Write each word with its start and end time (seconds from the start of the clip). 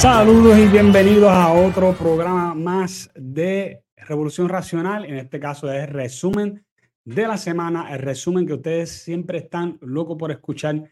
Saludos 0.00 0.58
y 0.58 0.66
bienvenidos 0.66 1.30
a 1.30 1.52
otro 1.52 1.92
programa 1.92 2.54
más 2.54 3.10
de 3.14 3.82
Revolución 3.98 4.48
Racional. 4.48 5.04
En 5.04 5.16
este 5.16 5.38
caso 5.38 5.70
es 5.70 5.90
resumen 5.90 6.64
de 7.04 7.28
la 7.28 7.36
semana, 7.36 7.92
el 7.92 7.98
resumen 7.98 8.46
que 8.46 8.54
ustedes 8.54 8.90
siempre 8.90 9.36
están 9.36 9.76
locos 9.82 10.16
por 10.16 10.30
escuchar 10.30 10.84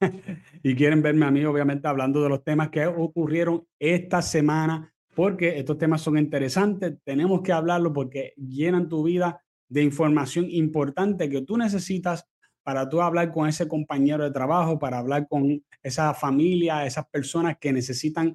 y 0.62 0.74
quieren 0.74 1.02
verme 1.02 1.26
a 1.26 1.30
mí, 1.30 1.44
obviamente, 1.44 1.86
hablando 1.86 2.22
de 2.22 2.30
los 2.30 2.44
temas 2.44 2.70
que 2.70 2.86
ocurrieron 2.86 3.66
esta 3.78 4.22
semana, 4.22 4.90
porque 5.14 5.58
estos 5.58 5.76
temas 5.76 6.00
son 6.00 6.16
interesantes. 6.16 6.94
Tenemos 7.04 7.42
que 7.42 7.52
hablarlo 7.52 7.92
porque 7.92 8.32
llenan 8.38 8.88
tu 8.88 9.02
vida 9.02 9.44
de 9.68 9.82
información 9.82 10.46
importante 10.48 11.28
que 11.28 11.42
tú 11.42 11.58
necesitas 11.58 12.26
para 12.62 12.88
tú 12.88 13.02
hablar 13.02 13.30
con 13.32 13.48
ese 13.48 13.68
compañero 13.68 14.24
de 14.24 14.30
trabajo, 14.30 14.78
para 14.78 14.98
hablar 14.98 15.28
con 15.28 15.62
esa 15.82 16.14
familia, 16.14 16.86
esas 16.86 17.06
personas 17.06 17.58
que 17.60 17.70
necesitan 17.70 18.34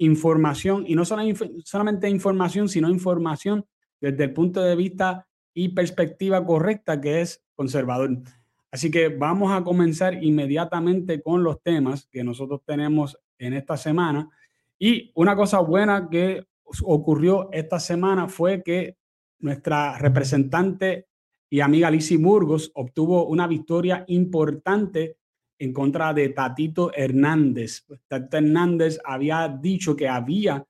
información 0.00 0.84
y 0.86 0.94
no 0.94 1.04
solamente 1.04 2.08
información, 2.08 2.68
sino 2.68 2.88
información 2.88 3.66
desde 4.00 4.24
el 4.24 4.32
punto 4.32 4.62
de 4.62 4.74
vista 4.74 5.26
y 5.52 5.68
perspectiva 5.68 6.44
correcta 6.44 7.00
que 7.00 7.20
es 7.20 7.44
conservador. 7.54 8.18
Así 8.72 8.90
que 8.90 9.08
vamos 9.08 9.52
a 9.52 9.62
comenzar 9.62 10.22
inmediatamente 10.24 11.22
con 11.22 11.44
los 11.44 11.62
temas 11.62 12.08
que 12.10 12.24
nosotros 12.24 12.62
tenemos 12.64 13.18
en 13.38 13.52
esta 13.52 13.76
semana. 13.76 14.30
Y 14.78 15.12
una 15.14 15.36
cosa 15.36 15.60
buena 15.60 16.08
que 16.08 16.46
ocurrió 16.82 17.50
esta 17.52 17.78
semana 17.78 18.26
fue 18.26 18.62
que 18.62 18.96
nuestra 19.40 19.98
representante 19.98 21.08
y 21.50 21.60
amiga 21.60 21.90
Lizzie 21.90 22.16
Burgos 22.16 22.70
obtuvo 22.74 23.26
una 23.26 23.46
victoria 23.46 24.04
importante 24.08 25.18
en 25.60 25.74
contra 25.74 26.12
de 26.14 26.30
Tatito 26.30 26.90
Hernández. 26.94 27.84
Tatito 28.08 28.38
Hernández 28.38 28.98
había 29.04 29.46
dicho 29.48 29.94
que 29.94 30.08
había 30.08 30.64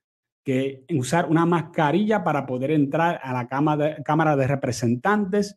que 0.45 0.85
usar 0.95 1.27
una 1.29 1.47
mascarilla 1.47 2.25
para 2.25 2.45
poder 2.45 2.73
entrar 2.73 3.21
a 3.23 3.33
la 3.33 3.47
Cámara 3.47 3.85
de, 3.85 4.03
cámara 4.03 4.37
de 4.37 4.49
Representantes. 4.49 5.57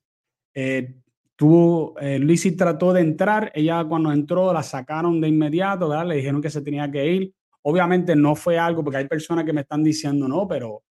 Eh, 0.54 0.96
tuvo, 1.36 1.96
eh, 2.00 2.20
trató 2.56 2.94
de 2.94 3.02
entrar, 3.02 3.52
ella 3.56 3.84
cuando 3.86 4.12
entró 4.12 4.54
la 4.54 4.62
sacaron 4.62 5.20
de 5.20 5.30
inmediato, 5.30 6.04
le 6.04 6.16
dijeron 6.16 6.42
que 6.42 6.52
se 6.52 6.62
tenía 6.62 6.90
que 6.92 7.12
ir. 7.12 7.34
Obviamente 7.64 8.16
no 8.16 8.36
fue 8.36 8.60
algo, 8.60 8.84
porque 8.84 8.98
hay 8.98 9.08
personas 9.08 9.46
que 9.46 9.54
me 9.54 9.62
están 9.62 9.84
diciendo, 9.84 10.28
no, 10.28 10.48
pero 10.48 10.84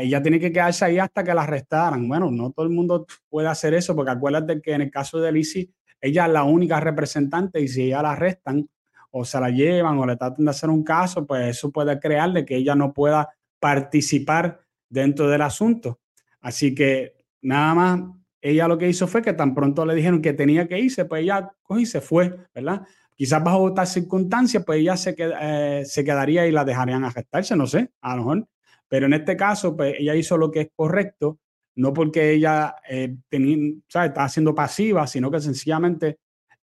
ella 0.00 0.22
tiene 0.22 0.38
que 0.38 0.52
quedarse 0.52 0.84
ahí 0.84 0.98
hasta 0.98 1.24
que 1.24 1.34
la 1.34 1.42
arrestaran. 1.42 2.06
Bueno, 2.06 2.30
no 2.30 2.52
todo 2.52 2.66
el 2.66 2.72
mundo 2.72 3.04
puede 3.28 3.48
hacer 3.48 3.74
eso, 3.74 3.96
porque 3.96 4.12
acuérdate 4.12 4.60
que 4.60 4.74
en 4.74 4.82
el 4.82 4.90
caso 4.92 5.18
de 5.18 5.32
Lizzie, 5.32 5.70
ella 6.04 6.26
es 6.26 6.32
la 6.32 6.44
única 6.44 6.78
representante 6.80 7.60
y 7.62 7.68
si 7.68 7.84
ella 7.84 8.02
la 8.02 8.12
arrestan 8.12 8.68
o 9.10 9.24
se 9.24 9.40
la 9.40 9.48
llevan 9.48 9.98
o 9.98 10.04
le 10.04 10.16
tratan 10.16 10.44
de 10.44 10.50
hacer 10.50 10.68
un 10.68 10.84
caso, 10.84 11.26
pues 11.26 11.48
eso 11.48 11.70
puede 11.70 11.98
crearle 11.98 12.44
que 12.44 12.56
ella 12.56 12.74
no 12.74 12.92
pueda 12.92 13.30
participar 13.58 14.60
dentro 14.86 15.28
del 15.28 15.40
asunto. 15.40 16.00
Así 16.42 16.74
que 16.74 17.14
nada 17.40 17.74
más, 17.74 18.00
ella 18.42 18.68
lo 18.68 18.76
que 18.76 18.86
hizo 18.86 19.06
fue 19.06 19.22
que 19.22 19.32
tan 19.32 19.54
pronto 19.54 19.86
le 19.86 19.94
dijeron 19.94 20.20
que 20.20 20.34
tenía 20.34 20.68
que 20.68 20.78
irse, 20.78 21.06
pues 21.06 21.22
ella 21.22 21.50
cogió 21.62 21.80
y 21.80 21.86
se 21.86 22.02
fue, 22.02 22.36
¿verdad? 22.54 22.82
Quizás 23.16 23.42
bajo 23.42 23.62
otras 23.62 23.90
circunstancias, 23.90 24.62
pues 24.62 24.80
ella 24.80 24.98
se, 24.98 25.14
eh, 25.18 25.84
se 25.86 26.04
quedaría 26.04 26.46
y 26.46 26.52
la 26.52 26.66
dejarían 26.66 27.04
arrestarse, 27.04 27.56
no 27.56 27.66
sé, 27.66 27.92
a 28.02 28.14
lo 28.16 28.24
mejor. 28.24 28.48
Pero 28.88 29.06
en 29.06 29.14
este 29.14 29.38
caso, 29.38 29.74
pues 29.74 29.94
ella 29.98 30.14
hizo 30.14 30.36
lo 30.36 30.50
que 30.50 30.60
es 30.60 30.68
correcto 30.76 31.38
no 31.76 31.92
porque 31.92 32.32
ella 32.32 32.76
eh, 32.88 33.16
tenía, 33.28 33.74
estaba 33.86 34.28
siendo 34.28 34.54
pasiva, 34.54 35.06
sino 35.06 35.30
que 35.30 35.40
sencillamente 35.40 36.18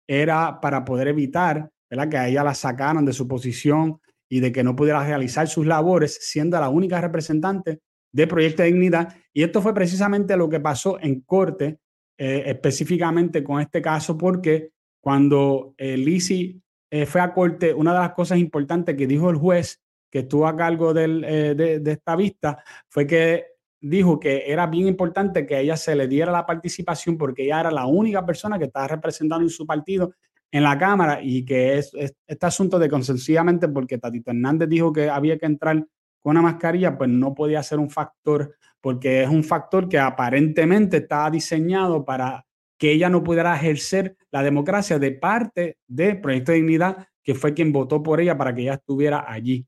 era 0.06 0.60
para 0.60 0.84
poder 0.84 1.08
evitar 1.08 1.70
que 2.10 2.16
a 2.16 2.28
ella 2.28 2.44
la 2.44 2.54
sacaran 2.54 3.04
de 3.04 3.12
su 3.12 3.26
posición 3.26 4.00
y 4.28 4.40
de 4.40 4.52
que 4.52 4.62
no 4.62 4.76
pudiera 4.76 5.04
realizar 5.04 5.48
sus 5.48 5.66
labores, 5.66 6.18
siendo 6.20 6.60
la 6.60 6.68
única 6.68 7.00
representante 7.00 7.80
de 8.12 8.26
Proyecto 8.26 8.62
de 8.62 8.72
Dignidad. 8.72 9.16
Y 9.32 9.42
esto 9.42 9.62
fue 9.62 9.74
precisamente 9.74 10.36
lo 10.36 10.48
que 10.48 10.60
pasó 10.60 10.98
en 11.00 11.20
corte, 11.20 11.78
eh, 12.18 12.44
específicamente 12.46 13.42
con 13.42 13.60
este 13.60 13.80
caso, 13.80 14.18
porque 14.18 14.70
cuando 15.00 15.74
eh, 15.78 15.96
Lisi 15.96 16.60
eh, 16.90 17.06
fue 17.06 17.20
a 17.20 17.32
corte, 17.32 17.72
una 17.72 17.92
de 17.92 18.00
las 18.00 18.12
cosas 18.12 18.38
importantes 18.38 18.96
que 18.96 19.06
dijo 19.06 19.30
el 19.30 19.36
juez 19.36 19.80
que 20.10 20.20
estuvo 20.20 20.46
a 20.46 20.56
cargo 20.56 20.94
del, 20.94 21.20
de, 21.20 21.80
de, 21.80 21.92
esta 21.92 22.16
vista 22.16 22.62
fue 22.88 23.06
que 23.06 23.44
dijo 23.80 24.18
que 24.18 24.44
era 24.46 24.66
bien 24.66 24.88
importante 24.88 25.46
que 25.46 25.56
a 25.56 25.60
ella 25.60 25.76
se 25.76 25.94
le 25.94 26.08
diera 26.08 26.32
la 26.32 26.46
participación 26.46 27.16
porque 27.16 27.44
ella 27.44 27.60
era 27.60 27.70
la 27.70 27.86
única 27.86 28.24
persona 28.24 28.58
que 28.58 28.64
estaba 28.64 28.88
representando 28.88 29.44
en 29.44 29.50
su 29.50 29.66
partido 29.66 30.12
en 30.50 30.62
la 30.62 30.78
Cámara 30.78 31.20
y 31.22 31.44
que 31.44 31.78
es, 31.78 31.92
este 31.94 32.46
asunto 32.46 32.78
de 32.78 32.88
consensivamente 32.88 33.68
porque 33.68 33.98
Tatito 33.98 34.30
Hernández 34.30 34.68
dijo 34.68 34.92
que 34.92 35.08
había 35.08 35.38
que 35.38 35.46
entrar 35.46 35.84
con 36.20 36.30
una 36.30 36.42
mascarilla, 36.42 36.96
pues 36.96 37.10
no 37.10 37.34
podía 37.34 37.62
ser 37.62 37.78
un 37.78 37.90
factor 37.90 38.56
porque 38.80 39.22
es 39.22 39.28
un 39.28 39.44
factor 39.44 39.88
que 39.88 39.98
aparentemente 39.98 40.98
estaba 40.98 41.30
diseñado 41.30 42.04
para 42.04 42.44
que 42.78 42.92
ella 42.92 43.08
no 43.08 43.24
pudiera 43.24 43.56
ejercer 43.56 44.16
la 44.30 44.42
democracia 44.42 44.98
de 44.98 45.12
parte 45.12 45.78
del 45.86 46.20
Proyecto 46.20 46.52
de 46.52 46.58
Dignidad, 46.58 47.08
que 47.22 47.34
fue 47.34 47.52
quien 47.52 47.72
votó 47.72 48.02
por 48.02 48.20
ella 48.20 48.38
para 48.38 48.54
que 48.54 48.62
ella 48.62 48.74
estuviera 48.74 49.24
allí. 49.30 49.66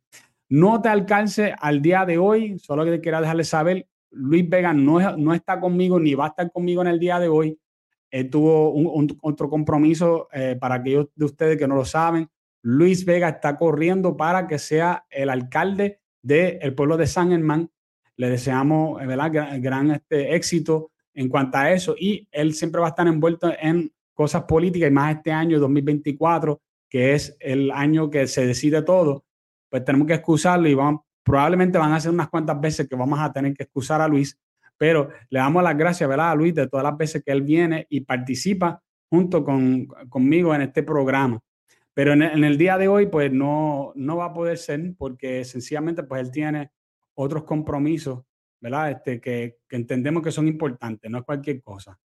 No 0.49 0.81
te 0.81 0.89
alcance 0.89 1.55
al 1.59 1.83
día 1.83 2.05
de 2.05 2.19
hoy, 2.19 2.59
solo 2.59 2.85
que 2.85 3.01
quería 3.01 3.21
dejarle 3.21 3.45
saber 3.45 3.87
Luis 4.11 4.49
Vega 4.49 4.73
no, 4.73 5.17
no 5.17 5.35
está 5.35 5.61
conmigo 5.61 6.01
ni 6.01 6.15
va 6.15 6.27
a 6.27 6.29
estar 6.29 6.51
conmigo 6.51 6.83
en 6.83 6.89
el 6.89 6.99
día 6.99 7.19
de 7.19 7.29
hoy. 7.29 7.59
Él 8.11 8.29
tuvo 8.29 8.75
otro 9.23 9.49
compromiso 9.49 10.29
eh, 10.33 10.57
para 10.61 10.77
aquellos 10.77 11.09
de 11.15 11.25
ustedes 11.25 11.57
que 11.57 11.69
no 11.69 11.77
lo 11.77 11.85
saben. 11.85 12.29
Luis 12.63 13.05
Vega 13.05 13.29
está 13.29 13.57
corriendo 13.57 14.17
para 14.17 14.47
que 14.47 14.59
sea 14.59 15.07
el 15.11 15.31
alcalde 15.31 16.01
del 16.23 16.75
pueblo 16.75 16.97
de 16.97 17.07
San 17.07 17.31
Germán. 17.31 17.71
Le 18.17 18.29
deseamos 18.29 18.99
¿verdad? 19.07 19.61
gran, 19.61 19.93
este, 19.93 20.35
éxito 20.35 20.91
en 21.15 21.29
cuanto 21.29 21.59
a 21.59 21.73
eso 21.73 21.95
y 21.99 22.29
él 22.31 22.55
siempre 22.55 22.81
va 22.81 22.89
a 22.89 22.91
estar 22.91 23.07
envuelto 23.07 23.53
en 23.59 23.93
cosas 24.15 24.43
políticas 24.43 24.91
y 24.91 24.93
más 24.93 25.17
este 25.17 25.33
año 25.33 25.59
2024, 25.59 26.61
que 26.89 27.15
es 27.15 27.37
el 27.41 27.71
año 27.71 28.11
que 28.11 28.27
se 28.27 28.47
decide 28.47 28.83
todo, 28.83 29.25
pues 29.71 29.85
tenemos 29.85 30.07
que 30.07 30.15
excusarlo 30.15 30.69
y 30.69 30.75
vamos, 30.75 31.03
probablemente 31.23 31.79
van 31.79 31.93
a 31.93 32.01
ser 32.01 32.11
unas 32.11 32.29
cuantas 32.29 32.61
veces 32.61 32.89
que 32.89 32.97
vamos 32.97 33.19
a 33.21 33.33
tener 33.33 33.55
que 33.55 33.65
excusar 33.65 34.01
a 34.01 34.09
Luis, 34.09 34.39
pero 34.77 35.11
le 35.29 35.39
damos 35.39 35.63
las 35.63 35.77
gracias 35.77 36.09
¿verdad? 36.09 36.31
a 36.31 36.35
Luis 36.35 36.55
de 36.55 36.67
todas 36.67 36.85
las 36.85 36.97
veces 36.97 37.23
que 37.25 37.33
él 37.33 37.43
viene 37.43 37.87
y 37.91 38.01
participa 38.01 38.83
junto 39.09 39.45
con, 39.45 39.87
conmigo 40.09 40.55
en 40.55 40.63
este 40.63 40.83
programa. 40.83 41.41
Pero 41.93 42.13
en, 42.13 42.23
el 42.23 42.57
día 42.57 42.79
de 42.79 42.89
hoy, 42.89 43.07
pues 43.07 43.33
no, 43.33 43.93
no 43.97 44.17
va 44.17 44.27
a 44.27 44.33
poder 44.33 44.57
ser 44.57 44.95
porque 44.97 45.45
sencillamente 45.45 46.05
pues 46.05 46.23
él 46.23 46.31
tiene 46.31 46.71
otros 47.15 47.45
compromisos, 47.45 48.23
¿verdad? 48.61 48.93
Este, 48.93 49.21
que, 49.21 49.59
que 49.69 49.77
entendemos 49.77 50.23
que 50.23 50.31
son 50.31 50.49
importantes, 50.49 51.11
no 51.11 51.19
es 51.19 51.25
cualquier 51.25 51.61
cosa. 51.63 51.99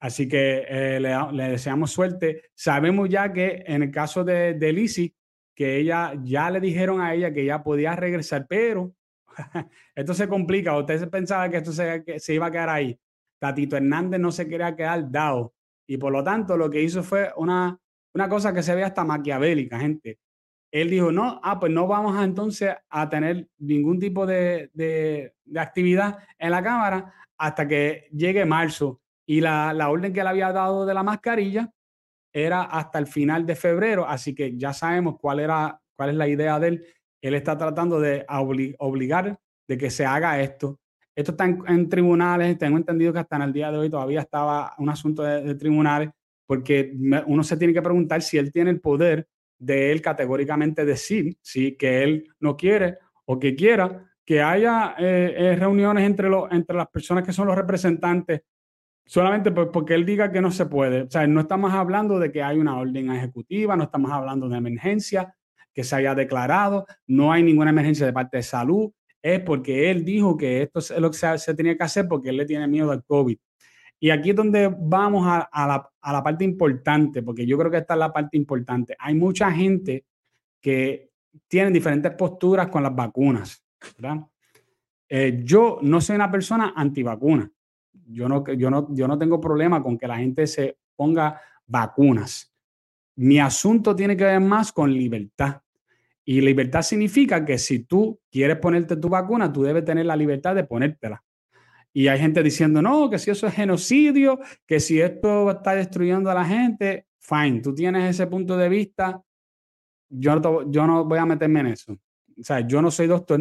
Así 0.00 0.28
que 0.28 0.64
eh, 0.68 1.00
le, 1.00 1.14
le, 1.32 1.50
deseamos 1.50 1.92
suerte. 1.92 2.50
Sabemos 2.54 3.08
ya 3.08 3.32
que 3.32 3.62
en 3.66 3.84
el 3.84 3.90
caso 3.90 4.24
de, 4.24 4.54
de 4.54 4.72
Lizzie, 4.72 5.14
que 5.60 5.76
ella 5.76 6.14
ya 6.24 6.50
le 6.50 6.58
dijeron 6.58 7.02
a 7.02 7.12
ella 7.12 7.34
que 7.34 7.44
ya 7.44 7.62
podía 7.62 7.94
regresar, 7.94 8.46
pero 8.48 8.94
esto 9.94 10.14
se 10.14 10.26
complica. 10.26 10.74
Usted 10.78 11.10
pensaba 11.10 11.50
que 11.50 11.58
esto 11.58 11.70
se, 11.70 12.02
se, 12.18 12.32
iba 12.32 12.46
a 12.46 12.50
quedar 12.50 12.70
ahí. 12.70 12.98
Tatito 13.38 13.76
Hernández 13.76 14.18
no 14.18 14.32
se 14.32 14.48
quería 14.48 14.74
quedar 14.74 15.10
dado. 15.10 15.52
Y 15.86 15.98
por 15.98 16.12
lo 16.12 16.24
tanto, 16.24 16.56
lo 16.56 16.70
que 16.70 16.80
hizo 16.80 17.02
fue 17.02 17.30
una, 17.36 17.78
una 18.14 18.26
cosa 18.26 18.54
que 18.54 18.62
se 18.62 18.74
ve 18.74 18.84
hasta 18.84 19.04
maquiavélica, 19.04 19.78
gente. 19.78 20.18
Él 20.72 20.88
dijo, 20.88 21.12
no, 21.12 21.38
ah, 21.44 21.60
pues 21.60 21.70
no 21.70 21.86
vamos 21.86 22.16
a 22.16 22.24
entonces 22.24 22.74
a 22.88 23.10
tener 23.10 23.46
ningún 23.58 24.00
tipo 24.00 24.24
de, 24.24 24.70
de, 24.72 25.34
de 25.44 25.60
actividad 25.60 26.20
en 26.38 26.52
la 26.52 26.62
Cámara 26.62 27.12
hasta 27.36 27.68
que 27.68 28.08
llegue 28.12 28.46
marzo. 28.46 29.02
Y 29.26 29.42
la, 29.42 29.74
la 29.74 29.90
orden 29.90 30.14
que 30.14 30.22
le 30.22 30.30
había 30.30 30.52
dado 30.52 30.86
de 30.86 30.94
la 30.94 31.02
mascarilla, 31.02 31.70
era 32.32 32.62
hasta 32.62 32.98
el 32.98 33.06
final 33.06 33.44
de 33.46 33.56
febrero, 33.56 34.06
así 34.06 34.34
que 34.34 34.56
ya 34.56 34.72
sabemos 34.72 35.16
cuál, 35.20 35.40
era, 35.40 35.80
cuál 35.96 36.10
es 36.10 36.16
la 36.16 36.28
idea 36.28 36.58
de 36.58 36.68
él. 36.68 36.84
Él 37.20 37.34
está 37.34 37.56
tratando 37.58 38.00
de 38.00 38.24
obligar 38.78 39.38
de 39.68 39.78
que 39.78 39.90
se 39.90 40.06
haga 40.06 40.40
esto. 40.40 40.80
Esto 41.14 41.32
está 41.32 41.44
en, 41.44 41.88
tribunales, 41.88 42.56
tengo 42.56 42.76
entendido 42.76 43.12
que 43.12 43.18
hasta 43.18 43.36
en 43.36 43.42
el 43.42 43.52
día 43.52 43.70
de 43.70 43.78
hoy 43.78 43.90
todavía 43.90 44.20
estaba 44.20 44.74
un 44.78 44.88
asunto 44.88 45.22
de, 45.22 45.54
tribunales, 45.56 46.10
porque 46.46 46.92
uno 47.26 47.44
se 47.44 47.56
tiene 47.56 47.74
que 47.74 47.82
preguntar 47.82 48.22
si 48.22 48.38
él 48.38 48.50
tiene 48.52 48.70
el 48.70 48.80
poder 48.80 49.28
de 49.58 49.92
él 49.92 50.00
categóricamente 50.00 50.84
decir 50.84 51.36
si 51.42 51.76
que 51.76 52.02
él 52.02 52.28
no 52.40 52.56
quiere 52.56 52.98
o 53.26 53.38
que 53.38 53.54
quiera 53.54 54.10
que 54.24 54.40
haya 54.40 54.94
eh, 54.98 55.34
eh, 55.36 55.56
reuniones 55.56 56.04
entre, 56.04 56.28
los, 56.28 56.50
entre 56.52 56.76
las 56.76 56.88
personas 56.88 57.24
que 57.24 57.32
son 57.32 57.48
los 57.48 57.56
representantes 57.56 58.42
solamente 59.10 59.50
porque 59.50 59.94
él 59.94 60.06
diga 60.06 60.30
que 60.30 60.40
no 60.40 60.52
se 60.52 60.66
puede. 60.66 61.02
O 61.02 61.10
sea, 61.10 61.26
no 61.26 61.40
estamos 61.40 61.72
hablando 61.72 62.20
de 62.20 62.30
que 62.30 62.44
hay 62.44 62.58
una 62.58 62.78
orden 62.78 63.10
ejecutiva, 63.10 63.74
no 63.74 63.82
estamos 63.82 64.12
hablando 64.12 64.48
de 64.48 64.56
emergencia 64.56 65.34
que 65.74 65.82
se 65.82 65.96
haya 65.96 66.14
declarado, 66.14 66.86
no 67.08 67.32
hay 67.32 67.42
ninguna 67.42 67.70
emergencia 67.70 68.06
de 68.06 68.12
parte 68.12 68.36
de 68.36 68.44
salud, 68.44 68.92
es 69.20 69.40
porque 69.40 69.90
él 69.90 70.04
dijo 70.04 70.36
que 70.36 70.62
esto 70.62 70.78
es 70.78 70.90
lo 70.92 71.10
que 71.10 71.16
se, 71.16 71.54
tenía 71.54 71.76
que 71.76 71.82
hacer 71.82 72.06
porque 72.06 72.28
él 72.28 72.36
le 72.36 72.46
tiene 72.46 72.68
miedo 72.68 72.92
al 72.92 73.02
COVID. 73.02 73.36
Y 73.98 74.10
aquí 74.10 74.30
es 74.30 74.36
donde 74.36 74.72
vamos 74.78 75.26
a, 75.26 75.90
la, 76.00 76.22
parte 76.22 76.44
importante, 76.44 77.24
porque 77.24 77.44
yo 77.44 77.58
creo 77.58 77.70
que 77.72 77.78
esta 77.78 77.94
es 77.94 77.98
la 78.00 78.12
parte 78.12 78.36
importante. 78.36 78.94
Hay 78.96 79.16
mucha 79.16 79.50
gente 79.50 80.04
que 80.60 81.10
tienen 81.48 81.72
diferentes 81.72 82.12
posturas 82.12 82.68
con 82.68 82.84
las 82.84 82.94
vacunas. 82.94 83.60
Eh, 85.08 85.40
yo 85.42 85.80
no 85.82 86.00
soy 86.00 86.14
una 86.14 86.30
persona 86.30 86.74
antivacuna. 86.76 87.50
Yo 88.12 88.28
no, 88.28 88.44
yo, 88.54 88.70
no, 88.70 88.88
yo 88.94 89.06
no 89.06 89.18
tengo 89.18 89.40
problema 89.40 89.82
con 89.82 89.96
que 89.96 90.08
la 90.08 90.18
gente 90.18 90.46
se 90.46 90.78
ponga 90.96 91.40
vacunas. 91.66 92.52
Mi 93.16 93.38
asunto 93.38 93.94
tiene 93.94 94.16
que 94.16 94.24
ver 94.24 94.40
más 94.40 94.72
con 94.72 94.92
libertad. 94.92 95.60
Y 96.24 96.40
libertad 96.40 96.82
significa 96.82 97.44
que 97.44 97.58
si 97.58 97.80
tú 97.80 98.20
quieres 98.30 98.56
ponerte 98.58 98.96
tu 98.96 99.08
vacuna, 99.08 99.52
tú 99.52 99.62
debes 99.62 99.84
tener 99.84 100.06
la 100.06 100.16
libertad 100.16 100.54
de 100.54 100.64
ponértela. 100.64 101.22
Y 101.92 102.08
hay 102.08 102.20
gente 102.20 102.42
diciendo, 102.42 102.80
no, 102.80 103.10
que 103.10 103.18
si 103.18 103.30
eso 103.30 103.46
es 103.46 103.54
genocidio, 103.54 104.38
que 104.66 104.78
si 104.78 105.00
esto 105.00 105.50
está 105.50 105.74
destruyendo 105.74 106.30
a 106.30 106.34
la 106.34 106.44
gente, 106.44 107.06
fine, 107.18 107.60
tú 107.60 107.74
tienes 107.74 108.10
ese 108.10 108.26
punto 108.26 108.56
de 108.56 108.68
vista, 108.68 109.20
yo 110.08 110.36
no, 110.36 110.70
yo 110.70 110.86
no 110.86 111.04
voy 111.04 111.18
a 111.18 111.26
meterme 111.26 111.60
en 111.60 111.66
eso. 111.66 111.92
O 111.92 112.42
sea, 112.42 112.60
yo 112.60 112.80
no 112.80 112.90
soy 112.90 113.06
doctor, 113.06 113.40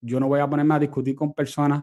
yo 0.00 0.18
no 0.18 0.28
voy 0.28 0.40
a 0.40 0.48
ponerme 0.48 0.74
a 0.74 0.78
discutir 0.78 1.14
con 1.14 1.34
personas 1.34 1.82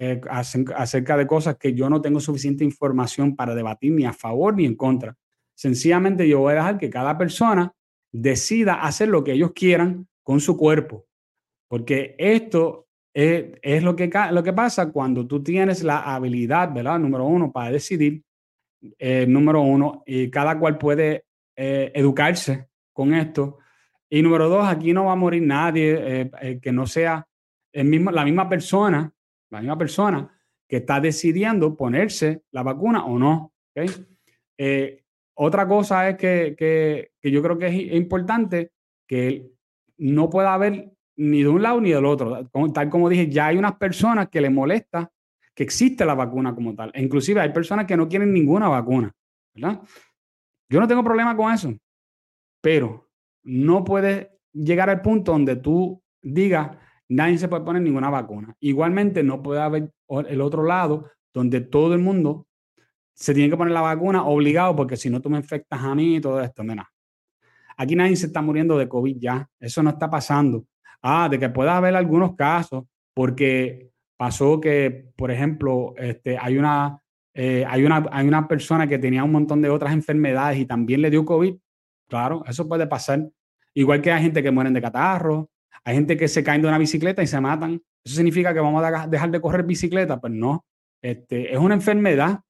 eh, 0.00 0.20
acerca 0.30 1.16
de 1.16 1.26
cosas 1.26 1.56
que 1.56 1.74
yo 1.74 1.90
no 1.90 2.00
tengo 2.00 2.20
suficiente 2.20 2.62
información 2.62 3.34
para 3.34 3.54
debatir 3.54 3.92
ni 3.92 4.04
a 4.04 4.12
favor 4.12 4.54
ni 4.54 4.64
en 4.64 4.76
contra. 4.76 5.16
Sencillamente 5.56 6.28
yo 6.28 6.38
voy 6.38 6.52
a 6.52 6.56
dejar 6.56 6.78
que 6.78 6.88
cada 6.88 7.18
persona 7.18 7.72
decida 8.12 8.74
hacer 8.74 9.08
lo 9.08 9.24
que 9.24 9.32
ellos 9.32 9.50
quieran 9.52 10.06
con 10.22 10.38
su 10.38 10.56
cuerpo. 10.56 11.06
Porque 11.66 12.14
esto 12.16 12.86
es, 13.12 13.82
lo, 13.82 13.96
que, 13.96 14.08
lo 14.30 14.42
que 14.44 14.52
pasa 14.52 14.92
cuando 14.92 15.26
tú 15.26 15.42
tienes 15.42 15.82
la 15.82 16.14
habilidad, 16.14 16.72
¿verdad? 16.72 17.00
Número 17.00 17.24
uno, 17.24 17.50
para 17.50 17.72
decidir. 17.72 18.22
Eh, 19.00 19.26
número 19.26 19.62
uno, 19.62 20.04
y 20.06 20.30
cada 20.30 20.56
cual 20.56 20.78
puede 20.78 21.24
eh, 21.56 21.90
educarse 21.92 22.68
con 22.92 23.12
esto. 23.12 23.58
Y 24.08 24.22
número 24.22 24.48
dos, 24.48 24.64
aquí 24.68 24.92
no 24.92 25.06
va 25.06 25.12
a 25.12 25.16
morir 25.16 25.42
nadie 25.42 26.30
que 26.62 26.70
no 26.70 26.86
sea 26.86 27.26
el 27.72 27.86
mismo, 27.86 28.12
la 28.12 28.24
misma 28.24 28.48
persona, 28.48 29.12
la 29.50 29.60
misma 29.60 29.78
persona 29.78 30.28
que 30.68 30.78
está 30.78 31.00
decidiendo 31.00 31.76
ponerse 31.76 32.42
la 32.50 32.62
vacuna 32.62 33.04
o 33.04 33.18
no. 33.18 33.52
otra 35.34 35.66
cosa 35.66 36.08
es 36.08 36.16
que, 36.16 36.54
que, 36.56 37.12
que, 37.20 37.30
yo 37.30 37.42
creo 37.42 37.58
que 37.58 37.66
es 37.68 37.92
importante 37.94 38.72
que 39.06 39.50
no 39.96 40.28
pueda 40.28 40.54
haber 40.54 40.92
ni 41.16 41.42
de 41.42 41.48
un 41.48 41.62
lado 41.62 41.80
ni 41.80 41.90
del 41.90 42.04
otro. 42.04 42.48
Tal 42.72 42.90
como 42.90 43.08
dije, 43.08 43.28
ya 43.28 43.46
hay 43.46 43.56
unas 43.56 43.76
personas 43.76 44.28
que 44.28 44.40
les 44.40 44.52
molesta 44.52 45.10
que 45.54 45.64
existe 45.64 46.04
la 46.04 46.14
vacuna 46.14 46.54
como 46.54 46.74
tal. 46.74 46.92
E 46.94 47.02
inclusive 47.02 47.40
hay 47.40 47.52
personas 47.52 47.84
que 47.84 47.96
no 47.96 48.08
quieren 48.08 48.32
ninguna 48.32 48.68
vacuna. 48.68 49.12
Yo 49.54 50.80
no 50.80 50.86
tengo 50.86 51.02
problema 51.02 51.36
con 51.36 51.52
eso, 51.52 51.74
pero 52.60 53.08
no 53.42 53.82
puedes 53.82 54.28
llegar 54.52 54.88
al 54.88 55.02
punto 55.02 55.32
donde 55.32 55.56
tú 55.56 56.00
digas, 56.22 56.76
nadie 57.08 57.38
se 57.38 57.48
puede 57.48 57.64
poner 57.64 57.82
ninguna 57.82 58.10
vacuna. 58.10 58.54
Igualmente, 58.60 59.22
no 59.22 59.42
puede 59.42 59.60
haber 59.60 59.90
el 60.28 60.40
otro 60.40 60.64
lado 60.64 61.10
donde 61.32 61.60
todo 61.60 61.94
el 61.94 62.00
mundo 62.00 62.46
se 63.14 63.34
tiene 63.34 63.50
que 63.50 63.56
poner 63.56 63.74
la 63.74 63.80
vacuna 63.80 64.24
obligado 64.24 64.76
porque 64.76 64.96
si 64.96 65.10
no 65.10 65.20
tú 65.20 65.28
me 65.28 65.38
infectas 65.38 65.82
a 65.82 65.94
mí 65.94 66.16
y 66.16 66.20
todo 66.20 66.40
esto. 66.40 66.62
Mira, 66.62 66.88
aquí 67.76 67.96
nadie 67.96 68.16
se 68.16 68.26
está 68.26 68.42
muriendo 68.42 68.78
de 68.78 68.88
COVID 68.88 69.16
ya. 69.18 69.48
Eso 69.58 69.82
no 69.82 69.90
está 69.90 70.08
pasando. 70.08 70.64
Ah, 71.02 71.28
de 71.28 71.38
que 71.38 71.48
pueda 71.48 71.76
haber 71.76 71.94
algunos 71.96 72.34
casos, 72.34 72.84
porque 73.14 73.90
pasó 74.16 74.60
que, 74.60 75.10
por 75.16 75.30
ejemplo, 75.30 75.94
este, 75.96 76.36
hay, 76.38 76.58
una, 76.58 77.00
eh, 77.34 77.64
hay, 77.68 77.84
una, 77.84 78.04
hay 78.10 78.26
una 78.26 78.46
persona 78.48 78.86
que 78.86 78.98
tenía 78.98 79.24
un 79.24 79.32
montón 79.32 79.62
de 79.62 79.70
otras 79.70 79.92
enfermedades 79.92 80.58
y 80.58 80.66
también 80.66 81.02
le 81.02 81.10
dio 81.10 81.24
COVID. 81.24 81.56
Claro, 82.08 82.44
eso 82.46 82.68
puede 82.68 82.86
pasar. 82.86 83.28
Igual 83.74 84.02
que 84.02 84.10
hay 84.10 84.22
gente 84.22 84.42
que 84.42 84.50
mueren 84.50 84.74
de 84.74 84.82
catarro, 84.82 85.50
hay 85.88 85.94
gente 85.94 86.18
que 86.18 86.28
se 86.28 86.44
caen 86.44 86.60
de 86.60 86.68
una 86.68 86.76
bicicleta 86.76 87.22
y 87.22 87.26
se 87.26 87.40
matan. 87.40 87.80
¿Eso 88.04 88.16
significa 88.16 88.52
que 88.52 88.60
vamos 88.60 88.84
a 88.84 89.06
dejar 89.06 89.30
de 89.30 89.40
correr 89.40 89.64
bicicleta? 89.64 90.20
Pues 90.20 90.34
no. 90.34 90.66
Este, 91.00 91.50
es 91.50 91.58
una 91.58 91.76
enfermedad 91.76 92.40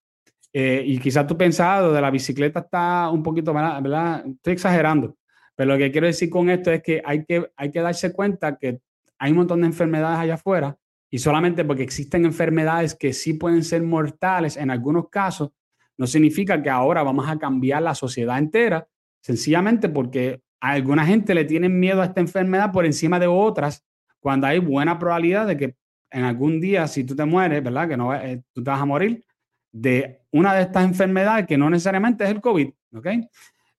eh, 0.52 0.82
y 0.84 0.98
quizás 0.98 1.24
tú 1.24 1.38
pensado 1.38 1.92
de 1.92 2.00
la 2.00 2.10
bicicleta 2.10 2.58
está 2.58 3.08
un 3.10 3.22
poquito, 3.22 3.54
¿verdad? 3.54 4.26
Estoy 4.26 4.54
exagerando, 4.54 5.16
pero 5.54 5.72
lo 5.74 5.78
que 5.78 5.92
quiero 5.92 6.08
decir 6.08 6.28
con 6.28 6.50
esto 6.50 6.72
es 6.72 6.82
que 6.82 7.00
hay 7.04 7.24
que, 7.24 7.48
hay 7.56 7.70
que 7.70 7.80
darse 7.80 8.12
cuenta 8.12 8.56
que 8.56 8.80
hay 9.20 9.30
un 9.30 9.36
montón 9.36 9.60
de 9.60 9.68
enfermedades 9.68 10.18
allá 10.18 10.34
afuera 10.34 10.76
y 11.08 11.20
solamente 11.20 11.64
porque 11.64 11.84
existen 11.84 12.24
enfermedades 12.24 12.96
que 12.96 13.12
sí 13.12 13.34
pueden 13.34 13.62
ser 13.62 13.84
mortales 13.84 14.56
en 14.56 14.72
algunos 14.72 15.10
casos, 15.10 15.50
no 15.96 16.08
significa 16.08 16.60
que 16.60 16.70
ahora 16.70 17.04
vamos 17.04 17.28
a 17.28 17.38
cambiar 17.38 17.82
la 17.82 17.94
sociedad 17.94 18.36
entera, 18.36 18.88
sencillamente 19.22 19.88
porque 19.88 20.42
alguna 20.60 21.06
gente 21.06 21.34
le 21.34 21.44
tienen 21.44 21.78
miedo 21.78 22.02
a 22.02 22.06
esta 22.06 22.20
enfermedad 22.20 22.72
por 22.72 22.86
encima 22.86 23.18
de 23.18 23.26
otras, 23.26 23.84
cuando 24.20 24.46
hay 24.46 24.58
buena 24.58 24.98
probabilidad 24.98 25.46
de 25.46 25.56
que 25.56 25.76
en 26.10 26.24
algún 26.24 26.60
día, 26.60 26.86
si 26.86 27.04
tú 27.04 27.14
te 27.14 27.24
mueres, 27.24 27.62
¿verdad? 27.62 27.88
Que 27.88 27.96
no, 27.96 28.14
eh, 28.14 28.42
tú 28.52 28.62
te 28.62 28.70
vas 28.70 28.80
a 28.80 28.86
morir 28.86 29.24
de 29.70 30.22
una 30.30 30.54
de 30.54 30.62
estas 30.62 30.84
enfermedades 30.84 31.46
que 31.46 31.58
no 31.58 31.68
necesariamente 31.68 32.24
es 32.24 32.30
el 32.30 32.40
COVID, 32.40 32.70
¿ok? 32.94 33.06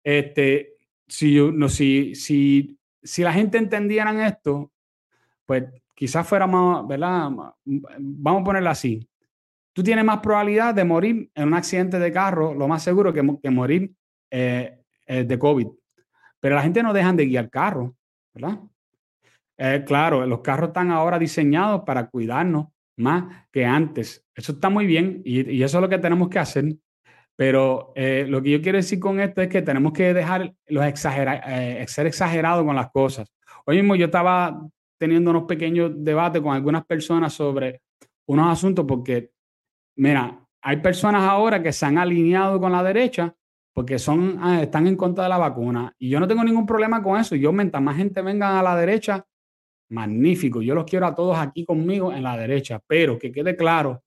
Este, 0.04 0.74
si, 1.08 1.40
no, 1.52 1.68
si, 1.70 2.16
si, 2.16 2.80
si 3.02 3.24
la 3.24 3.34
gente 3.34 3.58
entendieran 3.58 4.20
esto, 4.22 4.72
pues 5.46 5.64
quizás 5.96 6.28
fuera 6.28 6.48
más, 6.48 6.88
¿verdad? 6.88 7.30
Vamos 7.66 8.42
a 8.42 8.44
ponerlo 8.44 8.70
así. 8.70 9.08
Tú 9.74 9.84
tienes 9.84 10.06
más 10.06 10.20
probabilidad 10.20 10.74
de 10.74 10.84
morir 10.84 11.32
en 11.34 11.48
un 11.48 11.54
accidente 11.54 12.00
de 12.00 12.12
carro, 12.12 12.54
lo 12.54 12.68
más 12.68 12.84
seguro 12.84 13.12
que, 13.12 13.22
que 13.42 13.50
morir 13.50 13.92
eh, 14.30 14.80
eh, 15.08 15.24
de 15.24 15.40
COVID. 15.40 15.68
Pero 16.40 16.56
la 16.56 16.62
gente 16.62 16.84
no 16.84 16.94
dejan 16.94 17.18
de 17.18 17.26
guiar 17.26 17.50
carro, 17.50 17.96
¿verdad? 18.34 18.60
Eh, 19.58 19.84
claro, 19.86 20.26
los 20.26 20.40
carros 20.40 20.70
están 20.70 20.92
ahora 20.92 21.20
diseñados 21.20 21.84
para 21.86 22.10
cuidarnos 22.10 22.68
más 22.98 23.48
que 23.52 23.66
antes. 23.66 24.26
Eso 24.34 24.54
está 24.54 24.70
muy 24.70 24.86
bien 24.86 25.22
y, 25.26 25.50
y 25.52 25.64
eso 25.64 25.78
es 25.78 25.82
lo 25.82 25.90
que 25.90 25.98
tenemos 25.98 26.30
que 26.30 26.40
hacer. 26.40 26.66
Pero 27.40 27.94
eh, 27.96 28.26
lo 28.28 28.42
que 28.42 28.52
yo 28.52 28.62
quiero 28.62 28.78
decir 28.78 29.00
con 29.00 29.20
esto 29.22 29.42
es 29.42 29.48
que 29.48 29.62
tenemos 29.62 29.94
que 29.94 30.14
dejar 30.14 30.54
los 30.68 30.86
exagerar, 30.86 31.42
eh, 31.48 31.86
ser 31.88 32.06
exagerados 32.06 32.66
con 32.66 32.76
las 32.76 32.92
cosas. 32.92 33.32
Hoy 33.66 33.78
mismo 33.78 33.96
yo 33.96 34.08
estaba 34.08 34.62
teniendo 34.98 35.32
unos 35.32 35.44
pequeños 35.44 35.92
debates 35.96 36.42
con 36.42 36.54
algunas 36.54 36.86
personas 36.86 37.32
sobre 37.32 37.82
unos 38.28 38.52
asuntos 38.52 38.84
porque, 38.86 39.32
mira, 39.96 40.38
hay 40.62 40.78
personas 40.78 41.24
ahora 41.24 41.64
que 41.64 41.72
se 41.72 41.86
han 41.86 41.98
alineado 41.98 42.60
con 42.60 42.74
la 42.74 42.84
derecha 42.84 43.34
porque 43.80 43.98
son, 43.98 44.38
ah, 44.42 44.62
están 44.62 44.88
en 44.88 44.98
contra 44.98 45.24
de 45.24 45.30
la 45.30 45.38
vacuna. 45.38 45.96
Y 45.98 46.10
yo 46.10 46.20
no 46.20 46.28
tengo 46.28 46.44
ningún 46.44 46.66
problema 46.66 47.02
con 47.02 47.18
eso. 47.18 47.34
Yo, 47.38 47.54
mientras 47.54 47.82
más 47.82 47.96
gente 47.96 48.22
venga 48.22 48.60
a 48.60 48.62
la 48.62 48.76
derecha, 48.76 49.26
magnífico. 49.88 50.62
Yo 50.62 50.76
los 50.76 50.84
quiero 50.84 51.06
a 51.06 51.16
todos 51.16 51.38
aquí 51.38 51.64
conmigo 51.64 52.12
en 52.12 52.24
la 52.24 52.36
derecha. 52.36 52.82
Pero 52.86 53.18
que 53.18 53.32
quede 53.32 53.56
claro 53.56 54.04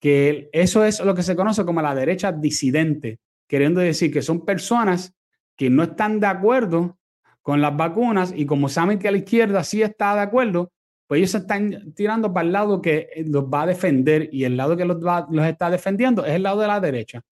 que 0.00 0.48
eso 0.50 0.82
es 0.82 1.04
lo 1.04 1.14
que 1.14 1.22
se 1.22 1.36
conoce 1.36 1.62
como 1.62 1.82
la 1.82 1.94
derecha 1.94 2.32
disidente, 2.32 3.18
queriendo 3.46 3.82
decir 3.82 4.10
que 4.10 4.22
son 4.22 4.46
personas 4.46 5.14
que 5.58 5.68
no 5.68 5.82
están 5.82 6.18
de 6.18 6.28
acuerdo 6.28 6.96
con 7.42 7.60
las 7.60 7.76
vacunas 7.76 8.32
y 8.34 8.46
como 8.46 8.70
saben 8.70 8.98
que 8.98 9.08
a 9.08 9.12
la 9.12 9.18
izquierda 9.18 9.62
sí 9.62 9.82
está 9.82 10.14
de 10.14 10.22
acuerdo, 10.22 10.72
pues 11.06 11.18
ellos 11.18 11.32
se 11.32 11.38
están 11.38 11.92
tirando 11.92 12.32
para 12.32 12.46
el 12.46 12.52
lado 12.54 12.80
que 12.80 13.10
los 13.26 13.44
va 13.44 13.64
a 13.64 13.66
defender 13.66 14.30
y 14.32 14.44
el 14.44 14.56
lado 14.56 14.74
que 14.74 14.86
los, 14.86 14.96
los 15.02 15.46
está 15.46 15.68
defendiendo 15.68 16.24
es 16.24 16.32
el 16.32 16.44
lado 16.44 16.62
de 16.62 16.66
la 16.66 16.80
derecha. 16.80 17.22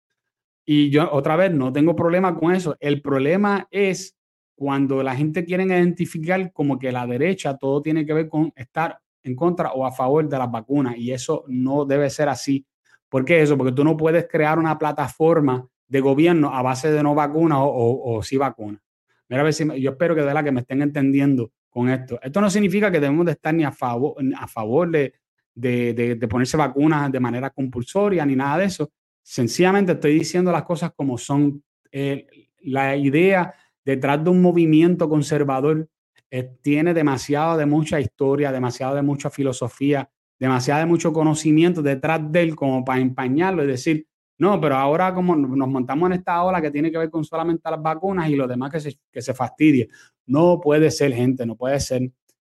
Y 0.72 0.88
yo 0.88 1.10
otra 1.10 1.34
vez 1.34 1.52
no 1.52 1.72
tengo 1.72 1.96
problema 1.96 2.38
con 2.38 2.54
eso. 2.54 2.76
El 2.78 3.02
problema 3.02 3.66
es 3.72 4.16
cuando 4.54 5.02
la 5.02 5.16
gente 5.16 5.44
quiere 5.44 5.64
identificar 5.64 6.52
como 6.52 6.78
que 6.78 6.92
la 6.92 7.08
derecha 7.08 7.58
todo 7.58 7.82
tiene 7.82 8.06
que 8.06 8.14
ver 8.14 8.28
con 8.28 8.52
estar 8.54 9.00
en 9.24 9.34
contra 9.34 9.72
o 9.72 9.84
a 9.84 9.90
favor 9.90 10.28
de 10.28 10.38
las 10.38 10.48
vacunas 10.48 10.96
y 10.96 11.10
eso 11.10 11.42
no 11.48 11.84
debe 11.84 12.08
ser 12.08 12.28
así. 12.28 12.64
¿Por 13.08 13.24
qué 13.24 13.42
eso? 13.42 13.58
Porque 13.58 13.72
tú 13.72 13.82
no 13.82 13.96
puedes 13.96 14.28
crear 14.28 14.60
una 14.60 14.78
plataforma 14.78 15.66
de 15.88 16.00
gobierno 16.00 16.54
a 16.54 16.62
base 16.62 16.92
de 16.92 17.02
no 17.02 17.16
vacunas 17.16 17.58
o, 17.60 18.02
o, 18.04 18.22
sí 18.22 18.36
vacunas. 18.36 18.80
Mira, 19.28 19.40
a 19.40 19.44
ver 19.46 19.54
si 19.54 19.66
yo 19.80 19.90
espero 19.90 20.14
que 20.14 20.22
de 20.22 20.32
la 20.32 20.44
que 20.44 20.52
me 20.52 20.60
estén 20.60 20.82
entendiendo 20.82 21.50
con 21.68 21.88
esto. 21.88 22.20
Esto 22.22 22.40
no 22.40 22.48
significa 22.48 22.92
que 22.92 23.00
debemos 23.00 23.26
de 23.26 23.32
estar 23.32 23.52
ni 23.52 23.64
a 23.64 23.72
favor, 23.72 24.14
a 24.38 24.46
favor 24.46 24.88
de, 24.88 25.14
de, 25.52 26.28
ponerse 26.28 26.56
vacunas 26.56 27.10
de 27.10 27.18
manera 27.18 27.50
compulsoria 27.50 28.24
ni 28.24 28.36
nada 28.36 28.58
de 28.58 28.66
eso. 28.66 28.92
Sencillamente 29.30 29.92
estoy 29.92 30.18
diciendo 30.18 30.50
las 30.50 30.64
cosas 30.64 30.90
como 30.96 31.16
son. 31.16 31.62
Eh, 31.92 32.26
la 32.62 32.96
idea 32.96 33.54
detrás 33.84 34.24
de 34.24 34.28
un 34.28 34.42
movimiento 34.42 35.08
conservador 35.08 35.88
eh, 36.32 36.50
tiene 36.60 36.92
demasiado 36.92 37.56
de 37.56 37.64
mucha 37.64 38.00
historia, 38.00 38.50
demasiado 38.50 38.96
de 38.96 39.02
mucha 39.02 39.30
filosofía, 39.30 40.10
demasiado 40.36 40.80
de 40.80 40.86
mucho 40.86 41.12
conocimiento 41.12 41.80
detrás 41.80 42.20
de 42.32 42.42
él 42.42 42.56
como 42.56 42.84
para 42.84 43.00
empañarlo 43.00 43.62
y 43.62 43.68
decir, 43.68 44.04
no, 44.38 44.60
pero 44.60 44.74
ahora 44.74 45.14
como 45.14 45.36
nos 45.36 45.68
montamos 45.68 46.08
en 46.08 46.14
esta 46.14 46.42
ola 46.42 46.60
que 46.60 46.72
tiene 46.72 46.90
que 46.90 46.98
ver 46.98 47.08
con 47.08 47.22
solamente 47.22 47.70
las 47.70 47.80
vacunas 47.80 48.28
y 48.28 48.34
lo 48.34 48.48
demás 48.48 48.72
que 48.72 48.80
se, 48.80 48.98
que 49.12 49.22
se 49.22 49.32
fastidie. 49.32 49.88
No 50.26 50.60
puede 50.60 50.90
ser, 50.90 51.12
gente, 51.12 51.46
no 51.46 51.54
puede 51.54 51.78
ser. 51.78 52.10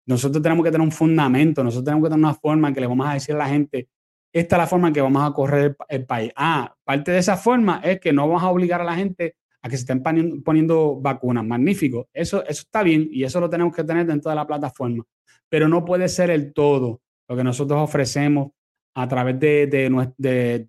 Nosotros 0.06 0.42
tenemos 0.42 0.64
que 0.64 0.72
tener 0.72 0.84
un 0.84 0.92
fundamento, 0.92 1.62
nosotros 1.62 1.84
tenemos 1.84 2.02
que 2.02 2.10
tener 2.10 2.24
una 2.24 2.34
forma 2.34 2.66
en 2.66 2.74
que 2.74 2.80
le 2.80 2.88
vamos 2.88 3.06
a 3.06 3.14
decir 3.14 3.36
a 3.36 3.38
la 3.38 3.48
gente, 3.48 3.88
esta 4.34 4.56
es 4.56 4.58
la 4.58 4.66
forma 4.66 4.88
en 4.88 4.94
que 4.94 5.00
vamos 5.00 5.22
a 5.22 5.32
correr 5.32 5.76
el, 5.88 6.06
país. 6.06 6.32
Ah, 6.34 6.74
parte 6.82 7.12
de 7.12 7.18
esa 7.18 7.36
forma 7.36 7.80
es 7.84 8.00
que 8.00 8.12
no 8.12 8.26
vamos 8.26 8.42
a 8.42 8.50
obligar 8.50 8.80
a 8.80 8.84
la 8.84 8.96
gente 8.96 9.36
a 9.62 9.68
que 9.68 9.76
se 9.76 9.82
estén 9.82 10.02
poniendo 10.42 11.00
vacunas. 11.00 11.44
Magnífico. 11.44 12.08
Eso, 12.12 12.42
eso 12.42 12.62
está 12.62 12.82
bien 12.82 13.08
y 13.12 13.22
eso 13.22 13.40
lo 13.40 13.48
tenemos 13.48 13.74
que 13.74 13.84
tener 13.84 14.04
dentro 14.06 14.30
de 14.30 14.34
la 14.34 14.46
plataforma. 14.46 15.04
Pero 15.48 15.68
no 15.68 15.84
puede 15.84 16.08
ser 16.08 16.30
el 16.30 16.52
todo 16.52 17.00
lo 17.28 17.36
que 17.36 17.44
nosotros 17.44 17.80
ofrecemos 17.80 18.50
a 18.94 19.06
través 19.06 19.38
de, 19.38 20.68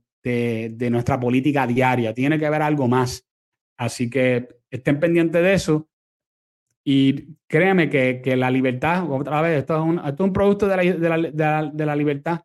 nuestra 0.91 1.19
política 1.19 1.65
diaria. 1.65 2.13
Tiene 2.13 2.37
que 2.37 2.45
haber 2.45 2.61
algo 2.61 2.87
más. 2.87 3.25
Así 3.77 4.11
que 4.11 4.47
estén 4.69 4.99
pendientes 4.99 5.41
de 5.41 5.53
eso. 5.53 5.87
Y 6.83 7.35
créeme 7.47 7.89
que, 7.89 8.35
la 8.37 8.51
libertad, 8.51 9.09
otra 9.11 9.41
vez, 9.41 9.57
esto 9.57 9.75
es 9.75 10.19
un, 10.19 10.31
producto 10.31 10.67
de, 10.67 10.77
la, 10.77 11.95
libertad 11.95 12.41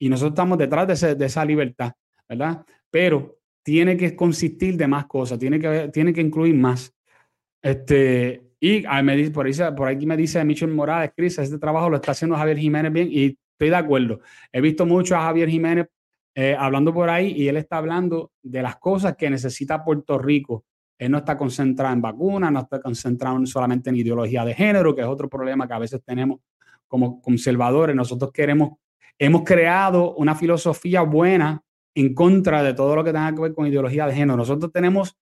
y 0.00 0.08
nosotros 0.08 0.32
estamos 0.32 0.58
detrás 0.58 0.86
de, 0.88 0.94
ese, 0.94 1.14
de, 1.14 1.26
esa 1.26 1.44
libertad, 1.44 1.92
¿verdad? 2.28 2.64
Pero 2.90 3.38
tiene 3.62 3.96
que 3.96 4.16
consistir 4.16 4.76
de 4.76 4.88
más 4.88 5.06
cosas, 5.06 5.38
tiene 5.38 5.60
que, 5.60 5.90
tiene 5.92 6.12
que 6.12 6.20
incluir 6.20 6.56
más. 6.56 6.92
Este, 7.62 8.42
y 8.58 8.82
me 9.04 9.16
dice, 9.16 9.30
por, 9.30 9.46
ahí, 9.46 9.52
por 9.76 9.88
aquí 9.88 10.06
me 10.06 10.16
dice 10.16 10.44
Michel 10.44 10.70
Morales, 10.70 11.12
Cris, 11.16 11.38
este 11.38 11.58
trabajo 11.58 11.88
lo 11.88 11.96
está 11.96 12.12
haciendo 12.12 12.36
Javier 12.36 12.58
Jiménez 12.58 12.92
bien 12.92 13.08
y 13.10 13.38
estoy 13.52 13.68
de 13.68 13.76
acuerdo. 13.76 14.20
He 14.50 14.60
visto 14.60 14.84
mucho 14.84 15.14
a 15.14 15.22
Javier 15.22 15.48
Jiménez 15.48 15.86
eh, 16.34 16.56
hablando 16.58 16.92
por 16.92 17.08
ahí 17.08 17.32
y 17.36 17.48
él 17.48 17.58
está 17.58 17.76
hablando 17.76 18.32
de 18.42 18.62
las 18.62 18.76
cosas 18.76 19.14
que 19.16 19.30
necesita 19.30 19.84
Puerto 19.84 20.18
Rico 20.18 20.64
él 21.00 21.10
no 21.10 21.18
está 21.18 21.36
concentrado 21.38 21.94
en 21.94 22.02
vacunas, 22.02 22.52
no 22.52 22.60
está 22.60 22.78
concentrado 22.78 23.44
solamente 23.46 23.88
en 23.88 23.96
ideología 23.96 24.44
de 24.44 24.54
género, 24.54 24.94
que 24.94 25.00
es 25.00 25.06
otro 25.06 25.30
problema 25.30 25.66
que 25.66 25.72
a 25.72 25.78
veces 25.78 26.02
tenemos 26.04 26.40
como 26.86 27.22
conservadores. 27.22 27.96
Nosotros 27.96 28.30
queremos, 28.30 28.72
hemos 29.20 29.42
creado 29.42 30.14
una 30.14 30.34
filosofía 30.34 31.02
buena 31.02 31.62
en 31.94 32.14
contra 32.14 32.62
de 32.62 32.72
todo 32.72 32.96
lo 32.96 33.04
que 33.04 33.12
tenga 33.12 33.32
que 33.34 33.42
ver 33.42 33.54
con 33.54 33.66
ideología 33.66 34.06
de 34.06 34.14
género. 34.14 34.38
Nosotros 34.38 34.72
tenemos, 34.72 35.14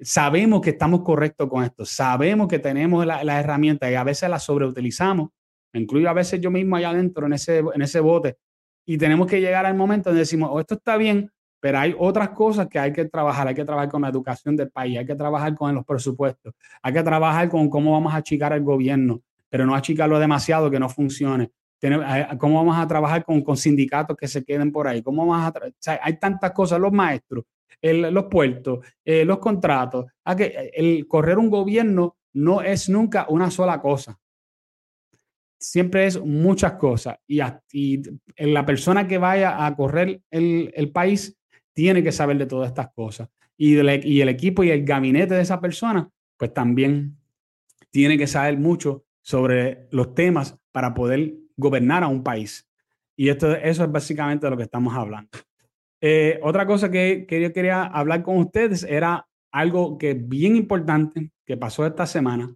sabemos 0.00 0.60
que 0.60 0.70
estamos 0.70 1.02
correctos 1.02 1.48
con 1.48 1.62
esto, 1.62 1.86
sabemos 1.86 2.48
que 2.48 2.58
tenemos 2.58 3.06
las 3.06 3.24
la 3.24 3.38
herramientas 3.38 3.90
y 3.90 3.94
a 3.94 4.02
veces 4.02 4.28
las 4.28 4.42
sobreutilizamos, 4.42 5.30
incluyo 5.72 6.10
a 6.10 6.12
veces 6.12 6.40
yo 6.40 6.50
mismo 6.50 6.74
allá 6.74 6.90
adentro 6.90 7.26
en 7.26 7.34
ese, 7.34 7.58
en 7.58 7.80
ese 7.80 8.00
bote, 8.00 8.36
y 8.84 8.98
tenemos 8.98 9.28
que 9.28 9.40
llegar 9.40 9.64
al 9.64 9.76
momento 9.76 10.10
donde 10.10 10.20
decimos, 10.20 10.50
oh, 10.52 10.58
esto 10.58 10.74
está 10.74 10.96
bien, 10.96 11.30
pero 11.60 11.78
hay 11.78 11.94
otras 11.96 12.30
cosas 12.30 12.66
que 12.66 12.78
hay 12.78 12.92
que 12.92 13.06
trabajar. 13.06 13.48
Hay 13.48 13.54
que 13.54 13.64
trabajar 13.64 13.88
con 13.88 14.02
la 14.02 14.08
educación 14.08 14.54
del 14.56 14.70
país, 14.70 14.98
hay 14.98 15.06
que 15.06 15.14
trabajar 15.14 15.54
con 15.54 15.74
los 15.74 15.86
presupuestos, 15.86 16.52
hay 16.82 16.92
que 16.92 17.02
trabajar 17.02 17.48
con 17.48 17.70
cómo 17.70 17.92
vamos 17.92 18.12
a 18.12 18.16
achicar 18.16 18.52
el 18.52 18.62
gobierno, 18.62 19.22
pero 19.48 19.64
no 19.64 19.74
achicarlo 19.74 20.18
demasiado 20.18 20.70
que 20.70 20.78
no 20.78 20.90
funcione. 20.90 21.52
Eh, 21.92 22.26
¿Cómo 22.38 22.56
vamos 22.56 22.78
a 22.78 22.88
trabajar 22.88 23.24
con, 23.24 23.42
con 23.42 23.56
sindicatos 23.56 24.16
que 24.16 24.28
se 24.28 24.42
queden 24.42 24.72
por 24.72 24.88
ahí? 24.88 25.02
¿Cómo 25.02 25.26
vamos 25.26 25.54
a 25.86 25.98
hay 26.02 26.18
tantas 26.18 26.52
cosas, 26.52 26.80
los 26.80 26.92
maestros, 26.92 27.44
los 27.82 28.24
puertos, 28.24 28.84
eh, 29.04 29.24
los 29.24 29.38
contratos. 29.38 30.06
que 30.36 30.70
el 30.74 31.06
correr 31.06 31.38
un 31.38 31.50
gobierno 31.50 32.16
no 32.34 32.62
es 32.62 32.88
nunca 32.88 33.26
una 33.28 33.50
sola 33.50 33.80
cosa. 33.80 34.18
Siempre 35.58 36.06
es 36.06 36.20
muchas 36.20 36.72
cosas. 36.74 37.16
Y, 37.26 37.40
la 38.36 38.66
persona 38.66 39.06
que 39.06 39.18
vaya 39.18 39.66
a 39.66 39.76
correr 39.76 40.22
el, 40.30 40.72
el 40.74 40.90
país 40.90 41.36
tiene 41.74 42.02
que 42.02 42.12
saber 42.12 42.38
de 42.38 42.46
todas 42.46 42.68
estas 42.68 42.92
cosas. 42.94 43.28
Y, 43.56 43.74
y 43.74 44.20
el 44.20 44.28
equipo 44.28 44.64
y 44.64 44.70
el 44.70 44.84
gabinete 44.84 45.34
de 45.34 45.42
esa 45.42 45.60
persona, 45.60 46.08
pues 46.36 46.52
también 46.54 47.18
tiene 47.90 48.18
que 48.18 48.26
saber 48.26 48.58
mucho 48.58 49.04
sobre 49.22 49.86
los 49.90 50.14
temas 50.14 50.58
para 50.72 50.92
poder 50.92 51.43
gobernar 51.56 52.02
a 52.02 52.08
un 52.08 52.22
país. 52.22 52.68
Y 53.16 53.28
esto, 53.28 53.54
eso 53.54 53.84
es 53.84 53.92
básicamente 53.92 54.46
de 54.46 54.50
lo 54.50 54.56
que 54.56 54.64
estamos 54.64 54.94
hablando. 54.94 55.30
Eh, 56.00 56.38
otra 56.42 56.66
cosa 56.66 56.90
que, 56.90 57.26
que, 57.26 57.40
yo 57.40 57.52
quería 57.52 57.84
hablar 57.84 58.22
con 58.22 58.38
ustedes 58.38 58.82
era 58.82 59.26
algo 59.50 59.96
que 59.96 60.10
es 60.10 60.28
bien 60.28 60.56
importante 60.56 61.30
que 61.46 61.56
pasó 61.56 61.86
esta 61.86 62.06
semana 62.06 62.54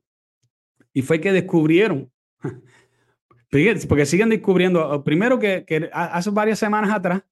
y 0.92 1.02
fue 1.02 1.20
que 1.20 1.32
descubrieron, 1.32 2.10
porque 3.88 4.06
siguen 4.06 4.28
descubriendo, 4.28 5.02
primero 5.04 5.38
que, 5.38 5.64
que 5.64 5.88
hace 5.92 6.30
varias 6.30 6.58
semanas 6.58 6.90
atrás 6.90 7.22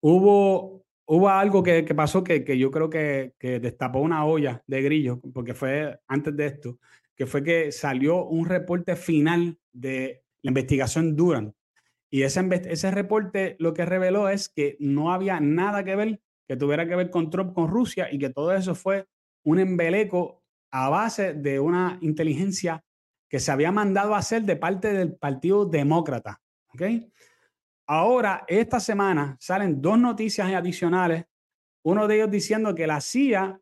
hubo 0.00 0.86
hubo 1.06 1.28
algo 1.28 1.62
que, 1.62 1.82
pasó 1.94 2.22
que, 2.22 2.58
yo 2.58 2.70
creo 2.70 2.90
que, 2.90 3.32
destapó 3.40 4.00
una 4.00 4.24
olla 4.24 4.62
de 4.66 4.82
grillo, 4.82 5.20
porque 5.32 5.54
fue 5.54 5.98
antes 6.06 6.36
de 6.36 6.46
esto, 6.46 6.78
que 7.14 7.26
fue 7.26 7.42
que 7.42 7.72
salió 7.72 8.24
un 8.24 8.46
reporte 8.46 8.96
final 8.96 9.58
de 9.72 10.22
la 10.46 10.50
investigación 10.50 11.16
Duran. 11.16 11.54
Y 12.08 12.22
ese, 12.22 12.48
ese 12.68 12.90
reporte 12.92 13.56
lo 13.58 13.74
que 13.74 13.84
reveló 13.84 14.28
es 14.28 14.48
que 14.48 14.76
no 14.78 15.12
había 15.12 15.40
nada 15.40 15.82
que 15.82 15.96
ver, 15.96 16.20
que 16.46 16.56
tuviera 16.56 16.86
que 16.86 16.94
ver 16.94 17.10
con 17.10 17.30
Trump, 17.30 17.52
con 17.52 17.68
Rusia, 17.68 18.08
y 18.12 18.18
que 18.18 18.30
todo 18.30 18.54
eso 18.54 18.76
fue 18.76 19.08
un 19.44 19.58
embeleco 19.58 20.44
a 20.70 20.88
base 20.88 21.34
de 21.34 21.58
una 21.58 21.98
inteligencia 22.00 22.84
que 23.28 23.40
se 23.40 23.50
había 23.50 23.72
mandado 23.72 24.14
a 24.14 24.18
hacer 24.18 24.42
de 24.42 24.54
parte 24.54 24.92
del 24.92 25.16
Partido 25.16 25.64
Demócrata. 25.64 26.40
¿okay? 26.72 27.12
Ahora, 27.88 28.44
esta 28.46 28.78
semana 28.78 29.36
salen 29.40 29.82
dos 29.82 29.98
noticias 29.98 30.48
adicionales. 30.52 31.24
Uno 31.82 32.06
de 32.06 32.16
ellos 32.16 32.30
diciendo 32.30 32.72
que 32.72 32.86
la 32.86 33.00
CIA 33.00 33.60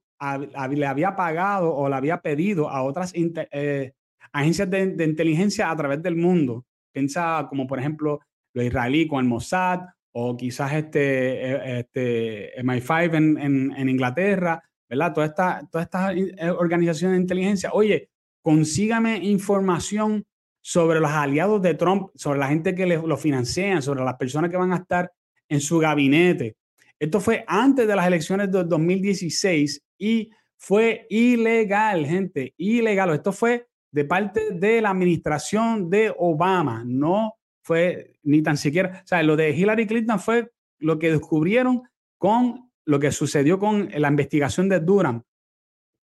le 0.70 0.86
había 0.86 1.16
pagado 1.16 1.74
o 1.74 1.88
le 1.88 1.96
había 1.96 2.20
pedido 2.20 2.68
a 2.68 2.82
otras 2.82 3.12
eh, 3.14 3.94
agencias 4.32 4.68
de, 4.68 5.04
inteligencia 5.04 5.70
a 5.70 5.76
través 5.76 6.02
del 6.02 6.16
mundo. 6.16 6.66
Piensa 6.94 7.46
como, 7.48 7.66
por 7.66 7.80
ejemplo, 7.80 8.20
lo 8.54 8.62
israelí 8.62 9.08
con 9.08 9.18
el 9.18 9.28
Mossad 9.28 9.80
o 10.12 10.36
quizás 10.36 10.72
este, 10.74 11.50
eh, 11.50 11.78
este 11.80 12.62
MI5 12.62 13.16
en, 13.16 13.72
en, 13.76 13.88
Inglaterra, 13.88 14.62
¿verdad? 14.88 15.12
Todas 15.12 15.30
estas 15.30 15.64
esta 15.74 16.12
eh, 16.12 16.50
organizaciones 16.50 17.16
de 17.16 17.22
inteligencia. 17.22 17.70
Oye, 17.72 18.10
consígame 18.40 19.18
información 19.18 20.24
sobre 20.62 21.00
los 21.00 21.10
aliados 21.10 21.60
de 21.62 21.74
Trump, 21.74 22.10
sobre 22.14 22.38
la 22.38 22.46
gente 22.46 22.76
que 22.76 22.86
lo 22.86 23.16
financian, 23.16 23.82
sobre 23.82 24.04
las 24.04 24.14
personas 24.14 24.50
que 24.50 24.56
van 24.56 24.72
a 24.72 24.76
estar 24.76 25.10
en 25.48 25.60
su 25.60 25.78
gabinete. 25.78 26.56
Esto 26.98 27.20
fue 27.20 27.44
antes 27.48 27.88
de 27.88 27.96
las 27.96 28.06
elecciones 28.06 28.52
del 28.52 28.68
2016 28.68 29.82
y 29.98 30.30
fue 30.56 31.06
ilegal, 31.10 32.06
gente, 32.06 32.54
ilegal. 32.56 33.12
Esto 33.14 33.32
fue 33.32 33.66
de 33.94 34.04
parte 34.04 34.50
de 34.50 34.80
la 34.80 34.90
administración 34.90 35.88
de 35.88 36.12
Obama, 36.18 36.82
no 36.84 37.36
fue 37.62 38.18
ni 38.24 38.42
tan 38.42 38.56
siquiera, 38.56 39.02
o 39.04 39.06
sea, 39.06 39.22
lo 39.22 39.36
de 39.36 39.50
Hillary 39.56 39.86
Clinton 39.86 40.18
fue 40.18 40.50
lo 40.80 40.98
que 40.98 41.12
descubrieron 41.12 41.82
con 42.18 42.72
lo 42.84 42.98
que 42.98 43.12
sucedió 43.12 43.60
con 43.60 43.88
la 43.94 44.08
investigación 44.08 44.68
de 44.68 44.80
Durham. 44.80 45.22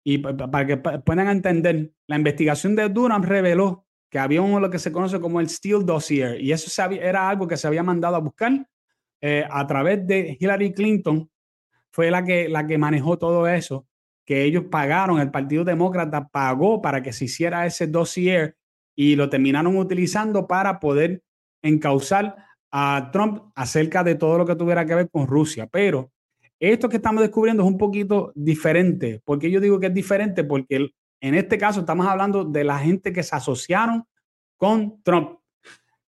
Y 0.05 0.19
para 0.19 0.67
que 0.67 0.77
puedan 0.77 1.29
entender, 1.29 1.91
la 2.05 2.17
investigación 2.17 2.75
de 2.75 2.89
Durham 2.89 3.23
reveló 3.23 3.87
que 4.07 4.19
había 4.19 4.43
uno 4.43 4.59
lo 4.59 4.69
que 4.69 4.77
se 4.77 4.91
conoce 4.91 5.19
como 5.19 5.39
el 5.39 5.49
Steele 5.49 5.83
Dossier, 5.83 6.39
y 6.39 6.51
eso 6.51 6.83
era 6.91 7.27
algo 7.27 7.47
que 7.47 7.57
se 7.57 7.65
había 7.65 7.81
mandado 7.81 8.17
a 8.17 8.19
buscar 8.19 8.67
eh, 9.19 9.45
a 9.49 9.65
través 9.65 10.05
de 10.05 10.37
Hillary 10.39 10.73
Clinton, 10.73 11.27
fue 11.91 12.11
la 12.11 12.23
que, 12.23 12.49
la 12.49 12.67
que 12.67 12.77
manejó 12.77 13.17
todo 13.17 13.47
eso, 13.47 13.87
que 14.29 14.43
ellos 14.43 14.65
pagaron, 14.69 15.19
el 15.19 15.31
Partido 15.31 15.63
Demócrata 15.63 16.27
pagó 16.27 16.83
para 16.83 17.01
que 17.01 17.11
se 17.11 17.25
hiciera 17.25 17.65
ese 17.65 17.87
dossier 17.87 18.55
y 18.95 19.15
lo 19.15 19.27
terminaron 19.27 19.75
utilizando 19.75 20.45
para 20.45 20.79
poder 20.79 21.23
encauzar 21.63 22.35
a 22.69 23.09
Trump 23.11 23.51
acerca 23.55 24.03
de 24.03 24.13
todo 24.13 24.37
lo 24.37 24.45
que 24.45 24.55
tuviera 24.55 24.85
que 24.85 24.93
ver 24.93 25.09
con 25.09 25.25
Rusia. 25.25 25.65
Pero 25.65 26.11
esto 26.59 26.87
que 26.89 26.97
estamos 26.97 27.23
descubriendo 27.23 27.63
es 27.63 27.69
un 27.69 27.79
poquito 27.79 28.31
diferente. 28.35 29.19
¿Por 29.25 29.39
qué 29.39 29.49
yo 29.49 29.59
digo 29.59 29.79
que 29.79 29.87
es 29.87 29.93
diferente? 29.95 30.43
Porque 30.43 30.91
en 31.21 31.33
este 31.33 31.57
caso 31.57 31.79
estamos 31.79 32.05
hablando 32.05 32.45
de 32.45 32.63
la 32.63 32.77
gente 32.77 33.11
que 33.11 33.23
se 33.23 33.35
asociaron 33.35 34.05
con 34.57 35.01
Trump. 35.01 35.39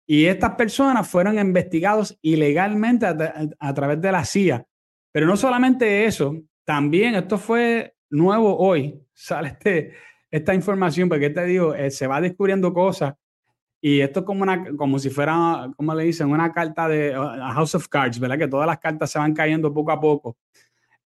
Y 0.05 0.25
estas 0.25 0.53
personas 0.53 1.09
fueron 1.09 1.39
investigados 1.39 2.19
ilegalmente 2.21 3.07
a, 3.07 3.73
través 3.73 3.99
de 3.99 4.11
la 4.11 4.23
CIA. 4.25 4.63
Pero 5.11 5.25
no 5.25 5.35
solamente 5.35 6.05
eso, 6.05 6.37
también 6.63 7.15
esto 7.15 7.39
fue 7.39 7.95
nuevo 8.11 8.57
hoy, 8.57 9.01
sale 9.13 9.49
este, 9.49 9.93
esta 10.29 10.53
información, 10.53 11.09
porque 11.09 11.29
te 11.29 11.45
digo, 11.45 11.73
eh, 11.73 11.89
se 11.89 12.07
va 12.07 12.21
descubriendo 12.21 12.73
cosas 12.73 13.15
y 13.81 14.01
esto 14.01 14.19
es 14.19 14.25
como, 14.27 14.43
una, 14.43 14.75
como 14.77 14.99
si 14.99 15.09
fuera, 15.09 15.71
como 15.75 15.95
le 15.95 16.03
dicen, 16.03 16.29
una 16.29 16.53
carta 16.53 16.87
de 16.87 17.13
House 17.13 17.73
of 17.73 17.87
Cards, 17.87 18.19
¿verdad? 18.19 18.37
Que 18.37 18.47
todas 18.47 18.67
las 18.67 18.77
cartas 18.77 19.09
se 19.09 19.17
van 19.17 19.33
cayendo 19.33 19.73
poco 19.73 19.91
a 19.91 19.99
poco. 19.99 20.37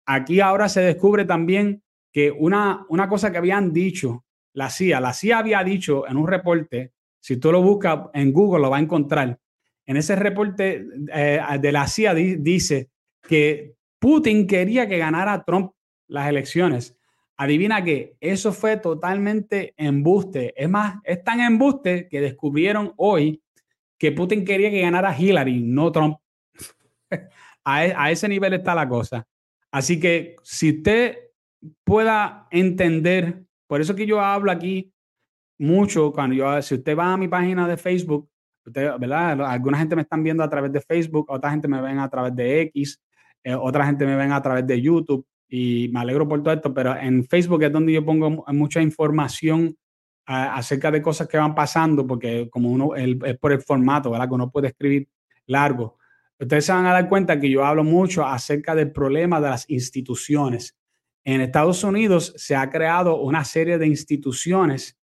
Aquí 0.08 0.42
ahora 0.42 0.68
se 0.68 0.82
descubre 0.82 1.24
también 1.24 1.84
que 2.12 2.32
una, 2.32 2.84
una 2.90 3.08
cosa 3.08 3.32
que 3.32 3.38
habían 3.38 3.72
dicho 3.72 4.26
la 4.54 4.70
CIA, 4.70 5.00
la 5.00 5.14
CIA 5.14 5.38
había 5.38 5.64
dicho 5.64 6.08
en 6.08 6.18
un 6.18 6.28
reporte, 6.28 6.94
si 7.20 7.38
tú 7.38 7.52
lo 7.52 7.62
buscas 7.62 8.08
en 8.14 8.34
Google 8.34 8.64
lo 8.64 8.70
va 8.72 8.78
a 8.78 8.82
encontrar, 8.82 9.40
en 9.86 9.98
ese 9.98 10.16
reporte 10.16 10.86
eh, 11.14 11.42
de 11.60 11.72
la 11.72 11.88
CIA 11.88 12.14
dice 12.14 12.90
que 13.22 13.76
Putin 14.00 14.48
quería 14.48 14.88
que 14.88 14.98
ganara 14.98 15.44
Trump 15.44 15.72
las 16.14 16.30
elecciones. 16.30 16.96
Adivina 17.38 17.84
que 17.84 18.16
eso 18.22 18.54
fue 18.54 18.78
totalmente 18.78 19.74
embuste. 19.78 20.54
Es 20.56 20.70
más, 20.70 20.98
es 21.04 21.24
tan 21.24 21.40
embuste 21.40 22.08
que 22.08 22.22
descubrieron 22.22 22.94
hoy 22.98 23.42
que 23.98 24.12
Putin 24.12 24.46
quería 24.46 24.70
que 24.70 24.82
ganara 24.82 25.18
Hillary, 25.18 25.64
no 25.64 25.92
Trump. 25.92 26.18
a, 27.66 27.86
e, 27.86 27.96
a 27.98 28.12
ese 28.12 28.30
nivel 28.30 28.54
está 28.54 28.76
la 28.76 28.88
cosa. 28.88 29.26
Así 29.72 30.00
que 30.00 30.36
si 30.44 30.78
usted 30.78 31.18
pueda 31.84 32.48
entender, 32.52 33.44
por 33.66 33.82
eso 33.82 33.96
que 33.96 34.06
yo 34.06 34.22
hablo 34.22 34.52
aquí 34.52 34.94
mucho, 35.58 36.12
cuando 36.12 36.36
yo, 36.36 36.62
si 36.62 36.76
usted 36.76 36.96
va 36.96 37.14
a 37.14 37.18
mi 37.18 37.28
página 37.28 37.68
de 37.68 37.78
Facebook, 37.78 38.30
¿verdad? 38.66 39.42
Alguna 39.42 39.80
gente 39.80 39.96
me 39.96 40.04
están 40.04 40.22
viendo 40.22 40.44
a 40.44 40.50
través 40.50 40.72
de 40.72 40.80
Facebook, 40.80 41.26
otra 41.30 41.50
gente 41.50 41.68
me 41.68 41.82
ven 41.82 41.98
a 41.98 42.08
través 42.08 42.36
de 42.36 42.62
X, 42.62 43.02
eh, 43.44 43.56
otra 43.56 43.84
gente 43.88 44.06
me 44.06 44.16
ven 44.16 44.32
a 44.32 44.42
través 44.44 44.68
de 44.68 44.80
YouTube 44.80 45.26
y 45.48 45.90
me 45.94 46.00
alegro 46.00 46.28
por 46.28 46.42
todo 46.42 46.54
esto, 46.54 46.74
pero 46.74 46.96
en 46.96 47.26
Facebook 47.26 47.64
es 47.64 47.72
donde 47.72 47.94
yo 47.94 48.04
pongo 48.04 48.44
mucha 48.48 48.82
información 48.82 49.76
acerca 50.26 50.90
de 50.90 51.02
cosas 51.02 51.28
que 51.28 51.38
van 51.38 51.54
pasando, 51.54 52.08
porque 52.08 52.50
como 52.50 52.72
uno 52.72 52.96
es 52.96 53.38
por 53.38 53.52
el 53.52 53.62
formato, 53.62 54.10
¿verdad? 54.12 54.28
Que 54.28 54.36
uno 54.36 54.52
puede 54.52 54.70
escribir 54.70 55.08
largo. 55.48 55.98
Ustedes 56.40 56.66
se 56.66 56.72
van 56.72 56.86
a 56.86 56.94
dar 56.94 57.10
cuenta 57.10 57.40
que 57.40 57.50
yo 57.50 57.64
hablo 57.66 57.84
mucho 57.84 58.26
acerca 58.26 58.74
del 58.74 58.92
problema 58.92 59.40
de 59.40 59.50
las 59.50 59.70
instituciones. 59.70 60.78
En 61.26 61.42
Estados 61.42 61.84
Unidos 61.84 62.34
se 62.36 62.56
ha 62.56 62.70
creado 62.70 63.22
una 63.22 63.46
serie 63.46 63.78
de 63.78 63.88
instituciones 63.88 64.98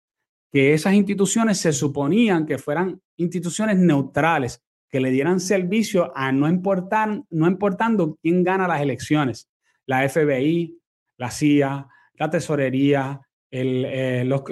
que 0.52 0.74
esas 0.74 0.94
instituciones 0.94 1.58
se 1.60 1.74
suponían 1.74 2.46
que 2.46 2.58
fueran 2.58 3.02
instituciones 3.18 3.78
neutrales, 3.78 4.64
que 4.90 5.00
le 5.00 5.12
dieran 5.12 5.40
servicio 5.40 6.12
a 6.16 6.32
no, 6.32 6.48
importar, 6.48 7.22
no 7.30 7.48
importando 7.48 8.18
quién 8.22 8.44
gana 8.44 8.68
las 8.68 8.82
elecciones. 8.82 9.50
La 9.88 10.08
FBI, 10.08 10.80
la 11.18 11.32
CIA, 11.32 11.88
la 12.14 12.30
tesorería, 12.30 13.22
eh, 13.50 14.24
los, 14.26 14.44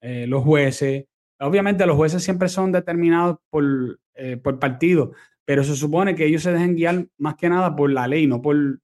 eh, 0.00 0.26
los, 0.28 0.44
jueces. 0.44 1.04
Obviamente 1.40 1.86
los 1.86 1.96
jueces 1.96 2.22
siempre 2.22 2.48
son 2.48 2.70
determinados 2.70 3.38
por, 3.50 3.98
eh, 4.14 4.36
por 4.36 4.58
partido, 4.58 5.12
pero 5.44 5.64
se 5.64 5.74
supone 5.74 6.14
que 6.14 6.26
ellos 6.26 6.42
se 6.42 6.52
dejen 6.52 6.76
guiar 6.76 7.06
más 7.18 7.34
que 7.34 7.48
nada 7.48 7.74
por 7.74 7.90
la 7.90 8.06
ley, 8.06 8.26
no 8.26 8.40
por, 8.40 8.80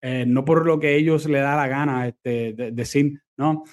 no 0.00 0.44
por 0.44 0.64
lo 0.64 0.78
que 0.78 0.96
ellos 0.96 1.26
le 1.28 1.40
da 1.40 1.56
la 1.56 1.68
gana 1.68 2.08
este, 2.08 2.54
decir, 2.72 3.20
¿no? 3.36 3.64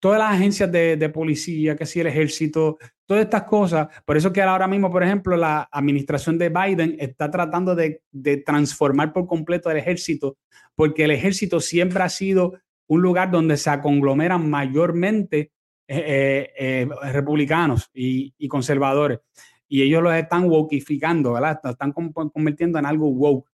todas 0.00 0.18
las 0.18 0.32
agencias 0.32 0.70
de, 0.70 0.96
de, 0.96 1.08
policía, 1.08 1.76
que 1.76 1.86
si 1.86 2.00
el 2.00 2.08
ejército, 2.08 2.78
todas 3.10 3.24
estas 3.24 3.42
cosas, 3.42 3.88
por 4.04 4.16
eso 4.16 4.32
que 4.32 4.40
ahora 4.40 4.68
mismo, 4.68 4.88
por 4.88 5.02
ejemplo, 5.02 5.36
la 5.36 5.68
administración 5.72 6.38
de 6.38 6.48
Biden 6.48 6.94
está 7.00 7.28
tratando 7.28 7.74
de, 7.74 8.02
de 8.12 8.36
transformar 8.36 9.12
por 9.12 9.26
completo 9.26 9.68
el 9.68 9.78
ejército, 9.78 10.36
porque 10.76 11.02
el 11.02 11.10
ejército 11.10 11.58
siempre 11.58 12.04
ha 12.04 12.08
sido 12.08 12.60
un 12.86 13.02
lugar 13.02 13.32
donde 13.32 13.56
se 13.56 13.80
conglomeran 13.80 14.48
mayormente 14.48 15.50
eh, 15.88 16.52
eh, 16.56 16.88
eh, 17.02 17.10
republicanos 17.10 17.90
y, 17.92 18.46
conservadores. 18.46 19.18
Y 19.66 19.82
ellos 19.82 20.04
los 20.04 20.14
están 20.14 20.48
wokificando, 20.48 21.32
¿verdad? 21.32 21.58
Están 21.64 21.90
convirtiendo 21.90 22.78
en 22.78 22.86
algo 22.86 23.08
woke. 23.08 23.50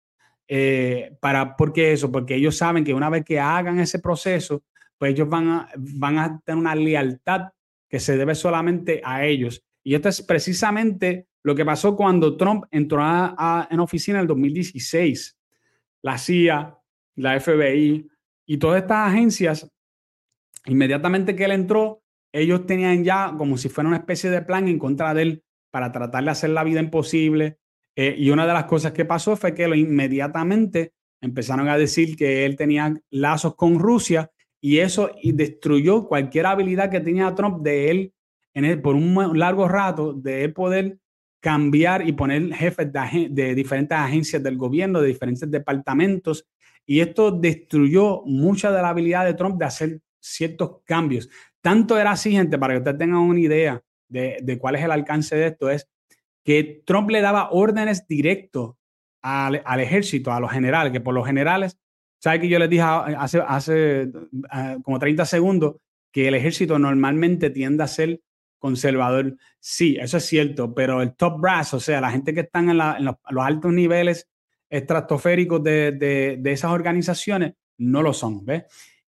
para, 1.19 1.57
¿Por 1.57 1.73
qué 1.73 1.95
eso? 1.95 2.13
Porque 2.13 2.35
ellos 2.35 2.59
saben 2.59 2.85
que 2.85 2.93
una 2.93 3.09
vez 3.09 3.25
que 3.25 3.41
hagan 3.41 3.81
ese 3.81 4.01
proceso, 4.01 4.65
pues 4.99 5.13
ellos 5.13 5.31
van 5.31 5.49
a, 5.49 5.69
van 5.79 6.19
a 6.19 6.41
tener 6.45 6.59
una 6.59 6.75
lealtad 6.75 7.53
que 7.89 8.01
se 8.01 8.17
debe 8.17 8.35
solamente 8.35 9.01
a 9.05 9.25
ellos. 9.25 9.65
Y 9.83 9.95
esto 9.95 10.09
es 10.09 10.23
precisamente 10.23 11.29
lo 11.43 11.55
que 11.55 11.65
pasó 11.65 11.95
cuando 11.95 12.37
Trump 12.37 12.65
entró 12.71 13.01
en 13.71 13.81
oficina 13.81 14.19
en 14.19 14.23
el 14.23 14.27
2016. 14.27 15.39
La 16.03 16.19
CIA, 16.19 16.77
la 17.15 17.39
FBI, 17.39 18.09
y 18.47 18.57
todas 18.59 18.83
estas 18.83 19.09
agencias, 19.09 19.71
inmediatamente 20.67 21.37
que 21.37 21.45
él 21.45 21.53
entró, 21.53 22.03
ellos 22.33 22.67
tenían 22.67 23.05
ya 23.05 23.33
como 23.37 23.57
si 23.57 23.69
fuera 23.69 23.89
una 23.89 23.99
especie 23.99 24.31
de 24.31 24.43
plan 24.43 24.69
en 24.69 24.79
contra 24.79 25.15
de 25.15 25.23
él 25.23 25.45
para 25.71 25.93
tratar 25.93 26.25
de 26.25 26.31
hacer 26.31 26.51
la 26.51 26.65
vida 26.65 26.81
imposible. 26.81 27.59
Eh, 27.95 28.15
y 28.19 28.31
una 28.31 28.47
de 28.47 28.53
las 28.53 28.65
cosas 28.65 28.93
que 28.93 29.05
pasó 29.05 29.37
fue 29.37 29.55
que 29.55 29.69
lo, 29.69 29.75
inmediatamente 29.75 30.95
empezaron 31.21 31.69
a 31.69 31.79
decir 31.79 32.17
que 32.17 32.45
él 32.45 32.57
tenía 32.57 32.95
lazos 33.11 33.55
con 33.55 33.79
Rusia 33.79 34.31
y 34.61 34.79
eso 34.79 35.11
destruyó 35.23 36.07
cualquier 36.07 36.47
habilidad 36.47 36.91
que 36.91 37.01
tenía 37.01 37.35
Trump 37.35 37.63
de 37.63 37.91
él, 37.91 38.13
en 38.55 38.65
él 38.65 38.81
por 38.81 38.95
un 38.95 39.39
largo 39.39 39.69
rato, 39.69 40.13
de 40.13 40.49
poder 40.49 40.99
cambiar 41.41 42.09
y 42.09 42.13
poner 42.13 42.53
jefes 42.55 42.91
de, 42.93 43.29
de 43.31 43.55
diferentes 43.55 43.97
agencias 43.97 44.43
del 44.43 44.57
gobierno, 44.57 45.01
de 45.01 45.09
diferentes 45.09 45.51
departamentos 45.51 46.47
y 46.87 47.01
esto 47.01 47.33
destruyó 47.33 48.23
mucha 48.25 48.71
de 48.71 48.81
la 48.81 48.91
habilidad 48.91 49.25
de 49.25 49.35
Trump 49.35 49.59
de 49.59 49.65
hacer 49.65 50.01
ciertos 50.21 50.83
cambios. 50.85 51.29
Tanto 51.61 51.99
era 51.99 52.13
así, 52.13 52.31
gente, 52.31 52.59
para 52.59 52.75
que 52.75 52.79
ustedes 52.79 52.99
tengan 52.99 53.19
una 53.19 53.41
idea 53.41 53.83
de, 54.09 54.59
cuál 54.61 54.77
es 54.77 54.85
el 54.85 54.93
alcance 54.93 55.35
de 55.35 55.49
esto, 55.49 55.69
es 55.69 55.89
que 56.45 56.83
Trump 56.87 57.11
le 57.11 57.21
daba 57.21 57.51
órdenes 57.51 58.07
directos 58.07 58.77
al, 59.21 59.81
ejército, 59.81 60.33
a 60.33 60.39
los 60.39 60.53
generales, 60.53 60.93
que 60.93 61.01
por 61.01 61.13
los 61.13 61.27
generales, 61.27 61.77
¿sabe 62.19 62.41
que 62.41 62.49
yo 62.49 62.59
les 62.59 62.71
dije 62.71 62.83
hace, 62.83 63.43
hace 63.47 64.03
eh, 64.03 64.77
como 64.83 64.99
30 64.99 65.25
segundos 65.25 65.77
que 66.13 66.29
el 66.29 66.35
ejército 66.35 66.79
normalmente 66.79 67.51
tiende 67.51 67.85
a 67.85 67.89
ser 67.89 68.21
conservador? 68.59 69.37
Sí, 69.61 69.97
eso 70.01 70.17
es 70.17 70.27
cierto, 70.27 70.75
pero 70.75 71.03
el 71.03 71.15
top 71.15 71.41
brass, 71.41 71.75
o 71.75 71.81
sea, 71.81 72.01
la 72.01 72.11
gente 72.11 72.35
que 72.35 72.41
están 72.41 72.71
en, 72.71 72.79
los, 72.79 73.17
altos 73.41 73.73
niveles 73.73 74.29
estratosféricos 74.69 75.63
de, 75.63 75.93
de, 75.93 76.53
esas 76.53 76.73
organizaciones 76.73 77.55
no 77.79 78.03
lo 78.03 78.13
son, 78.13 78.45
¿ves? 78.45 78.65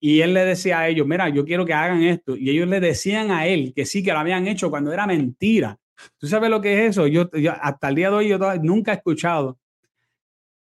Y 0.04 0.22
él 0.22 0.34
le 0.34 0.44
decía 0.46 0.80
a 0.80 0.88
ellos, 0.88 1.06
mira, 1.06 1.30
yo 1.30 1.46
quiero 1.46 1.64
que 1.64 1.74
hagan 1.74 2.02
esto. 2.02 2.36
Y 2.36 2.50
ellos 2.50 2.68
le 2.68 2.80
decían 2.80 3.30
a 3.30 3.46
él 3.46 3.72
que 3.76 3.86
sí, 3.86 4.02
que 4.02 4.12
lo 4.12 4.18
habían 4.18 4.48
hecho 4.48 4.72
cuando 4.72 4.92
era 4.92 5.06
mentira. 5.06 5.78
¿Tú 6.18 6.28
sabes 6.28 6.50
lo 6.50 6.60
que 6.60 6.74
es 6.74 6.92
eso? 6.92 7.06
Yo, 7.06 7.30
hasta 7.62 7.90
el 7.90 7.96
día 7.96 8.10
de 8.10 8.16
hoy 8.16 8.28
yo 8.30 8.40
nunca 8.64 8.94
he 8.94 8.96
escuchado 8.96 9.60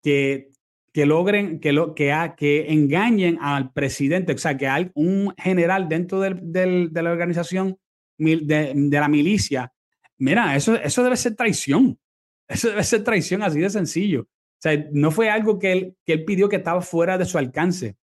que, 0.03 0.51
que 0.93 1.07
logren, 1.07 1.61
que, 1.61 1.73
lo, 1.73 1.95
que, 1.95 2.15
que 2.37 2.73
engañen 2.73 3.39
al 3.41 3.73
presidente, 3.73 4.33
o 4.33 4.39
sea, 4.39 4.57
que 4.57 4.67
hay 4.67 4.91
un 4.95 5.35
general 5.37 5.89
dentro 5.89 6.21
del, 6.21 6.39
del, 6.41 6.93
de 6.93 7.03
la 7.03 7.13
organización 7.13 7.79
de, 8.19 8.73
de, 8.75 9.01
la 9.01 9.09
milicia. 9.09 9.73
Mira, 10.19 10.57
eso, 10.57 10.75
eso 10.77 11.03
debe 11.03 11.17
ser 11.17 11.37
traición. 11.37 11.99
Eso 12.49 12.71
debe 12.71 12.83
ser 12.83 13.05
traición 13.05 13.43
así 13.43 13.61
de 13.61 13.69
sencillo. 13.69 14.23
O 14.23 14.61
sea, 14.61 14.83
no 14.93 15.11
fue 15.11 15.29
algo 15.29 15.59
que 15.59 15.71
él, 15.71 15.97
que 16.07 16.15
él 16.15 16.25
pidió 16.25 16.49
que 16.49 16.57
estaba 16.57 16.81
fuera 16.81 17.19
de 17.19 17.27
su 17.27 17.37
alcance. 17.37 17.99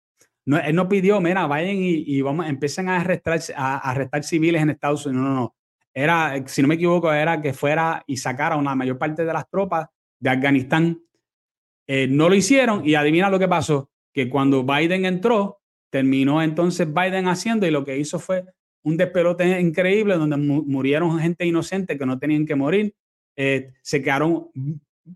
No, 0.46 0.58
él 0.58 0.76
no 0.76 0.90
pidió, 0.90 1.22
mira, 1.22 1.48
vayan 1.48 1.78
y, 1.78 2.04
y 2.06 2.22
vamos, 2.22 2.48
empiecen 2.48 2.90
a 2.90 2.98
arrestar, 2.98 3.40
a, 3.56 3.90
arrestar 3.90 4.26
civiles 4.26 4.62
en 4.62 4.70
Estados 4.70 5.06
Unidos. 5.06 5.24
No, 5.24 5.30
no, 5.30 5.36
no. 5.36 5.56
Era, 5.94 6.44
si 6.48 6.62
no 6.62 6.68
me 6.68 6.76
equivoco, 6.76 7.14
era 7.14 7.42
que 7.42 7.54
fuera 7.54 8.04
y 8.06 8.18
sacara 8.18 8.58
una 8.58 8.76
mayor 8.76 8.98
parte 8.98 9.24
de 9.24 9.32
las 9.32 9.50
tropas 9.50 9.88
de 10.20 10.30
Afganistán. 10.30 11.00
Eh, 11.88 12.08
no 12.08 12.30
lo 12.30 12.36
hicieron 12.36 12.88
y 12.88 12.96
adivina 12.96 13.30
lo 13.30 13.40
que 13.40 13.48
pasó, 13.48 13.90
que 14.14 14.30
cuando 14.30 14.64
Biden 14.64 15.06
entró, 15.06 15.60
terminó 15.90 16.42
entonces 16.42 16.88
Biden 16.92 17.28
haciendo 17.28 17.68
y 17.68 17.72
lo 17.72 17.84
que 17.84 17.98
hizo 17.98 18.20
fue 18.20 18.46
un 18.84 18.98
despelote 18.98 19.60
increíble 19.60 20.16
donde 20.16 20.38
murieron 20.38 21.20
gente 21.20 21.46
inocente 21.46 21.98
que 21.98 22.06
no 22.06 22.20
tenían 22.20 22.46
que 22.46 22.56
morir. 22.56 22.96
Eh, 23.36 23.72
se 23.82 24.02
quedaron 24.02 24.50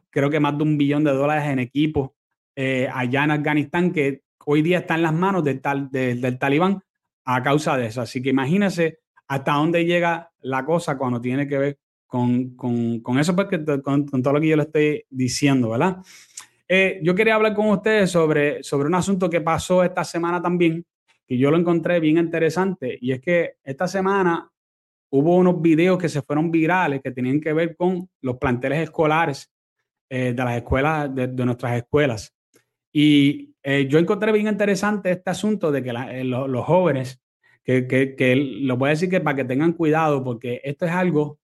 creo 0.09 0.29
que 0.29 0.39
más 0.39 0.57
de 0.57 0.63
un 0.63 0.77
billón 0.77 1.03
de 1.03 1.11
dólares 1.11 1.45
en 1.45 1.59
equipo 1.59 2.15
eh, 2.55 2.89
allá 2.91 3.23
en 3.23 3.31
Afganistán 3.31 3.91
que 3.91 4.23
hoy 4.45 4.61
día 4.61 4.79
está 4.79 4.95
en 4.95 5.03
las 5.03 5.13
manos 5.13 5.43
del, 5.43 5.61
tal, 5.61 5.89
del 5.91 6.39
talibán 6.39 6.81
a 7.25 7.43
causa 7.43 7.77
de 7.77 7.87
eso. 7.87 8.01
Así 8.01 8.21
que 8.21 8.29
imagínense 8.29 8.99
hasta 9.27 9.53
dónde 9.53 9.85
llega 9.85 10.31
la 10.41 10.65
cosa 10.65 10.97
cuando 10.97 11.19
tiene 11.21 11.47
que 11.47 11.57
ver 11.57 11.79
con, 12.07 12.55
con, 12.55 13.01
con 13.01 13.19
eso, 13.19 13.35
porque 13.35 13.63
con, 13.83 14.07
con, 14.07 14.23
todo 14.23 14.33
lo 14.33 14.39
que 14.39 14.47
yo 14.47 14.55
le 14.55 14.63
estoy 14.63 15.03
diciendo, 15.09 15.69
¿verdad? 15.69 15.97
Eh, 16.67 16.99
yo 17.01 17.15
quería 17.15 17.35
hablar 17.35 17.53
con 17.53 17.69
ustedes 17.69 18.11
sobre, 18.11 18.61
sobre 18.61 18.87
un 18.87 18.95
asunto 18.95 19.29
que 19.29 19.41
pasó 19.41 19.83
esta 19.83 20.03
semana 20.03 20.41
también, 20.41 20.85
que 21.25 21.37
yo 21.37 21.49
lo 21.49 21.57
encontré 21.57 21.99
bien 21.99 22.17
interesante, 22.17 22.97
y 22.99 23.11
es 23.11 23.21
que 23.21 23.55
esta 23.63 23.87
semana 23.87 24.49
hubo 25.09 25.35
unos 25.37 25.61
videos 25.61 25.97
que 25.97 26.09
se 26.09 26.21
fueron 26.21 26.51
virales 26.51 27.01
que 27.01 27.11
tenían 27.11 27.39
que 27.39 27.53
ver 27.53 27.75
con 27.75 28.09
los 28.21 28.37
planteles 28.37 28.79
escolares 28.79 29.49
eh, 30.09 30.33
de 30.33 30.43
las 30.43 30.57
escuelas, 30.57 31.13
de, 31.13 31.27
nuestras 31.45 31.77
escuelas. 31.77 32.33
Y 32.91 33.53
eh, 33.63 33.87
yo 33.89 33.99
encontré 33.99 34.31
bien 34.31 34.47
interesante 34.47 35.11
este 35.11 35.29
asunto 35.29 35.71
de 35.71 35.83
que 35.83 35.93
los 36.23 36.65
jóvenes, 36.65 37.21
que, 37.63 37.87
que, 37.87 38.15
que, 38.15 38.35
lo 38.35 38.77
voy 38.77 38.87
a 38.87 38.91
decir 38.91 39.09
que 39.09 39.21
para 39.21 39.35
que 39.35 39.43
tengan 39.45 39.73
cuidado, 39.73 40.23
porque 40.23 40.61
esto 40.63 40.85
es 40.85 40.91
algo 40.91 41.39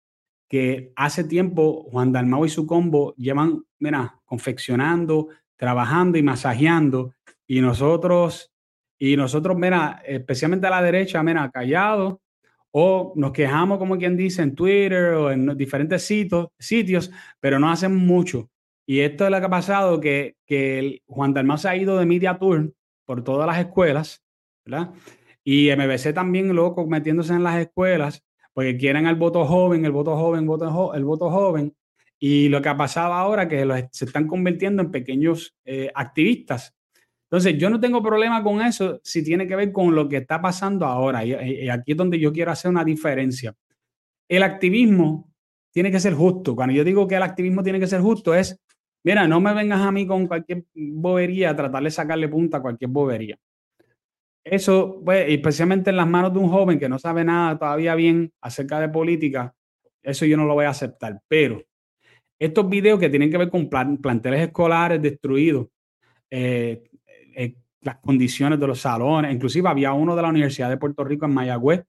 que 0.53 0.93
hace 0.95 1.23
tiempo 1.23 1.87
Juan 1.89 2.11
Dalmau 2.11 2.45
y 2.45 2.49
su 2.49 2.67
combo 2.67 3.15
llevan, 3.15 3.65
mira, 3.79 4.21
confeccionando, 4.23 5.29
trabajando 5.55 6.19
y 6.19 6.21
masajeando. 6.21 7.15
Y 7.47 7.59
nosotros, 7.59 8.53
y 8.99 9.17
nosotros, 9.17 9.57
mira, 9.57 10.03
especialmente 10.05 10.67
a 10.67 10.69
la 10.69 10.83
derecha, 10.83 11.23
mira, 11.23 11.49
callados, 11.49 12.17
o 12.69 13.13
nos 13.15 13.31
quejamos, 13.31 13.79
como 13.79 13.97
quien 13.97 14.15
dice, 14.15 14.43
en 14.43 14.53
Twitter 14.53 15.15
o 15.15 15.31
en 15.31 15.57
diferentes 15.57 16.03
sitios, 16.03 16.49
sitios 16.59 17.09
pero 17.39 17.57
no 17.57 17.71
hacen 17.71 17.95
mucho. 17.95 18.51
Y 18.85 18.99
esto 18.99 19.25
es 19.25 19.31
lo 19.31 19.39
que 19.39 19.45
ha 19.47 19.49
pasado, 19.49 19.99
que, 19.99 20.35
que 20.45 21.01
Juan 21.07 21.33
Dalmau 21.33 21.57
se 21.57 21.69
ha 21.69 21.75
ido 21.75 21.97
de 21.97 22.05
Media 22.05 22.37
Tour 22.37 22.71
por 23.07 23.23
todas 23.23 23.47
las 23.47 23.57
escuelas, 23.57 24.23
¿verdad? 24.63 24.91
Y 25.43 25.71
MBC 25.75 26.13
también 26.13 26.55
loco 26.55 26.85
metiéndose 26.85 27.33
en 27.33 27.41
las 27.41 27.59
escuelas, 27.59 28.23
porque 28.53 28.77
quieren 28.77 29.07
el 29.07 29.15
voto 29.15 29.45
joven, 29.45 29.85
el 29.85 29.91
voto 29.91 30.15
joven, 30.15 30.45
voto 30.45 30.93
el 30.93 31.03
voto 31.03 31.29
joven. 31.29 31.75
Y 32.19 32.47
lo 32.49 32.61
que 32.61 32.69
ha 32.69 32.77
pasado 32.77 33.13
ahora 33.13 33.49
que 33.49 33.89
se 33.91 34.05
están 34.05 34.27
convirtiendo 34.27 34.81
en 34.81 34.91
pequeños 34.91 35.55
eh, 35.65 35.91
activistas. 35.93 36.73
Entonces, 37.29 37.57
yo 37.57 37.69
no 37.69 37.79
tengo 37.79 38.01
problema 38.01 38.43
con 38.43 38.61
eso 38.61 39.01
si 39.03 39.23
tiene 39.23 39.47
que 39.47 39.55
ver 39.55 39.71
con 39.71 39.93
lo 39.93 40.07
que 40.07 40.17
está 40.17 40.39
pasando 40.39 40.85
ahora. 40.85 41.25
Y, 41.25 41.67
aquí 41.67 41.91
es 41.91 41.97
donde 41.97 42.19
yo 42.19 42.31
quiero 42.31 42.51
hacer 42.51 42.69
una 42.69 42.85
diferencia. 42.85 43.55
El 44.29 44.43
activismo 44.43 45.33
tiene 45.71 45.91
que 45.91 45.99
ser 45.99 46.13
justo. 46.13 46.55
Cuando 46.55 46.73
yo 46.75 46.83
digo 46.83 47.07
que 47.07 47.15
el 47.15 47.23
activismo 47.23 47.63
tiene 47.63 47.79
que 47.79 47.87
ser 47.87 48.01
justo, 48.01 48.35
es, 48.35 48.57
mira, 49.03 49.27
no 49.27 49.41
me 49.41 49.53
vengas 49.53 49.81
a 49.81 49.91
mí 49.91 50.05
con 50.05 50.27
cualquier 50.27 50.65
bobería, 50.75 51.49
a 51.49 51.55
tratar 51.55 51.83
de 51.83 51.91
sacarle 51.91 52.29
punta 52.29 52.57
a 52.57 52.61
cualquier 52.61 52.91
bobería. 52.91 53.37
Eso, 54.43 55.01
pues, 55.03 55.25
especialmente 55.29 55.89
en 55.89 55.97
las 55.97 56.07
manos 56.07 56.33
de 56.33 56.39
un 56.39 56.49
joven 56.49 56.79
que 56.79 56.89
no 56.89 56.99
sabe 56.99 57.23
nada 57.23 57.57
todavía 57.57 57.95
bien 57.95 58.31
acerca 58.41 58.79
de 58.79 58.89
política, 58.89 59.55
eso 60.01 60.25
yo 60.25 60.35
no 60.35 60.45
lo 60.45 60.53
voy 60.53 60.65
a 60.65 60.69
aceptar. 60.69 61.21
Pero 61.27 61.63
estos 62.37 62.69
videos 62.69 62.99
que 62.99 63.09
tienen 63.09 63.31
que 63.31 63.37
ver 63.37 63.49
con 63.49 63.69
planteles 63.69 64.41
escolares 64.41 65.01
destruidos, 65.01 65.67
eh, 66.29 66.83
eh, 67.35 67.55
las 67.81 67.97
condiciones 67.97 68.59
de 68.59 68.67
los 68.67 68.81
salones. 68.81 69.33
Inclusive 69.33 69.69
había 69.69 69.93
uno 69.93 70.15
de 70.15 70.21
la 70.21 70.29
Universidad 70.29 70.69
de 70.69 70.77
Puerto 70.77 71.05
Rico 71.05 71.25
en 71.25 71.33
Mayagüez, 71.33 71.83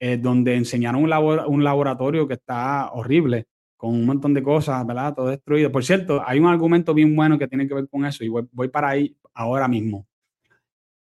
eh, 0.00 0.16
donde 0.16 0.56
enseñaron 0.56 1.04
un, 1.04 1.12
un, 1.12 1.64
laboratorio 1.64 2.26
que 2.26 2.34
está 2.34 2.90
horrible, 2.92 3.46
con 3.76 3.90
un 3.94 4.04
montón 4.04 4.34
de 4.34 4.42
cosas, 4.42 4.84
¿verdad? 4.84 5.14
Todo 5.14 5.28
destruido. 5.28 5.70
Por 5.70 5.84
cierto, 5.84 6.22
hay 6.26 6.40
un 6.40 6.46
argumento 6.46 6.92
bien 6.92 7.14
bueno 7.14 7.38
que 7.38 7.46
tiene 7.46 7.68
que 7.68 7.74
ver 7.74 7.88
con 7.88 8.04
eso 8.04 8.24
y 8.24 8.28
voy, 8.28 8.68
para 8.68 8.88
ahí 8.90 9.16
ahora 9.32 9.68
mismo. 9.68 10.07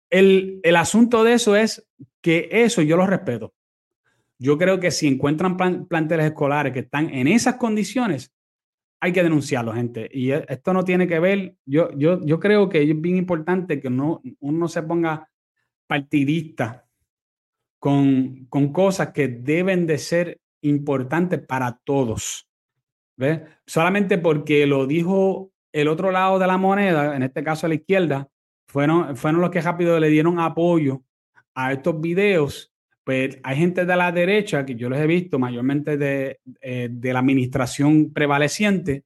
El, 0.09 0.59
el, 0.63 0.75
asunto 0.75 1.23
de 1.23 1.33
eso 1.33 1.55
es 1.55 1.87
que 2.21 2.49
eso 2.51 2.81
yo 2.81 2.97
lo 2.97 3.07
respeto. 3.07 3.53
Yo 4.37 4.57
creo 4.57 4.79
que 4.79 4.91
si 4.91 5.07
encuentran 5.07 5.57
planteles 5.87 6.25
escolares 6.25 6.73
que 6.73 6.79
están 6.79 7.09
en 7.13 7.27
esas 7.27 7.55
condiciones, 7.55 8.33
hay 8.99 9.11
que 9.11 9.23
denunciarlo, 9.23 9.73
gente. 9.73 10.09
Y 10.11 10.31
e, 10.31 10.45
esto 10.47 10.73
no 10.73 10.83
tiene 10.83 11.07
que 11.07 11.19
ver, 11.19 11.55
yo, 11.65 11.91
yo, 11.95 12.23
yo 12.25 12.39
creo 12.39 12.69
que 12.69 12.81
es 12.81 13.01
bien 13.01 13.17
importante 13.17 13.79
que 13.79 13.89
no, 13.89 14.21
uno 14.39 14.67
se 14.67 14.83
ponga 14.83 15.29
partidista 15.87 16.87
con, 17.79 18.45
con 18.47 18.73
cosas 18.73 19.11
que 19.11 19.27
deben 19.27 19.85
de 19.85 19.97
ser 19.97 20.39
importantes 20.61 21.39
para 21.39 21.79
todos. 21.83 22.49
¿Ves? 23.17 23.41
Solamente 23.65 24.17
porque 24.17 24.65
lo 24.65 24.87
dijo 24.87 25.51
el 25.71 25.87
otro 25.87 26.11
lado 26.11 26.39
de 26.39 26.47
la 26.47 26.57
moneda, 26.57 27.15
en 27.15 27.23
este 27.23 27.43
caso 27.43 27.65
a 27.65 27.69
la 27.69 27.75
izquierda, 27.75 28.27
fueron, 28.75 29.15
fueron 29.15 29.39
los 29.39 29.51
que 29.51 29.61
rápido 29.61 29.97
le 30.01 30.09
dieron 30.09 30.37
apoyo 30.37 31.01
a 31.53 31.71
estos 31.71 32.01
videos 32.01 32.75
pues 33.05 33.39
hay 33.43 33.55
gente 33.57 33.85
de 33.85 33.95
la 33.95 34.11
derecha, 34.11 34.65
que 34.65 34.75
yo 34.75 34.89
los 34.89 34.99
he 34.99 35.05
visto 35.05 35.37
mayormente 35.37 35.95
de, 35.95 36.39
eh, 36.59 36.89
de 36.91 37.13
la 37.13 37.19
administración 37.19 38.11
prevaleciente, 38.11 39.03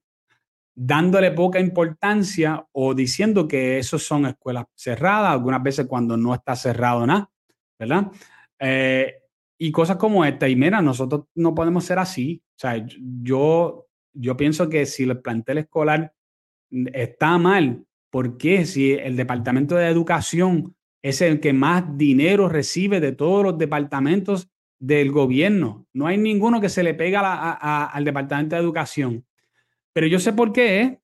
dándole 0.74 1.32
poca 1.32 1.60
importancia 1.60 2.66
o 2.72 2.94
diciendo 2.94 3.46
que 3.46 3.78
esos 3.78 4.02
son 4.02 4.24
escuelas 4.24 4.64
cerradas, 4.74 5.32
algunas 5.32 5.62
veces 5.62 5.86
cuando 5.86 6.16
no 6.16 6.32
está 6.32 6.56
cerrado 6.56 7.06
nada, 7.06 7.30
¿verdad? 7.78 8.10
Eh, 8.58 9.16
y 9.58 9.70
cosas 9.70 9.98
como 9.98 10.24
esta. 10.24 10.48
Y 10.48 10.56
mira, 10.56 10.80
nosotros 10.80 11.26
no 11.34 11.54
podemos 11.54 11.84
ser 11.84 11.98
así. 11.98 12.42
O 12.56 12.58
sea, 12.58 12.82
yo, 13.22 13.86
yo 14.14 14.34
pienso 14.34 14.70
que 14.70 14.86
si 14.86 15.02
el 15.02 15.20
plantel 15.20 15.58
escolar 15.58 16.14
está 16.70 17.36
mal, 17.36 17.84
¿por 18.10 18.36
qué? 18.36 18.66
Si 18.66 18.92
el 18.92 19.16
Departamento 19.16 19.76
de 19.76 19.88
Educación 19.88 20.74
es 21.02 21.20
el 21.22 21.40
que 21.40 21.52
más 21.52 21.96
dinero 21.96 22.48
recibe 22.48 23.00
de 23.00 23.12
todos 23.12 23.42
los 23.42 23.58
departamentos 23.58 24.50
del 24.78 25.12
gobierno. 25.12 25.86
No 25.92 26.06
hay 26.06 26.18
ninguno 26.18 26.60
que 26.60 26.68
se 26.68 26.82
le 26.82 26.94
pega 26.94 27.52
al 27.84 28.04
Departamento 28.04 28.56
de 28.56 28.62
Educación. 28.62 29.26
Pero 29.92 30.06
yo 30.06 30.18
sé 30.18 30.32
por 30.32 30.52
qué, 30.52 30.80
¿eh? 30.80 31.00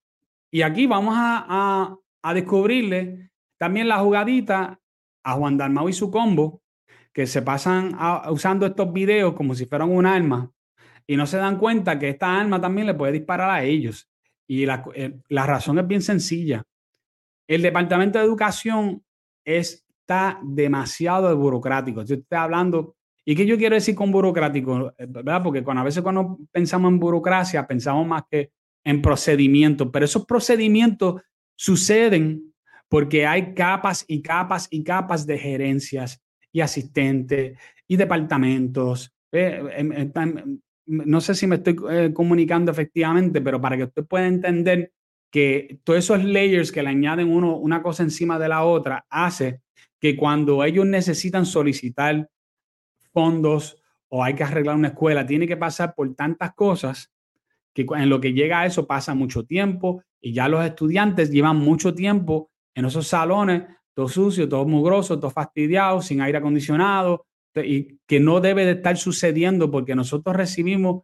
Y 0.50 0.62
aquí 0.62 0.86
vamos 0.86 1.14
a, 1.16 1.96
descubrirle 2.34 3.30
también 3.58 3.88
la 3.88 3.98
jugadita 3.98 4.80
a 5.22 5.32
Juan 5.34 5.56
Dalmau 5.56 5.88
y 5.88 5.92
su 5.92 6.10
combo, 6.10 6.62
que 7.12 7.26
se 7.26 7.42
pasan 7.42 7.96
usando 8.30 8.66
estos 8.66 8.92
videos 8.92 9.34
como 9.34 9.54
si 9.54 9.66
fueran 9.66 9.90
un 9.90 10.06
arma 10.06 10.50
y 11.06 11.16
no 11.16 11.26
se 11.26 11.36
dan 11.36 11.58
cuenta 11.58 11.98
que 11.98 12.08
esta 12.08 12.38
arma 12.38 12.60
también 12.60 12.86
le 12.86 12.94
puede 12.94 13.12
disparar 13.12 13.50
a 13.50 13.62
ellos. 13.62 14.08
Y 14.48 14.66
la, 14.66 14.84
eh, 14.94 15.18
la 15.28 15.46
razón 15.46 15.78
es 15.78 15.86
bien 15.86 16.02
sencilla. 16.02 16.64
El 17.46 17.62
Departamento 17.62 18.18
de 18.18 18.24
Educación 18.24 19.02
es 19.44 19.86
está 20.06 20.38
demasiado 20.40 21.36
burocrático. 21.36 22.04
Yo 22.04 22.14
estoy 22.14 22.38
hablando, 22.38 22.94
¿y 23.24 23.34
qué 23.34 23.44
yo 23.44 23.58
quiero 23.58 23.74
decir 23.74 23.96
con 23.96 24.12
burocrático? 24.12 24.92
¿verdad? 25.08 25.42
Porque 25.42 25.64
cuando, 25.64 25.80
a 25.80 25.84
veces 25.84 26.00
cuando 26.00 26.38
pensamos 26.52 26.92
en 26.92 27.00
burocracia, 27.00 27.66
pensamos 27.66 28.06
más 28.06 28.22
que 28.30 28.52
en 28.84 29.02
procedimientos, 29.02 29.88
pero 29.92 30.04
esos 30.04 30.24
procedimientos 30.24 31.22
suceden 31.56 32.54
porque 32.88 33.26
hay 33.26 33.52
capas 33.52 34.04
y 34.06 34.22
capas 34.22 34.68
y 34.70 34.84
capas 34.84 35.26
de 35.26 35.38
gerencias 35.38 36.22
y 36.52 36.60
asistentes 36.60 37.58
y 37.88 37.96
departamentos. 37.96 39.12
Eh, 39.32 40.08
no 40.86 41.20
sé 41.20 41.34
si 41.34 41.48
me 41.48 41.56
estoy 41.56 41.76
eh, 41.90 42.12
comunicando 42.14 42.70
efectivamente, 42.70 43.40
pero 43.40 43.60
para 43.60 43.76
que 43.76 43.84
usted 43.84 44.04
pueda 44.04 44.28
entender 44.28 44.92
que 45.36 45.80
todos 45.84 45.98
esos 45.98 46.24
layers 46.24 46.72
que 46.72 46.82
le 46.82 46.88
añaden 46.88 47.30
uno, 47.30 47.58
una 47.58 47.82
cosa 47.82 48.02
encima 48.02 48.38
de 48.38 48.48
la 48.48 48.64
otra 48.64 49.04
hace 49.10 49.60
que 50.00 50.16
cuando 50.16 50.64
ellos 50.64 50.86
necesitan 50.86 51.44
solicitar 51.44 52.30
fondos 53.12 53.76
o 54.08 54.24
hay 54.24 54.32
que 54.32 54.44
arreglar 54.44 54.76
una 54.76 54.88
escuela, 54.88 55.26
tiene 55.26 55.46
que 55.46 55.58
pasar 55.58 55.94
por 55.94 56.14
tantas 56.14 56.54
cosas 56.54 57.12
que 57.74 57.84
en 57.96 58.08
lo 58.08 58.18
que 58.18 58.32
llega 58.32 58.60
a 58.60 58.64
eso 58.64 58.86
pasa 58.86 59.14
mucho 59.14 59.44
tiempo 59.44 60.02
y 60.22 60.32
ya 60.32 60.48
los 60.48 60.64
estudiantes 60.64 61.30
llevan 61.30 61.58
mucho 61.58 61.94
tiempo 61.94 62.50
en 62.74 62.86
esos 62.86 63.06
salones, 63.06 63.64
todo 63.92 64.08
sucio, 64.08 64.48
todo 64.48 64.64
mugroso, 64.64 65.20
todo 65.20 65.30
fastidiado, 65.30 66.00
sin 66.00 66.22
aire 66.22 66.38
acondicionado, 66.38 67.26
y 67.56 67.98
que 68.06 68.20
no 68.20 68.40
debe 68.40 68.64
de 68.64 68.72
estar 68.72 68.96
sucediendo 68.96 69.70
porque 69.70 69.94
nosotros 69.94 70.34
recibimos 70.34 71.02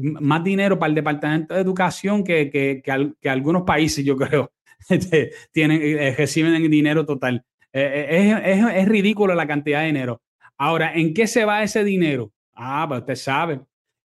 más 0.00 0.42
dinero 0.44 0.78
para 0.78 0.88
el 0.88 0.94
Departamento 0.94 1.54
de 1.54 1.60
Educación 1.60 2.24
que, 2.24 2.50
que, 2.50 3.30
algunos 3.30 3.62
países, 3.62 4.04
yo 4.04 4.16
creo, 4.16 4.52
este, 4.88 5.32
tienen, 5.52 5.80
eh, 5.82 6.14
reciben 6.16 6.70
dinero 6.70 7.04
total. 7.04 7.44
Eh, 7.72 8.06
eh, 8.10 8.80
es, 8.80 8.88
ridículo 8.88 9.34
la 9.34 9.46
cantidad 9.46 9.80
de 9.80 9.86
dinero. 9.86 10.22
Ahora, 10.56 10.94
¿en 10.94 11.12
qué 11.12 11.26
se 11.26 11.44
va 11.44 11.62
ese 11.62 11.82
dinero? 11.82 12.32
Ah, 12.54 12.84
pues 12.88 13.00
usted 13.00 13.16
sabe, 13.16 13.60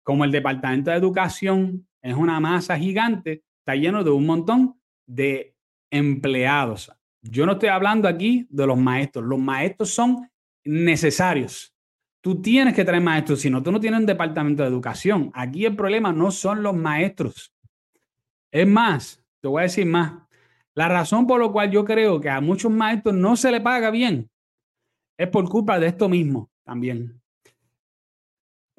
como 0.03 0.25
el 0.25 0.31
Departamento 0.31 0.91
de 0.91 0.97
Educación 0.97 1.87
es 2.01 2.15
una 2.15 2.39
masa 2.39 2.79
gigante, 2.79 3.43
está 3.59 3.75
lleno 3.75 4.05
de 4.05 4.11
un 4.11 4.25
montón 4.25 4.81
de 5.07 5.57
empleados. 5.91 6.93
Yo 7.23 7.45
no 7.45 7.53
estoy 7.53 7.71
hablando 7.71 8.07
aquí 8.07 8.47
de 8.51 8.67
los 8.67 8.79
maestros. 8.79 9.25
Los 9.25 9.41
maestros 9.41 9.91
son 9.91 10.31
necesarios. 10.65 11.76
Tú 12.27 12.43
tienes 12.43 12.75
que 12.75 12.85
traer 12.85 13.05
maestros, 13.05 13.41
si 13.41 13.51
no, 13.51 13.63
tú 13.63 13.71
no 13.71 13.79
tienes 13.79 14.01
un 14.01 14.07
departamento 14.07 14.65
de 14.65 14.69
educación. 14.69 15.31
Aquí 15.33 15.65
el 15.65 15.77
problema 15.77 16.13
no 16.13 16.33
son 16.33 16.61
los 16.61 16.75
maestros. 16.75 17.55
Es 18.51 18.67
más, 18.67 19.25
te 19.41 19.47
voy 19.47 19.61
a 19.61 19.63
decir 19.63 19.87
más. 19.87 20.27
La 20.75 20.89
razón 20.89 21.29
por 21.29 21.41
la 21.41 21.53
cual 21.53 21.71
yo 21.71 21.85
creo 21.85 22.21
que 22.21 22.29
a 22.29 22.41
muchos 22.41 22.73
maestros 22.73 23.15
no 23.15 23.37
se 23.37 23.53
le 23.53 23.61
paga 23.61 23.93
bien 23.93 24.29
es 25.17 25.29
por 25.29 25.49
culpa 25.49 25.79
de 25.79 25.87
esto 25.87 26.09
mismo 26.09 26.51
también. 26.65 27.23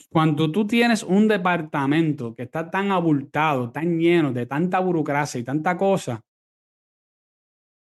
Cuando 0.10 0.52
tú 0.52 0.68
tienes 0.68 1.02
un 1.04 1.30
departamento 1.30 2.36
que 2.36 2.44
está 2.44 2.70
tan 2.70 2.92
abultado, 2.92 3.72
tan 3.72 3.98
lleno 3.98 4.34
de 4.34 4.46
tanta 4.46 4.80
burocracia 4.80 5.40
y 5.40 5.46
tanta 5.46 5.78
cosa, 5.78 6.22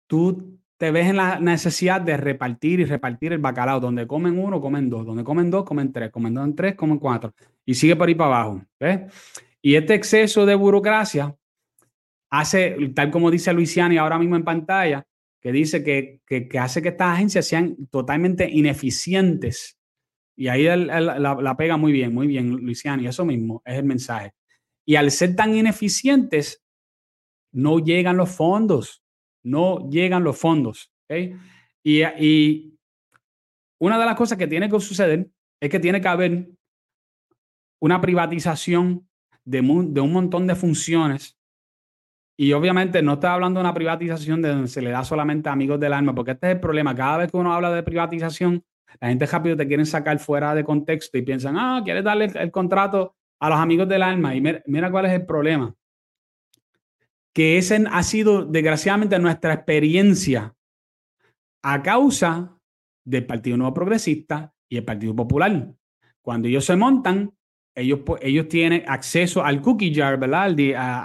tú 0.07 0.59
te 0.81 0.89
ves 0.89 1.05
en 1.05 1.17
la 1.17 1.39
necesidad 1.39 2.01
de 2.01 2.17
repartir 2.17 2.79
y 2.79 2.85
repartir 2.85 3.33
el 3.33 3.37
bacalao. 3.37 3.79
Donde 3.79 4.07
comen 4.07 4.39
uno, 4.39 4.59
comen 4.59 4.89
dos. 4.89 5.05
Donde 5.05 5.23
comen 5.23 5.51
dos, 5.51 5.63
comen 5.63 5.93
tres. 5.93 6.09
Comen 6.09 6.33
dos 6.33 6.49
tres, 6.55 6.73
comen 6.73 6.97
cuatro. 6.97 7.35
Y 7.63 7.75
sigue 7.75 7.95
por 7.95 8.07
ahí 8.07 8.15
para 8.15 8.41
abajo. 8.41 8.65
Y 9.61 9.75
este 9.75 9.93
exceso 9.93 10.43
de 10.43 10.55
burocracia 10.55 11.35
hace, 12.31 12.75
tal 12.95 13.11
como 13.11 13.29
dice 13.29 13.53
Luisiani 13.53 13.97
ahora 13.97 14.17
mismo 14.17 14.35
en 14.35 14.43
pantalla, 14.43 15.05
que 15.39 15.51
dice 15.51 15.83
que, 15.83 16.19
hace 16.59 16.81
que 16.81 16.89
estas 16.89 17.13
agencias 17.13 17.45
sean 17.45 17.75
totalmente 17.91 18.49
ineficientes. 18.49 19.77
Y 20.35 20.47
ahí 20.47 20.63
la, 20.63 21.55
pega 21.59 21.77
muy 21.77 21.91
bien, 21.91 22.11
muy 22.11 22.25
bien, 22.25 22.49
Luisiani, 22.49 23.05
eso 23.05 23.23
mismo 23.23 23.61
es 23.65 23.75
el 23.75 23.85
mensaje. 23.85 24.33
Y 24.83 24.95
al 24.95 25.11
ser 25.11 25.35
tan 25.35 25.53
ineficientes, 25.53 26.63
no 27.51 27.77
llegan 27.77 28.17
los 28.17 28.31
fondos, 28.31 29.00
no 29.43 29.89
llegan 29.89 30.23
los 30.23 30.37
fondos. 30.37 30.91
Y, 31.09 32.03
y 32.03 32.77
una 33.79 33.99
de 33.99 34.05
las 34.05 34.15
cosas 34.15 34.37
que 34.37 34.47
tiene 34.47 34.69
que 34.69 34.79
suceder 34.79 35.29
es 35.59 35.69
que 35.69 35.79
tiene 35.79 35.99
que 35.99 36.07
haber 36.07 36.49
una 37.81 37.99
privatización 37.99 39.07
de, 39.43 39.61
de 39.61 40.01
un 40.01 40.13
montón 40.13 40.47
de 40.47 40.55
funciones 40.55 41.37
y 42.41 42.53
obviamente 42.53 43.03
no 43.03 43.13
estoy 43.13 43.29
hablando 43.29 43.59
de 43.59 43.65
una 43.65 43.73
privatización 43.75 44.41
de 44.41 44.49
donde 44.49 44.67
se 44.67 44.81
le 44.81 44.89
da 44.89 45.03
solamente 45.03 45.47
a 45.47 45.51
amigos 45.51 45.79
del 45.79 45.93
alma, 45.93 46.15
porque 46.15 46.31
este 46.31 46.47
es 46.47 46.55
el 46.55 46.59
problema. 46.59 46.95
Cada 46.95 47.17
vez 47.17 47.31
que 47.31 47.37
uno 47.37 47.53
habla 47.53 47.71
de 47.71 47.83
privatización, 47.83 48.63
la 48.99 49.09
gente 49.09 49.27
rápido 49.27 49.55
te 49.55 49.67
quieren 49.67 49.85
sacar 49.85 50.17
fuera 50.17 50.55
de 50.55 50.63
contexto 50.63 51.19
y 51.19 51.21
piensan, 51.21 51.55
ah, 51.55 51.81
quieres 51.85 52.03
darle 52.03 52.31
el, 52.33 52.49
contrato 52.49 53.15
a 53.39 53.47
los 53.47 53.59
amigos 53.59 53.87
del 53.87 54.01
alma. 54.01 54.33
Y 54.35 54.41
mira, 54.41 54.89
cuál 54.89 55.05
es 55.05 55.11
el 55.11 55.23
problema. 55.27 55.71
Que 57.33 57.57
ese 57.57 57.85
ha 57.89 58.03
sido, 58.03 58.45
desgraciadamente, 58.45 59.17
nuestra 59.19 59.53
experiencia 59.53 60.53
a 61.63 61.81
causa 61.81 62.57
del 63.05 63.25
Partido 63.25 63.57
Nuevo 63.57 63.73
Progresista 63.73 64.53
y 64.69 64.77
el 64.77 64.83
Partido 64.83 65.15
Popular. 65.15 65.73
Cuando 66.21 66.47
ellos 66.47 66.65
se 66.65 66.75
montan, 66.75 67.33
ellos, 67.75 68.01
ellos 68.21 68.47
tienen 68.47 68.83
acceso 68.87 69.43
al 69.43 69.61
cookie 69.61 69.93
jar, 69.93 70.19
¿verdad? 70.19 70.55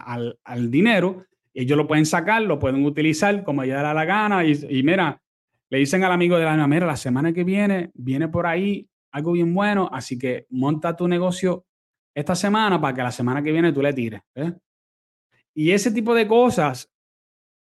Al, 0.05 0.39
al, 0.45 0.71
dinero. 0.71 1.25
Ellos 1.55 1.77
lo 1.77 1.87
pueden 1.87 2.07
sacar, 2.07 2.43
lo 2.43 2.59
pueden 2.59 2.85
utilizar 2.85 3.43
como 3.45 3.63
ellos 3.63 3.81
da 3.81 3.95
la 3.95 4.05
gana. 4.05 4.45
Y, 4.45 4.83
mira, 4.83 5.21
le 5.71 5.79
dicen 5.79 6.05
al 6.05 6.13
amigo 6.13 6.37
de 6.37 6.45
la 6.45 6.67
mira, 6.67 6.87
la 6.87 6.97
semana 6.97 7.33
que 7.33 7.45
viene 7.45 7.91
viene 7.95 8.29
por 8.29 8.47
ahí 8.47 8.89
algo 9.13 9.33
bien 9.33 9.55
bueno, 9.55 9.89
así 9.91 10.19
que 10.19 10.47
monta 10.51 10.95
tu 10.95 11.09
negocio 11.09 11.65
esta 12.15 12.35
semana 12.35 12.81
para 12.81 12.95
que 12.95 13.03
la 13.03 13.13
semana 13.13 13.43
que 13.43 13.53
viene 13.53 13.73
tú 13.73 13.81
le 13.81 13.93
tires. 13.93 14.21
Y 15.57 15.71
ese 15.71 15.91
tipo 15.91 16.15
de 16.15 16.29
cosas 16.29 16.93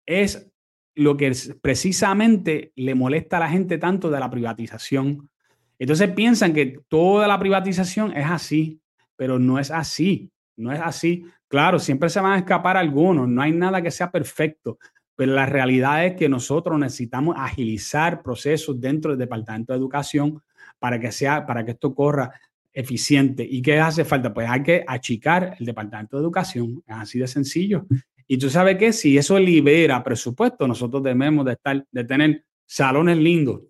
es 0.05 0.51
lo 0.97 1.17
que 1.17 1.33
precisamente 1.63 2.73
le 2.75 2.97
molesta 2.97 3.37
a 3.37 3.41
la 3.41 3.49
gente 3.49 3.79
tanto 3.79 4.11
de 4.11 4.19
la 4.19 4.29
privatización. 4.29 5.31
Entonces 5.79 6.11
piensan 6.11 6.53
que 6.53 6.81
toda 6.89 7.29
la 7.29 7.39
privatización 7.39 8.17
es 8.17 8.27
así, 8.27 8.81
pero 9.15 9.39
no 9.39 9.61
es 9.61 9.71
así, 9.71 10.33
no 10.57 10.73
es 10.73 10.81
así. 10.81 11.25
Claro, 11.47 11.79
siempre 11.79 12.09
se 12.09 12.21
van 12.21 12.33
a 12.33 12.39
escapar 12.39 12.77
algunos, 12.77 13.29
no 13.29 13.41
hay 13.41 13.53
nada 13.53 13.81
que 13.81 13.93
sea 13.93 14.11
perfecto, 14.11 14.79
pero 15.15 15.33
la 15.33 15.47
realidad 15.47 16.05
es 16.05 16.17
que 16.17 16.29
nosotros 16.29 16.77
necesitamos 16.77 17.37
agilizar 17.39 18.25
procesos 18.25 18.81
dentro 18.81 19.13
del 19.13 19.21
Departamento 19.21 19.73
de 19.73 19.79
Educación 19.79 20.43
para 20.81 20.99
que 20.99 21.13
sea, 21.13 21.47
para 21.47 21.65
que 21.65 21.71
esto 21.71 21.95
corra 21.95 22.33
eficiente. 22.75 23.47
¿Y 23.49 23.63
qué 23.63 23.79
hace 23.79 24.05
falta? 24.05 24.35
Pues 24.35 24.51
hay 24.51 24.63
que 24.63 24.85
achicar 24.87 25.57
el 25.59 25.65
Departamento 25.65 26.17
de 26.17 26.25
Educación, 26.25 26.83
es 26.87 26.97
así 26.97 27.19
de 27.21 27.29
sencillo. 27.29 27.87
Y 28.27 28.37
tú 28.37 28.51
sabes 28.51 28.77
que 28.77 28.93
si 28.93 29.17
eso 29.17 29.39
libera 29.39 30.03
presupuesto, 30.03 30.67
nosotros 30.67 31.03
debemos 31.03 31.45
de 31.45 31.53
estar, 31.53 31.87
de 31.91 32.05
tener 32.05 32.45
salones 32.67 33.17
lindos, 33.19 33.61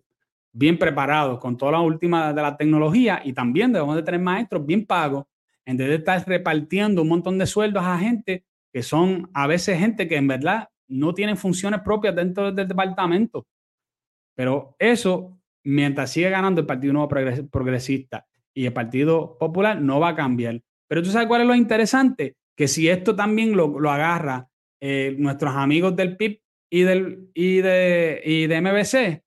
bien 0.53 0.79
preparados, 0.79 1.39
con 1.39 1.57
toda 1.57 1.73
la 1.73 1.81
última 1.81 2.33
de 2.33 2.41
la 2.41 2.57
tecnología 2.57 3.21
y 3.25 3.33
también 3.33 3.73
debemos 3.73 3.97
de 3.97 4.03
tener 4.03 4.21
maestros 4.21 4.65
bien 4.65 4.87
pagos, 4.87 5.27
en 5.67 5.77
vez 5.77 5.89
de 5.89 5.95
estar 5.97 6.27
repartiendo 6.27 7.03
un 7.03 7.09
montón 7.09 7.39
de 7.39 7.47
sueldos 7.47 7.83
a 7.85 7.99
gente 7.99 8.45
que 8.73 8.83
son 8.83 9.31
a 9.35 9.47
veces 9.47 9.79
gente 9.79 10.09
que 10.09 10.17
en 10.17 10.29
verdad 10.29 10.69
no 10.89 11.15
tienen 11.15 11.37
funciones 11.37 11.81
propias 11.81 12.15
dentro 12.15 12.53
del 12.53 12.69
departamento. 12.69 13.47
Pero 14.35 14.77
eso, 14.79 15.39
mientras 15.63 16.11
sigue 16.11 16.31
ganando 16.31 16.61
el 16.61 16.67
Partido 16.67 16.93
Nuevo 16.93 17.09
Progresista 17.09 18.27
y 18.55 18.67
el 18.67 18.73
Partido 18.73 19.37
Popular, 19.39 19.81
no 19.81 20.01
va 20.01 20.11
a 20.11 20.17
cambiar. 20.17 20.63
Pero 20.89 21.03
tú 21.03 21.11
sabes 21.11 21.29
cuál 21.29 21.43
es 21.43 21.47
lo 21.47 21.55
interesante, 21.55 22.37
que 22.57 22.69
si 22.69 22.89
esto 22.89 23.17
también 23.17 23.57
lo, 23.57 23.79
lo 23.81 23.91
agarra 23.91 24.49
eh, 24.81 25.15
nuestros 25.19 25.55
amigos 25.55 25.97
del 25.97 26.17
PIB 26.17 26.41
y, 26.71 26.83
del, 26.83 27.31
y, 27.35 27.57
de, 27.57 28.23
y 28.25 28.47
de 28.47 28.61
MBC, 28.61 29.25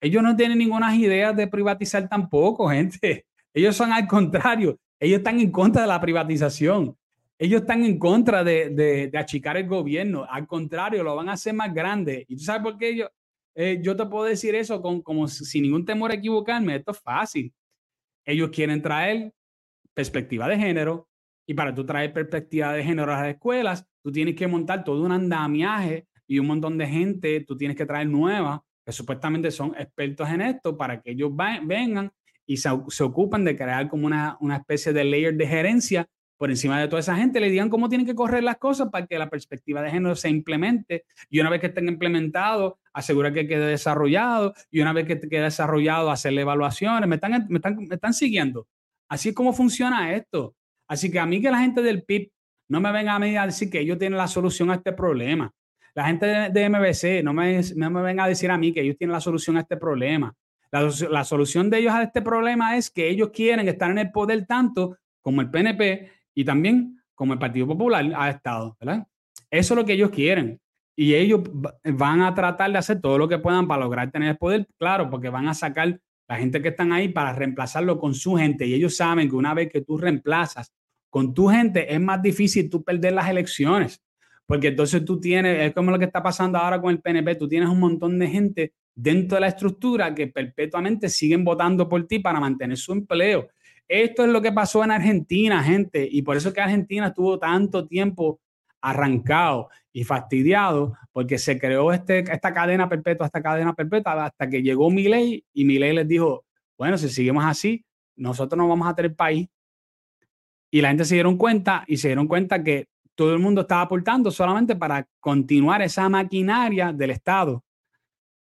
ellos 0.00 0.22
no 0.22 0.36
tienen 0.36 0.58
ninguna 0.58 0.94
idea 0.94 1.32
de 1.32 1.48
privatizar 1.48 2.08
tampoco, 2.08 2.68
gente. 2.70 3.26
Ellos 3.54 3.74
son 3.74 3.92
al 3.92 4.06
contrario, 4.06 4.78
ellos 5.00 5.18
están 5.18 5.40
en 5.40 5.50
contra 5.50 5.82
de 5.82 5.88
la 5.88 6.00
privatización. 6.00 6.96
Ellos 7.38 7.62
están 7.62 7.84
en 7.84 7.98
contra 7.98 8.42
de, 8.42 8.70
de, 8.70 9.18
achicar 9.18 9.58
el 9.58 9.68
gobierno. 9.68 10.26
Al 10.28 10.46
contrario, 10.46 11.02
lo 11.02 11.14
van 11.14 11.28
a 11.28 11.32
hacer 11.32 11.52
más 11.52 11.72
grande. 11.72 12.24
¿Y 12.28 12.36
tú 12.36 12.42
sabes 12.42 12.62
por 12.62 12.78
qué 12.78 12.96
yo, 12.96 13.08
eh, 13.54 13.78
yo 13.82 13.94
te 13.94 14.06
puedo 14.06 14.24
decir 14.24 14.54
eso 14.54 14.80
con, 14.80 15.02
como 15.02 15.28
sin 15.28 15.64
ningún 15.64 15.84
temor 15.84 16.10
a 16.10 16.14
equivocarme? 16.14 16.76
Esto 16.76 16.92
es 16.92 17.00
fácil. 17.00 17.52
Ellos 18.26 18.50
quieren 18.50 18.82
traer 18.82 19.32
perspectiva 19.94 20.48
de 20.48 20.58
género, 20.58 21.08
y 21.46 21.54
para 21.54 21.74
tú 21.74 21.86
traer 21.86 22.12
perspectiva 22.12 22.72
de 22.72 22.82
género 22.82 23.14
a 23.14 23.20
las 23.20 23.28
escuelas, 23.28 23.86
tú 24.02 24.10
tienes 24.10 24.34
que 24.34 24.48
montar 24.48 24.84
todo 24.84 25.02
un 25.04 25.12
andamiaje 25.12 26.08
y 26.26 26.40
un 26.40 26.48
montón 26.48 26.76
de 26.76 26.86
gente, 26.86 27.40
tú 27.42 27.56
tienes 27.56 27.76
que 27.76 27.86
traer 27.86 28.08
nuevas, 28.08 28.60
que 28.84 28.92
supuestamente 28.92 29.50
son 29.50 29.74
expertos 29.78 30.28
en 30.28 30.40
esto, 30.40 30.76
para 30.76 31.00
que 31.00 31.12
ellos 31.12 31.30
vengan 31.34 32.10
y 32.44 32.56
se, 32.56 32.68
se 32.88 33.04
ocupen 33.04 33.44
de 33.44 33.56
crear 33.56 33.88
como 33.88 34.06
una, 34.06 34.36
una 34.40 34.56
especie 34.56 34.92
de 34.92 35.04
layer 35.04 35.34
de 35.34 35.46
gerencia 35.46 36.08
por 36.36 36.50
encima 36.50 36.80
de 36.80 36.88
toda 36.88 37.00
esa 37.00 37.16
gente, 37.16 37.40
le 37.40 37.50
digan 37.50 37.70
cómo 37.70 37.88
tienen 37.88 38.06
que 38.06 38.14
correr 38.14 38.44
las 38.44 38.58
cosas 38.58 38.88
para 38.90 39.06
que 39.06 39.18
la 39.18 39.30
perspectiva 39.30 39.80
de 39.80 39.90
género 39.90 40.14
se 40.14 40.28
implemente 40.28 41.04
y 41.30 41.40
una 41.40 41.50
vez 41.50 41.60
que 41.60 41.68
estén 41.68 41.88
implementados, 41.88 42.74
asegurar 42.92 43.32
que 43.32 43.46
quede 43.46 43.66
desarrollado 43.66 44.54
y 44.70 44.80
una 44.80 44.92
vez 44.92 45.06
que 45.06 45.18
quede 45.20 45.42
desarrollado, 45.42 46.10
hacerle 46.10 46.42
evaluaciones. 46.42 47.08
Me 47.08 47.16
están, 47.16 47.46
me 47.48 47.94
están, 47.94 48.14
siguiendo. 48.14 48.66
Así 49.08 49.30
es 49.30 49.34
como 49.34 49.52
funciona 49.52 50.14
esto. 50.14 50.54
Así 50.88 51.10
que 51.10 51.18
a 51.18 51.26
mí 51.26 51.40
que 51.40 51.50
la 51.50 51.58
gente 51.58 51.82
del 51.82 52.04
PIB 52.04 52.30
no 52.68 52.80
me 52.80 52.92
venga 52.92 53.14
a 53.14 53.18
mí 53.18 53.36
a 53.36 53.46
decir 53.46 53.70
que 53.70 53.80
ellos 53.80 53.98
tienen 53.98 54.18
la 54.18 54.28
solución 54.28 54.70
a 54.70 54.74
este 54.74 54.92
problema. 54.92 55.52
La 55.94 56.06
gente 56.06 56.26
de, 56.26 56.68
MBC 56.68 57.24
no 57.24 57.32
me, 57.32 57.60
no 57.74 57.90
me 57.90 58.02
venga 58.02 58.24
a 58.24 58.28
decir 58.28 58.50
a 58.50 58.58
mí 58.58 58.72
que 58.72 58.82
ellos 58.82 58.98
tienen 58.98 59.12
la 59.12 59.20
solución 59.20 59.56
a 59.56 59.60
este 59.60 59.78
problema. 59.78 60.34
La, 60.70 60.90
la, 61.10 61.24
solución 61.24 61.70
de 61.70 61.78
ellos 61.78 61.94
a 61.94 62.02
este 62.02 62.20
problema 62.20 62.76
es 62.76 62.90
que 62.90 63.08
ellos 63.08 63.30
quieren 63.32 63.66
estar 63.66 63.90
en 63.90 63.98
el 63.98 64.10
poder 64.10 64.44
tanto 64.46 64.98
como 65.22 65.40
el 65.40 65.50
PNP 65.50 66.15
y 66.36 66.44
también 66.44 67.00
como 67.14 67.32
el 67.32 67.38
Partido 67.38 67.66
Popular 67.66 68.12
ha 68.14 68.30
estado. 68.30 68.76
Eso 69.50 69.74
es 69.74 69.76
lo 69.76 69.84
que 69.84 69.94
ellos 69.94 70.10
quieren. 70.10 70.60
Y 70.94 71.14
ellos 71.14 71.40
van 71.84 72.22
a 72.22 72.34
tratar 72.34 72.70
de 72.70 72.78
hacer 72.78 73.00
todo 73.00 73.18
lo 73.18 73.28
que 73.28 73.38
puedan 73.38 73.66
para 73.66 73.82
lograr 73.82 74.10
tener 74.10 74.30
el 74.30 74.36
poder, 74.36 74.66
claro, 74.78 75.10
porque 75.10 75.30
van 75.30 75.48
a 75.48 75.54
sacar 75.54 75.98
la 76.28 76.36
gente 76.36 76.60
que 76.60 76.68
están 76.68 76.92
ahí 76.92 77.08
para 77.08 77.32
reemplazarlo 77.32 77.98
con 77.98 78.14
su 78.14 78.36
gente. 78.36 78.66
Y 78.66 78.74
ellos 78.74 78.96
saben 78.96 79.28
que 79.28 79.36
una 79.36 79.54
vez 79.54 79.70
que 79.70 79.80
tú 79.80 79.96
reemplazas 79.96 80.72
con 81.08 81.32
tu 81.32 81.48
gente, 81.48 81.92
es 81.92 82.00
más 82.00 82.20
difícil 82.20 82.68
tú 82.68 82.84
perder 82.84 83.14
las 83.14 83.28
elecciones. 83.28 84.02
Porque 84.44 84.68
entonces 84.68 85.04
tú 85.04 85.18
tienes, 85.18 85.68
es 85.68 85.74
como 85.74 85.90
lo 85.90 85.98
que 85.98 86.04
está 86.04 86.22
pasando 86.22 86.58
ahora 86.58 86.80
con 86.80 86.90
el 86.90 87.00
PNP, 87.00 87.34
tú 87.36 87.48
tienes 87.48 87.68
un 87.68 87.80
montón 87.80 88.18
de 88.18 88.28
gente 88.28 88.72
dentro 88.94 89.36
de 89.36 89.40
la 89.40 89.48
estructura 89.48 90.14
que 90.14 90.28
perpetuamente 90.28 91.08
siguen 91.08 91.44
votando 91.44 91.88
por 91.88 92.06
ti 92.06 92.18
para 92.18 92.40
mantener 92.40 92.76
su 92.76 92.92
empleo. 92.92 93.48
Esto 93.88 94.24
es 94.24 94.30
lo 94.30 94.42
que 94.42 94.52
pasó 94.52 94.82
en 94.82 94.90
Argentina, 94.90 95.62
gente, 95.62 96.08
y 96.10 96.22
por 96.22 96.36
eso 96.36 96.52
que 96.52 96.60
Argentina 96.60 97.08
estuvo 97.08 97.38
tanto 97.38 97.86
tiempo 97.86 98.40
arrancado 98.80 99.68
y 99.92 100.04
fastidiado 100.04 100.94
porque 101.12 101.38
se 101.38 101.58
creó 101.58 101.92
este, 101.92 102.20
esta 102.20 102.52
cadena 102.52 102.88
perpetua, 102.88 103.26
esta 103.26 103.42
cadena 103.42 103.74
perpetua, 103.74 104.26
hasta 104.26 104.48
que 104.48 104.62
llegó 104.62 104.90
Milei 104.90 105.44
y 105.52 105.64
Milei 105.64 105.94
les 105.94 106.06
dijo, 106.06 106.44
bueno, 106.76 106.98
si 106.98 107.08
seguimos 107.08 107.44
así, 107.44 107.84
nosotros 108.16 108.58
no 108.58 108.68
vamos 108.68 108.88
a 108.88 108.94
tener 108.94 109.14
país. 109.14 109.48
Y 110.70 110.80
la 110.80 110.88
gente 110.88 111.04
se 111.04 111.14
dieron 111.14 111.36
cuenta 111.36 111.84
y 111.86 111.96
se 111.96 112.08
dieron 112.08 112.26
cuenta 112.28 112.62
que 112.62 112.88
todo 113.14 113.32
el 113.32 113.38
mundo 113.38 113.62
estaba 113.62 113.82
aportando 113.82 114.30
solamente 114.30 114.76
para 114.76 115.08
continuar 115.20 115.80
esa 115.80 116.08
maquinaria 116.08 116.92
del 116.92 117.10
Estado. 117.10 117.64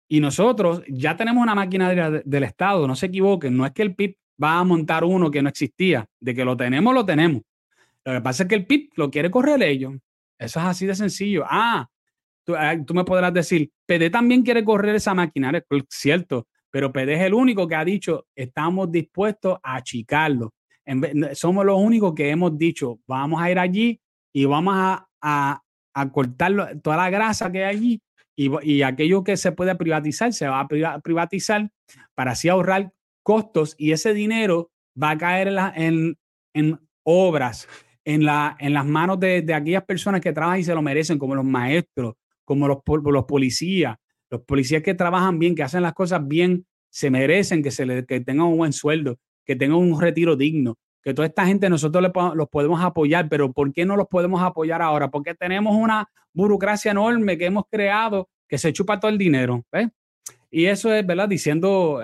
Y 0.08 0.20
nosotros 0.20 0.84
ya 0.88 1.18
tenemos 1.18 1.44
una 1.44 1.56
maquinaria 1.56 2.10
del 2.24 2.44
Estado, 2.44 2.88
no 2.88 2.96
se 2.96 3.08
equivoquen, 3.08 3.58
no 3.58 3.66
es 3.66 3.72
que 3.72 3.82
el 3.82 3.96
PIB 3.96 4.16
va 4.44 4.60
a 4.60 4.64
montar 4.64 5.04
uno 5.04 5.32
que 5.32 5.42
no 5.42 5.50
existía, 5.50 6.06
de 6.20 6.36
que 6.36 6.44
lo 6.44 6.58
tenemos, 6.58 6.94
lo 6.94 7.06
tenemos. 7.06 7.42
Lo 8.04 8.14
que 8.14 8.22
pasa 8.22 8.44
es 8.44 8.50
que 8.50 8.56
el 8.56 8.66
PIB 8.66 8.90
lo 8.96 9.10
quiere 9.10 9.32
correr 9.32 9.64
ellos. 9.64 9.94
Eso 10.38 10.60
es 10.60 10.66
así 10.66 10.86
de 10.86 10.96
sencillo. 10.96 11.46
Ah, 11.48 11.88
tú, 12.44 12.56
ah, 12.56 12.76
me 12.94 13.06
podrás 13.06 13.34
decir, 13.34 13.72
PD 13.86 14.10
también 14.10 14.44
quiere 14.44 14.64
correr 14.64 14.96
esa 14.96 15.14
maquinaria, 15.14 15.64
cierto, 15.90 16.48
pero 16.70 16.92
PD 16.92 17.14
es 17.14 17.22
el 17.22 17.34
único 17.34 17.68
que 17.68 17.76
ha 17.76 17.86
dicho, 17.86 18.26
estamos 18.36 18.92
dispuestos 18.92 19.58
a 19.64 19.76
achicarlo. 19.76 20.54
somos 21.34 21.66
los 21.66 21.80
únicos 21.80 22.14
que 22.14 22.30
hemos 22.30 22.58
dicho, 22.58 23.00
vamos 23.08 23.42
a 23.42 23.50
ir 23.50 23.60
allí 23.60 24.00
y 24.34 24.46
vamos 24.46 24.74
a, 24.76 25.08
a, 25.22 26.12
cortar 26.12 26.80
toda 26.82 26.98
la 26.98 27.10
grasa 27.10 27.52
que 27.52 27.64
hay 27.64 27.76
allí 27.76 28.02
y, 28.36 28.50
y, 28.64 28.82
aquello 28.82 29.24
que 29.24 29.38
se 29.38 29.52
puede 29.52 29.76
privatizar 29.76 30.34
se 30.34 30.48
va 30.48 30.62
a 30.62 31.00
privatizar 31.00 31.70
para 32.16 32.32
así 32.32 32.50
ahorrar 32.50 32.92
costos 33.24 33.76
y 33.78 33.92
ese 33.92 34.14
dinero 34.14 34.72
va 35.02 35.12
a 35.12 35.18
caer 35.18 35.50
en, 35.76 36.18
en, 36.54 36.80
obras, 37.04 37.68
en, 38.06 38.26
la, 38.26 38.56
en 38.60 38.74
las 38.74 38.86
manos 38.86 39.20
de, 39.20 39.46
aquellas 39.54 39.84
personas 39.84 40.22
que 40.22 40.34
trabajan 40.34 40.60
y 40.60 40.64
se 40.64 40.76
lo 40.76 40.82
merecen, 40.82 41.18
como 41.18 41.36
los 41.36 41.46
maestros, 41.46 42.16
como 42.46 42.68
los, 42.68 42.80
los 42.86 43.26
policías, 43.26 43.98
los 44.30 44.42
policías 44.42 44.84
que 44.84 44.94
trabajan 44.94 45.40
bien, 45.40 45.56
que 45.56 45.64
hacen 45.64 45.82
las 45.82 45.94
cosas 45.94 46.28
bien, 46.28 46.66
se 46.90 47.10
merecen 47.10 47.64
que, 47.64 47.72
se 47.72 47.86
le, 47.86 48.06
que 48.06 48.22
tengan 48.22 48.48
un 48.48 48.58
buen 48.58 48.74
sueldo, 48.74 49.18
que 49.46 49.56
tengan 49.56 49.78
un 49.78 50.00
retiro 50.00 50.36
digno, 50.36 50.78
que 51.02 51.14
toda 51.14 51.28
esta 51.28 51.46
gente 51.46 51.70
nosotros 51.70 52.04
los 52.36 52.50
podemos 52.50 52.82
apoyar, 52.84 53.28
pero 53.30 53.52
¿por 53.52 53.74
qué 53.74 53.86
no 53.86 53.98
los 53.98 54.08
podemos 54.08 54.42
apoyar 54.42 54.82
ahora? 54.82 55.10
Porque 55.10 55.34
tenemos 55.34 55.76
una 55.76 56.08
burocracia 56.34 56.92
enorme 56.92 57.38
que 57.38 57.46
hemos 57.46 57.66
creado 57.70 58.30
que 58.48 58.58
se 58.58 58.72
chupa 58.72 59.00
todo 59.00 59.10
el 59.10 59.18
dinero. 59.18 59.66
Y 60.56 60.68
eso 60.68 60.94
es, 60.94 61.04
¿verdad? 61.04 61.28
Diciendo, 61.28 62.00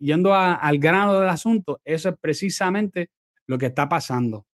yendo 0.00 0.34
al 0.34 0.78
grano 0.78 1.20
del 1.20 1.28
asunto, 1.28 1.80
eso 1.84 2.08
es 2.08 2.16
precisamente 2.20 3.10
lo 3.46 3.56
que 3.58 3.66
está 3.66 3.88
pasando. 3.88 4.44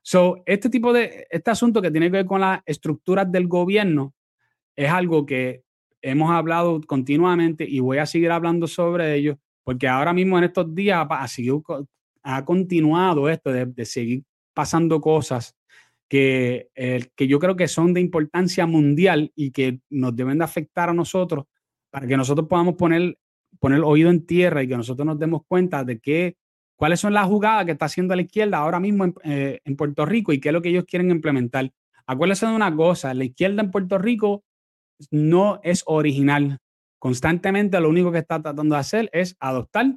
So, 0.00 0.42
este 0.46 0.70
tipo 0.70 0.90
de, 0.94 1.26
este 1.28 1.50
asunto 1.50 1.82
que 1.82 1.90
tiene 1.90 2.06
que 2.06 2.12
ver 2.12 2.24
con 2.24 2.40
las 2.40 2.62
estructuras 2.64 3.30
del 3.30 3.46
gobierno 3.46 4.14
es 4.74 4.90
algo 4.90 5.26
que 5.26 5.64
hemos 6.00 6.30
hablado 6.30 6.80
continuamente 6.80 7.66
y 7.68 7.80
voy 7.80 7.98
a 7.98 8.06
seguir 8.06 8.30
hablando 8.30 8.66
sobre 8.66 9.14
ello, 9.16 9.38
porque 9.62 9.86
ahora 9.86 10.14
mismo 10.14 10.38
en 10.38 10.44
estos 10.44 10.74
días 10.74 11.06
ha, 11.10 11.26
ha 12.22 12.44
continuado 12.46 13.28
esto 13.28 13.52
de, 13.52 13.84
seguir 13.84 14.24
pasando 14.54 15.02
cosas 15.02 15.54
que, 16.08 16.70
que 17.14 17.26
yo 17.26 17.38
creo 17.38 17.54
que 17.54 17.68
son 17.68 17.92
de 17.92 18.00
importancia 18.00 18.64
mundial 18.66 19.30
y 19.36 19.50
que 19.50 19.80
nos 19.90 20.16
deben 20.16 20.38
de 20.38 20.44
afectar 20.44 20.88
a 20.88 20.94
nosotros 20.94 21.44
para 21.96 22.08
que 22.08 22.16
nosotros 22.18 22.46
podamos 22.46 22.74
poner, 22.74 23.16
poner 23.58 23.78
el 23.78 23.84
oído 23.84 24.10
en 24.10 24.26
tierra 24.26 24.62
y 24.62 24.68
que 24.68 24.76
nosotros 24.76 25.06
nos 25.06 25.18
demos 25.18 25.40
cuenta 25.48 25.82
de 25.82 25.98
qué, 25.98 26.36
cuáles 26.76 27.00
son 27.00 27.14
las 27.14 27.26
jugadas 27.26 27.64
que 27.64 27.72
está 27.72 27.86
haciendo 27.86 28.14
la 28.14 28.20
izquierda 28.20 28.58
ahora 28.58 28.78
mismo 28.78 29.04
en, 29.04 29.14
eh, 29.24 29.60
en 29.64 29.76
Puerto 29.76 30.04
Rico 30.04 30.30
y 30.30 30.38
qué 30.38 30.50
es 30.50 30.52
lo 30.52 30.60
que 30.60 30.68
ellos 30.68 30.84
quieren 30.84 31.10
implementar. 31.10 31.72
Acuérdense 32.06 32.44
de 32.44 32.52
una 32.52 32.76
cosa, 32.76 33.14
la 33.14 33.24
izquierda 33.24 33.62
en 33.62 33.70
Puerto 33.70 33.96
Rico 33.96 34.44
no 35.10 35.58
es 35.62 35.84
original. 35.86 36.58
Constantemente 36.98 37.80
lo 37.80 37.88
único 37.88 38.12
que 38.12 38.18
está 38.18 38.42
tratando 38.42 38.74
de 38.74 38.80
hacer 38.82 39.08
es 39.14 39.34
adoptar 39.40 39.96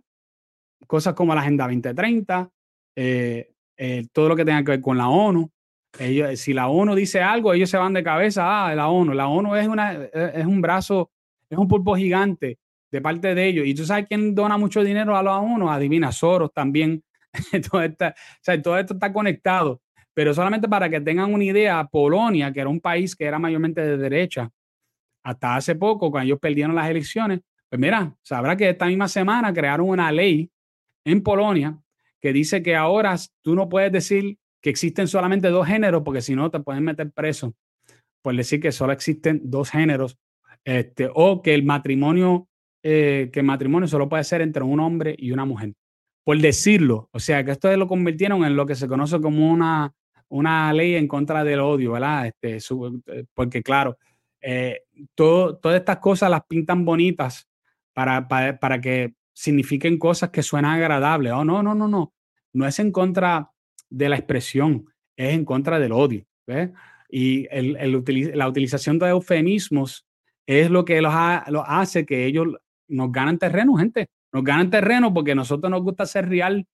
cosas 0.88 1.16
como 1.16 1.36
la 1.36 1.42
Agenda 1.42 1.66
2030, 1.66 2.50
eh, 2.96 3.52
eh, 3.76 4.08
todo 4.14 4.30
lo 4.30 4.38
que 4.38 4.46
tenga 4.46 4.64
que 4.64 4.72
ver 4.72 4.82
con 4.82 4.98
la 4.98 5.10
ONU. 5.10 5.52
Ellos, 6.00 6.40
si 6.40 6.54
la 6.54 6.70
ONU 6.70 6.96
dice 6.96 7.20
algo, 7.20 7.54
ellos 7.54 7.70
se 7.70 7.76
van 7.76 7.92
de 7.92 8.04
cabeza, 8.04 8.70
ah, 8.70 8.74
la 8.74 8.88
ONU. 8.88 9.14
La 9.14 9.28
ONU 9.28 9.54
es, 9.58 9.68
una, 9.68 10.06
es 10.06 10.46
un 10.46 10.62
brazo, 10.62 11.12
es 11.50 11.58
un 11.58 11.68
pulpo 11.68 11.96
gigante 11.96 12.58
de 12.92 13.02
parte 13.02 13.36
de 13.36 13.48
ellos. 13.48 13.66
Y 13.66 13.74
tú 13.74 13.86
sabes 13.86 14.06
quién 14.08 14.34
dona 14.36 14.58
mucho 14.58 14.84
dinero 14.84 15.16
a 15.16 15.24
la 15.24 15.38
ONU, 15.38 15.70
adivina, 15.70 16.12
Soros 16.12 16.52
también. 16.54 17.04
todo, 17.72 17.82
todo 18.64 18.78
esto 18.78 18.94
está 18.94 19.14
conectado. 19.14 19.82
Pero 20.14 20.34
solamente 20.34 20.68
para 20.68 20.90
que 20.90 21.00
tengan 21.00 21.34
una 21.34 21.44
idea, 21.44 21.84
Polonia, 21.86 22.52
que 22.52 22.60
era 22.60 22.70
un 22.70 22.82
país 22.82 23.16
que 23.16 23.26
era 23.26 23.40
mayormente 23.40 23.82
de 23.82 23.98
derecha, 23.98 24.50
hasta 25.24 25.56
hace 25.56 25.76
poco, 25.76 26.12
cuando 26.12 26.26
ellos 26.26 26.40
perdieron 26.40 26.76
las 26.76 26.90
elecciones, 26.90 27.42
pues 27.70 27.80
mira, 27.80 28.16
sabrá 28.24 28.58
que 28.58 28.70
esta 28.70 28.88
misma 28.88 29.08
semana 29.08 29.54
crearon 29.54 29.88
una 29.88 30.12
ley 30.12 30.50
en 31.06 31.22
Polonia 31.22 31.78
que 32.20 32.34
dice 32.34 32.64
que 32.64 32.76
ahora 32.76 33.16
tú 33.42 33.56
no 33.56 33.70
puedes 33.70 33.92
decir 33.92 34.38
que 34.62 34.70
existen 34.70 35.08
solamente 35.08 35.50
dos 35.50 35.68
géneros, 35.68 36.02
porque 36.04 36.22
si 36.22 36.36
no 36.36 36.50
te 36.50 36.60
pueden 36.60 36.84
meter 36.84 37.12
preso 37.12 37.54
por 38.22 38.36
decir 38.36 38.60
que 38.60 38.72
solo 38.72 38.92
existen 38.92 39.42
dos 39.46 39.70
géneros, 39.70 40.18
este, 40.65 41.10
o 41.13 41.41
que 41.41 41.54
el 41.54 41.63
matrimonio, 41.63 42.48
eh, 42.84 43.30
que 43.32 43.39
el 43.39 43.45
matrimonio 43.45 43.88
solo 43.88 44.08
puede 44.08 44.24
ser 44.24 44.41
entre 44.41 44.63
un 44.63 44.80
hombre 44.80 45.15
y 45.17 45.32
una 45.32 45.45
mujer. 45.45 45.74
Por 46.24 46.38
decirlo, 46.39 47.10
o 47.12 47.19
sea, 47.19 47.43
que 47.43 47.52
esto 47.52 47.76
lo 47.76 47.88
convirtieron 47.88 48.43
en 48.43 48.56
lo 48.56 48.65
que 48.65 48.76
se 48.76 48.88
conoce 48.88 49.19
como 49.19 49.52
una, 49.52 49.93
una 50.28 50.72
ley 50.74 50.95
en 50.95 51.08
contra 51.08 51.43
del 51.43 51.60
odio, 51.60 51.93
¿verdad? 51.93 52.28
Este, 52.28 52.58
eh, 52.58 53.26
porque 53.34 53.63
claro, 53.63 53.98
eh, 54.41 54.82
todo, 55.15 55.58
todas 55.58 55.80
estas 55.80 55.98
cosas 55.98 56.30
las 56.30 56.43
pintan 56.48 56.86
bonitas 56.86 57.48
para, 57.93 58.28
para, 58.28 58.60
para 58.60 58.80
que 58.80 59.13
signifiquen 59.34 59.98
cosas 59.98 60.30
que 60.30 60.43
suenan 60.43 60.74
agradables. 60.74 61.34
Oh, 61.34 61.43
no, 61.43 61.63
no, 61.63 61.74
no, 61.74 61.88
no. 61.88 62.13
No 62.54 62.67
es 62.67 62.80
en 62.80 62.91
contra 62.91 63.52
de 63.89 64.10
la 64.10 64.17
expresión, 64.17 64.86
es 65.15 65.34
en 65.34 65.45
contra 65.45 65.80
del 65.80 65.93
odio. 65.93 66.26
Y 67.10 67.48
el, 67.52 67.76
el, 67.78 68.32
la 68.36 68.48
utilización 68.48 69.00
de 69.00 69.10
eufemismos 69.10 70.06
es 70.58 70.72
lo 70.72 70.84
que 70.84 71.00
los, 71.00 71.14
hace 71.14 72.08
que 72.08 72.26
ellos 72.26 72.48
nos 72.88 73.12
ganan 73.12 73.38
terreno, 73.38 73.76
gente. 73.76 74.10
Nos 74.32 74.44
ganan 74.44 74.72
terreno 74.72 75.14
porque 75.14 75.34
a 75.34 75.36
nosotros 75.36 75.70
nos 75.70 75.84
gusta 75.84 76.08
ser 76.08 76.28
real 76.28 76.66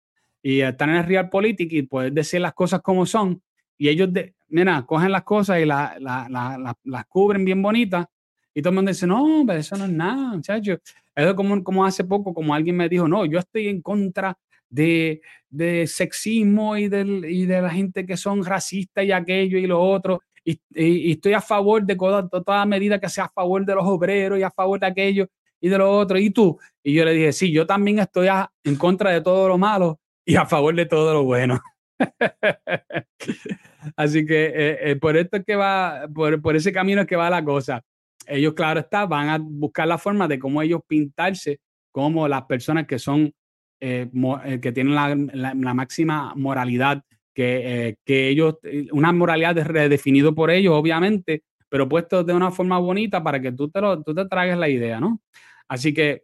y 0.41 0.61
estar 0.61 0.87
en 0.87 0.95
el 0.95 1.03
real 1.03 1.29
político 1.29 1.75
y 1.75 1.81
poder 1.81 2.13
decir 2.13 2.39
las 2.39 2.53
cosas 2.53 2.81
como 2.81 3.05
son. 3.05 3.41
Y 3.77 3.89
ellos, 3.89 4.13
de, 4.13 4.33
mira, 4.47 4.85
cogen 4.85 5.11
las 5.11 5.23
cosas 5.23 5.59
y 5.59 5.65
la, 5.65 5.97
las 5.99 7.05
cubren 7.07 7.43
bien 7.43 7.61
bonitas. 7.61 8.05
Y 8.53 8.61
todo 8.61 8.69
el 8.69 8.75
mundo 8.75 8.91
dice, 8.91 9.07
no, 9.07 9.43
pero 9.45 9.59
eso 9.59 9.75
no 9.75 9.83
es 9.83 9.91
nada, 9.91 10.35
muchachos. 10.35 10.79
Eso 11.13 11.29
es 11.29 11.33
como, 11.33 11.61
como 11.61 11.85
hace 11.85 12.05
poco, 12.05 12.33
como 12.33 12.53
alguien 12.55 12.77
me 12.77 12.87
dijo, 12.87 13.09
no, 13.09 13.25
yo 13.25 13.39
estoy 13.39 13.67
en 13.67 13.81
contra 13.81 14.37
de, 14.69 15.21
de 15.49 15.85
sexismo 15.85 16.77
y, 16.77 16.87
del, 16.87 17.25
y 17.25 17.45
de 17.45 17.61
la 17.61 17.71
gente 17.71 18.05
que 18.05 18.15
son 18.15 18.45
racistas 18.45 19.03
y 19.03 19.11
aquello 19.11 19.57
y 19.57 19.67
lo 19.67 19.81
otro. 19.81 20.21
Y, 20.45 20.59
y, 20.75 21.11
estoy 21.13 21.33
a 21.33 21.41
favor 21.41 21.83
de 21.83 21.95
toda, 21.95 22.29
toda 22.29 22.65
medida 22.65 22.99
que 22.99 23.09
sea 23.09 23.25
a 23.25 23.29
favor 23.29 23.65
de 23.65 23.75
los 23.75 23.83
obreros 23.85 24.39
y 24.39 24.43
a 24.43 24.51
favor 24.51 24.79
de 24.79 24.85
aquello 24.85 25.27
y 25.59 25.69
de 25.69 25.77
lo 25.77 25.91
otro. 25.91 26.19
¿Y 26.19 26.29
tú? 26.29 26.59
Y 26.83 26.93
yo 26.93 27.03
le 27.03 27.13
dije, 27.13 27.33
sí, 27.33 27.51
yo 27.51 27.65
también 27.65 27.99
estoy 27.99 28.27
en 28.63 28.75
contra 28.75 29.09
de 29.11 29.21
todo 29.21 29.47
lo 29.47 29.57
malo 29.57 29.99
y 30.23 30.35
a 30.35 30.45
favor 30.45 30.75
de 30.75 30.85
todo 30.85 31.13
lo 31.13 31.23
bueno. 31.23 31.59
Así 33.95 34.25
que 34.25 34.45
eh, 34.45 34.91
eh, 34.91 34.95
por 34.97 35.17
esto 35.17 35.37
es 35.37 35.45
que 35.45 35.55
va, 35.55 36.07
por, 36.13 36.41
por 36.41 36.55
ese 36.55 36.71
camino 36.71 37.01
es 37.01 37.07
que 37.07 37.15
va 37.15 37.29
la 37.29 37.43
cosa 37.43 37.83
ellos, 38.27 38.53
claro 38.53 38.79
está, 38.79 39.05
van 39.05 39.29
a 39.29 39.37
buscar 39.37 39.87
la 39.87 39.97
forma 39.97 40.27
de 40.27 40.39
cómo 40.39 40.61
ellos 40.61 40.81
pintarse 40.87 41.59
como 41.91 42.27
las 42.27 42.43
personas 42.43 42.85
que 42.87 42.99
son, 42.99 43.33
eh, 43.79 44.09
eh, 44.45 44.59
que 44.59 44.71
tienen 44.71 44.95
la, 44.95 45.73
máxima 45.73 46.33
moralidad, 46.35 47.03
que, 47.35 47.89
eh, 47.89 47.97
que 48.03 48.29
ellos, 48.29 48.55
una 48.91 49.11
moralidad 49.11 49.55
redefinido 49.57 50.33
por 50.33 50.49
ellos, 50.49 50.73
obviamente, 50.73 51.43
pero 51.69 51.87
puesto 51.87 52.23
de 52.23 52.33
una 52.33 52.49
forma 52.49 52.79
bonita 52.79 53.21
para 53.21 53.39
que 53.39 53.51
tú 53.51 53.69
te, 53.69 53.81
lo, 53.81 54.01
tú 54.01 54.15
te 54.15 54.25
tragues 54.25 54.57
la 54.57 54.69
idea, 54.69 54.99
¿no? 54.99 55.21
Así 55.67 55.93
que 55.93 56.23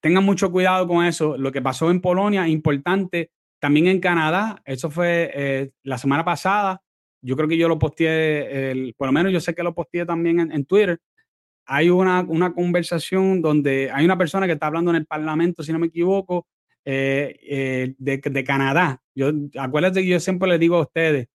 tengan 0.00 0.24
mucho 0.24 0.50
cuidado 0.50 0.86
con 0.86 1.04
eso. 1.04 1.36
Lo 1.36 1.52
que 1.52 1.60
pasó 1.60 1.90
en 1.90 2.00
Polonia, 2.00 2.48
importante. 2.48 3.30
También 3.58 3.86
en 3.88 4.00
Canadá, 4.00 4.62
eso 4.66 4.90
fue 4.90 5.72
la 5.82 5.96
semana 5.96 6.22
pasada, 6.22 6.82
yo 7.24 7.36
creo 7.36 7.48
que 7.48 7.56
yo 7.56 7.68
lo 7.68 7.78
posteé, 7.78 8.70
el, 8.70 8.94
por 8.98 9.08
lo 9.08 9.12
menos 9.12 9.32
yo 9.32 9.40
sé 9.40 9.54
que 9.54 9.62
lo 9.62 9.74
posteé 9.74 10.04
también 10.04 10.52
en, 10.52 10.64
Twitter. 10.66 11.00
Hay 11.64 11.88
una, 11.88 12.20
una, 12.20 12.52
conversación 12.52 13.40
donde 13.40 13.90
hay 13.90 14.04
una 14.04 14.18
persona 14.18 14.46
que 14.46 14.52
está 14.52 14.66
hablando 14.66 14.90
en 14.90 14.98
el 14.98 15.06
Parlamento, 15.06 15.62
si 15.62 15.72
no 15.72 15.78
me 15.78 15.86
equivoco, 15.86 16.46
eh, 16.84 17.38
eh, 17.42 17.94
de, 17.96 18.18
de, 18.18 18.44
Canadá. 18.44 19.00
Yo, 19.14 19.30
acuérdate 19.58 20.02
que 20.02 20.08
yo 20.08 20.20
siempre 20.20 20.48
les 20.48 20.60
digo 20.60 20.76
a 20.76 20.82
ustedes, 20.82 21.28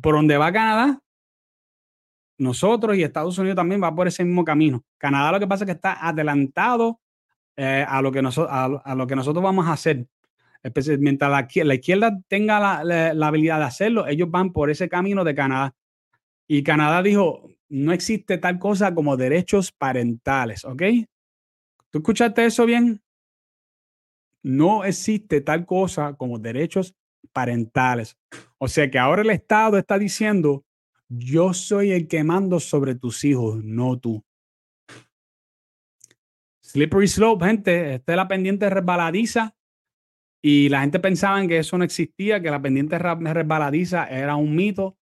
por 0.00 0.14
donde 0.14 0.36
va 0.36 0.52
Canadá, 0.52 1.00
nosotros 2.38 2.96
y 2.96 3.02
Estados 3.02 3.38
Unidos 3.38 3.56
también 3.56 3.82
va 3.82 3.94
por 3.94 4.08
ese 4.08 4.24
mismo 4.24 4.44
camino. 4.44 4.84
Canadá 4.98 5.32
lo 5.32 5.40
que 5.40 5.46
pasa 5.46 5.64
es 5.64 5.66
que 5.66 5.72
está 5.72 6.06
adelantado 6.06 7.00
eh, 7.56 7.84
a, 7.88 8.02
lo 8.02 8.12
que 8.12 8.18
a, 8.18 8.94
lo 8.94 9.06
que 9.06 9.16
nosotros 9.16 9.42
vamos 9.42 9.66
a 9.66 9.72
hacer 9.72 10.06
mientras 10.98 11.30
la, 11.30 11.74
izquierda 11.74 12.18
tenga 12.28 12.84
la, 12.84 13.26
habilidad 13.26 13.58
de 13.58 13.64
hacerlo, 13.64 14.06
ellos 14.06 14.30
van 14.30 14.52
por 14.52 14.70
ese 14.70 14.88
camino 14.88 15.24
de 15.24 15.34
Canadá. 15.34 15.74
Y 16.48 16.62
Canadá 16.62 17.02
dijo, 17.02 17.48
no 17.68 17.92
existe 17.92 18.38
tal 18.38 18.58
cosa 18.58 18.94
como 18.94 19.16
derechos 19.16 19.72
parentales, 19.72 20.64
¿ok? 20.64 20.82
¿Tú 21.90 21.98
escuchaste 21.98 22.44
eso 22.44 22.66
bien? 22.66 23.00
No 24.42 24.84
existe 24.84 25.40
tal 25.40 25.66
cosa 25.66 26.14
como 26.14 26.38
derechos 26.38 26.94
parentales. 27.26 28.16
O 28.58 28.68
sea 28.68 28.90
que 28.90 28.98
ahora 28.98 29.22
el 29.22 29.30
Estado 29.30 29.78
está 29.78 29.98
diciendo, 29.98 30.64
yo 31.08 31.54
soy 31.54 31.92
el 31.92 32.08
que 32.08 32.24
mando 32.24 32.60
sobre 32.60 32.94
tus 32.94 33.24
hijos, 33.24 33.62
no 33.62 33.98
tú. 33.98 34.24
Slippery 36.62 37.08
slope, 37.08 37.46
gente. 37.46 37.94
Esta 37.94 38.12
es 38.12 38.16
la 38.16 38.28
pendiente 38.28 38.68
resbaladiza 38.68 39.54
y 40.42 40.68
la 40.68 40.80
gente 40.80 41.00
pensaba 41.00 41.44
que 41.46 41.58
eso 41.58 41.78
no 41.78 41.84
existía, 41.84 42.40
que 42.40 42.50
la 42.50 42.60
pendiente 42.60 42.98
resbaladiza 42.98 44.06
era 44.06 44.36
un 44.36 44.54
mito. 44.54 44.96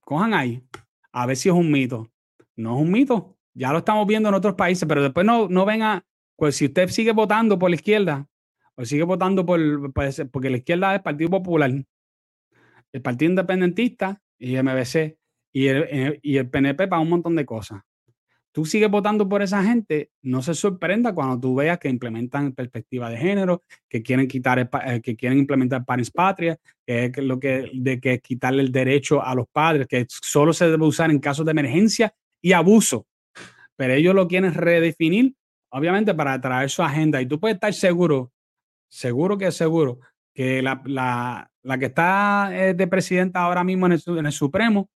Cojan 0.00 0.34
ahí, 0.34 0.62
a 1.12 1.26
ver 1.26 1.36
si 1.36 1.48
es 1.48 1.54
un 1.54 1.70
mito. 1.70 2.10
No 2.56 2.76
es 2.76 2.82
un 2.82 2.92
mito. 2.92 3.36
Ya 3.54 3.72
lo 3.72 3.78
estamos 3.78 4.06
viendo 4.06 4.28
en 4.28 4.34
otros 4.34 4.54
países, 4.54 4.86
pero 4.88 5.02
después 5.02 5.26
no, 5.26 5.48
no 5.48 5.64
venga, 5.64 6.04
pues 6.36 6.56
si 6.56 6.66
usted 6.66 6.88
sigue 6.88 7.12
votando 7.12 7.58
por 7.58 7.70
la 7.70 7.76
izquierda, 7.76 8.28
o 8.80 8.84
sigue 8.84 9.02
votando 9.02 9.44
por, 9.44 9.92
pues, 9.92 10.22
porque 10.32 10.50
la 10.50 10.58
izquierda 10.58 10.92
es 10.92 10.98
el 10.98 11.02
Partido 11.02 11.30
Popular, 11.30 11.70
el 12.92 13.02
Partido 13.02 13.30
Independentista 13.30 14.20
y 14.38 14.56
MBC, 14.56 15.18
y 15.52 15.66
el, 15.66 15.86
eh, 15.90 16.20
y 16.22 16.36
el 16.36 16.48
PNP 16.48 16.88
para 16.88 17.02
un 17.02 17.10
montón 17.10 17.36
de 17.36 17.44
cosas 17.44 17.82
tú 18.52 18.64
sigues 18.64 18.90
votando 18.90 19.28
por 19.28 19.42
esa 19.42 19.62
gente, 19.62 20.10
no 20.22 20.42
se 20.42 20.54
sorprenda 20.54 21.14
cuando 21.14 21.38
tú 21.38 21.54
veas 21.54 21.78
que 21.78 21.88
implementan 21.88 22.52
perspectiva 22.52 23.08
de 23.08 23.16
género, 23.16 23.62
que 23.88 24.02
quieren 24.02 24.26
quitar, 24.26 24.58
eh, 24.58 25.00
que 25.00 25.16
quieren 25.16 25.38
implementar 25.38 25.84
Paris 25.84 26.10
Patria, 26.10 26.58
que 26.84 27.06
es 27.06 27.16
lo 27.18 27.38
que, 27.38 27.70
de 27.72 28.00
que 28.00 28.18
quitarle 28.20 28.62
el 28.62 28.72
derecho 28.72 29.22
a 29.22 29.34
los 29.34 29.46
padres, 29.48 29.86
que 29.86 30.06
solo 30.08 30.52
se 30.52 30.68
debe 30.68 30.84
usar 30.84 31.10
en 31.10 31.20
casos 31.20 31.44
de 31.44 31.52
emergencia 31.52 32.12
y 32.42 32.52
abuso. 32.52 33.06
Pero 33.76 33.94
ellos 33.94 34.14
lo 34.14 34.28
quieren 34.28 34.52
redefinir, 34.52 35.34
obviamente, 35.70 36.14
para 36.14 36.40
traer 36.40 36.68
su 36.70 36.82
agenda. 36.82 37.22
Y 37.22 37.26
tú 37.26 37.38
puedes 37.38 37.54
estar 37.54 37.72
seguro, 37.72 38.32
seguro 38.90 39.38
que 39.38 39.50
seguro, 39.52 40.00
que 40.34 40.60
la, 40.60 40.82
la, 40.84 41.50
la 41.62 41.78
que 41.78 41.86
está 41.86 42.50
eh, 42.52 42.74
de 42.74 42.86
presidenta 42.86 43.40
ahora 43.40 43.64
mismo 43.64 43.86
en 43.86 43.92
el, 43.92 44.02
en 44.06 44.26
el 44.26 44.32
Supremo 44.32 44.90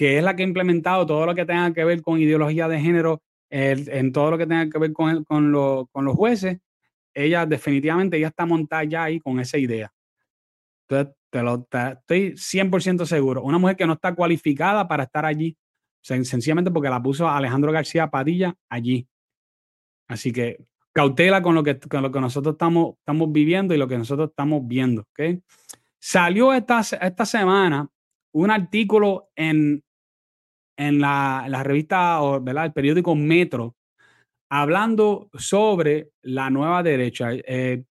que 0.00 0.16
es 0.16 0.24
la 0.24 0.34
que 0.34 0.42
ha 0.42 0.46
implementado 0.46 1.04
todo 1.04 1.26
lo 1.26 1.34
que 1.34 1.44
tenga 1.44 1.74
que 1.74 1.84
ver 1.84 2.00
con 2.00 2.18
ideología 2.18 2.68
de 2.68 2.80
género, 2.80 3.22
en 3.50 4.12
todo 4.12 4.30
lo 4.30 4.38
que 4.38 4.46
tenga 4.46 4.70
que 4.70 4.78
ver 4.78 4.94
con, 4.94 5.24
con, 5.24 5.52
los 5.52 6.16
jueces, 6.16 6.58
ella 7.12 7.44
definitivamente 7.44 8.18
ya 8.18 8.28
está 8.28 8.46
montada 8.46 8.82
ya 8.84 9.04
ahí 9.04 9.20
con 9.20 9.38
esa 9.40 9.58
idea. 9.58 9.92
Entonces, 10.88 11.14
te 11.28 11.42
lo, 11.42 11.68
estoy 11.70 12.32
100% 12.32 13.04
seguro. 13.04 13.42
Una 13.42 13.58
mujer 13.58 13.76
que 13.76 13.86
no 13.86 13.92
está 13.92 14.14
cualificada 14.14 14.88
para 14.88 15.02
estar 15.02 15.26
allí, 15.26 15.54
sencillamente 16.00 16.70
porque 16.70 16.88
la 16.88 17.02
puso 17.02 17.28
Alejandro 17.28 17.70
García 17.70 18.08
Padilla 18.08 18.54
allí. 18.70 19.06
Así 20.08 20.32
que 20.32 20.64
cautela 20.92 21.42
con 21.42 21.54
lo 21.54 21.62
que, 21.62 21.78
con 21.78 22.02
lo 22.02 22.10
que 22.10 22.20
nosotros 22.20 22.54
estamos, 22.54 22.96
estamos 22.98 23.32
viviendo 23.32 23.74
y 23.74 23.78
lo 23.78 23.88
que 23.88 23.98
nosotros 23.98 24.30
estamos 24.30 24.66
viendo. 24.66 25.06
¿okay? 25.10 25.42
Salió 25.98 26.52
esta, 26.52 26.80
esta 26.80 27.26
semana 27.26 27.88
un 28.32 28.50
artículo 28.50 29.30
en, 29.36 29.82
en 30.76 31.00
la, 31.00 31.46
la 31.48 31.62
revista, 31.62 32.22
o. 32.22 32.36
El 32.36 32.72
periódico 32.72 33.14
Metro, 33.14 33.76
hablando 34.48 35.28
sobre 35.34 36.10
la 36.22 36.50
nueva 36.50 36.82
derecha. 36.82 37.30
Eh, 37.32 37.84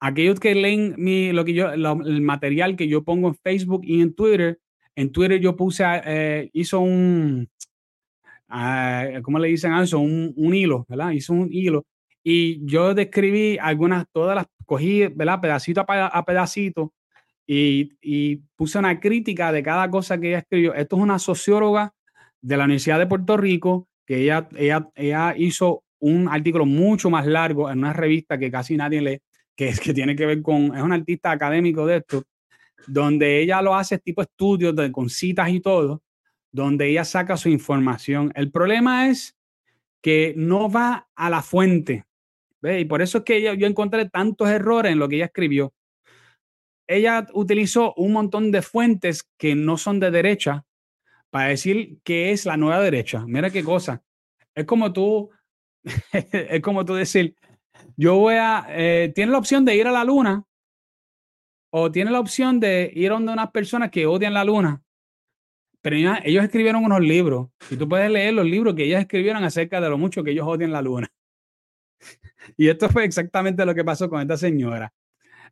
aquellos 0.00 0.38
que 0.38 0.54
leen 0.54 0.94
mi, 0.98 1.32
lo 1.32 1.44
que 1.44 1.54
yo, 1.54 1.70
el 1.70 2.20
material 2.22 2.76
que 2.76 2.88
yo 2.88 3.04
pongo 3.04 3.28
en 3.28 3.36
Facebook 3.36 3.82
y 3.84 4.00
en 4.00 4.14
Twitter, 4.14 4.60
en 4.96 5.12
Twitter 5.12 5.40
yo 5.40 5.56
puse, 5.56 5.84
eh, 6.04 6.50
hizo 6.52 6.80
un, 6.80 7.48
uh, 8.50 9.22
¿cómo 9.22 9.38
le 9.38 9.48
dicen 9.48 9.72
a 9.72 9.82
eso? 9.82 9.98
Un, 9.98 10.32
un, 10.36 10.54
hilo, 10.54 10.86
¿verdad? 10.88 11.10
Hizo 11.10 11.32
un 11.32 11.48
hilo. 11.50 11.86
Y 12.22 12.64
yo 12.66 12.94
describí 12.94 13.58
algunas, 13.60 14.06
todas 14.12 14.36
las, 14.36 14.46
cogí, 14.66 15.06
¿verdad? 15.08 15.40
Pedacito 15.40 15.84
a, 15.86 16.24
pedacito 16.24 16.92
y, 17.46 17.92
y, 18.02 18.36
puse 18.56 18.78
una 18.78 19.00
crítica 19.00 19.50
de 19.52 19.62
cada 19.62 19.90
cosa 19.90 20.18
que 20.18 20.28
ella 20.28 20.38
escribió. 20.38 20.74
Esto 20.74 20.96
es 20.96 21.02
una 21.02 21.18
socióloga 21.18 21.94
de 22.40 22.56
la 22.56 22.64
Universidad 22.64 22.98
de 22.98 23.06
Puerto 23.06 23.36
Rico 23.36 23.88
que 24.06 24.22
ella, 24.22 24.48
ella, 24.56 24.88
ella 24.94 25.34
hizo 25.36 25.84
un 26.00 26.28
artículo 26.28 26.64
mucho 26.64 27.10
más 27.10 27.26
largo 27.26 27.70
en 27.70 27.78
una 27.78 27.92
revista 27.92 28.38
que 28.38 28.50
casi 28.50 28.76
nadie 28.76 29.02
lee, 29.02 29.20
que, 29.54 29.68
es, 29.68 29.80
que 29.80 29.92
tiene 29.92 30.16
que 30.16 30.24
ver 30.24 30.42
con, 30.42 30.74
es 30.74 30.82
un 30.82 30.92
artista 30.92 31.30
académico 31.30 31.86
de 31.86 31.98
esto, 31.98 32.22
donde 32.86 33.42
ella 33.42 33.60
lo 33.60 33.74
hace 33.74 33.98
tipo 33.98 34.22
estudios 34.22 34.74
de, 34.74 34.90
con 34.90 35.10
citas 35.10 35.50
y 35.50 35.60
todo, 35.60 36.02
donde 36.52 36.88
ella 36.88 37.04
saca 37.04 37.36
su 37.36 37.48
información. 37.48 38.32
El 38.34 38.50
problema 38.50 39.08
es 39.08 39.36
que 40.02 40.34
no 40.36 40.70
va 40.70 41.08
a 41.14 41.30
la 41.30 41.42
fuente. 41.42 42.04
Y 42.62 42.84
por 42.86 43.02
eso 43.02 43.18
es 43.18 43.24
que 43.24 43.42
yo, 43.42 43.54
yo 43.54 43.66
encontré 43.66 44.08
tantos 44.08 44.48
errores 44.48 44.92
en 44.92 44.98
lo 44.98 45.08
que 45.08 45.16
ella 45.16 45.26
escribió. 45.26 45.72
Ella 46.86 47.26
utilizó 47.34 47.94
un 47.94 48.12
montón 48.12 48.50
de 48.50 48.62
fuentes 48.62 49.28
que 49.36 49.54
no 49.54 49.76
son 49.76 50.00
de 50.00 50.10
derecha 50.10 50.64
para 51.30 51.48
decir 51.48 51.98
que 52.02 52.32
es 52.32 52.46
la 52.46 52.56
nueva 52.56 52.80
derecha. 52.80 53.24
Mira 53.26 53.50
qué 53.50 53.62
cosa. 53.62 54.02
Es 54.54 54.64
como 54.64 54.92
tú, 54.92 55.30
es 56.12 56.60
como 56.62 56.84
tú 56.84 56.94
decir, 56.94 57.36
yo 57.96 58.16
voy 58.16 58.34
a, 58.34 58.66
eh, 58.70 59.12
tiene 59.14 59.32
la 59.32 59.38
opción 59.38 59.64
de 59.64 59.76
ir 59.76 59.86
a 59.86 59.92
la 59.92 60.04
luna 60.04 60.44
o 61.70 61.92
tiene 61.92 62.10
la 62.10 62.20
opción 62.20 62.60
de 62.60 62.90
ir 62.94 63.10
donde 63.10 63.32
unas 63.32 63.50
personas 63.50 63.90
que 63.90 64.06
odian 64.06 64.34
la 64.34 64.44
luna. 64.44 64.82
Pero 65.80 65.96
ellos 65.96 66.44
escribieron 66.44 66.84
unos 66.84 67.00
libros 67.00 67.48
y 67.70 67.76
tú 67.76 67.88
puedes 67.88 68.10
leer 68.10 68.34
los 68.34 68.44
libros 68.44 68.74
que 68.74 68.84
ellos 68.84 69.00
escribieron 69.00 69.44
acerca 69.44 69.80
de 69.80 69.88
lo 69.88 69.96
mucho 69.96 70.24
que 70.24 70.32
ellos 70.32 70.46
odian 70.46 70.72
la 70.72 70.82
luna. 70.82 71.08
Y 72.56 72.68
esto 72.68 72.88
fue 72.88 73.04
exactamente 73.04 73.64
lo 73.66 73.74
que 73.74 73.84
pasó 73.84 74.08
con 74.08 74.22
esta 74.22 74.36
señora. 74.36 74.92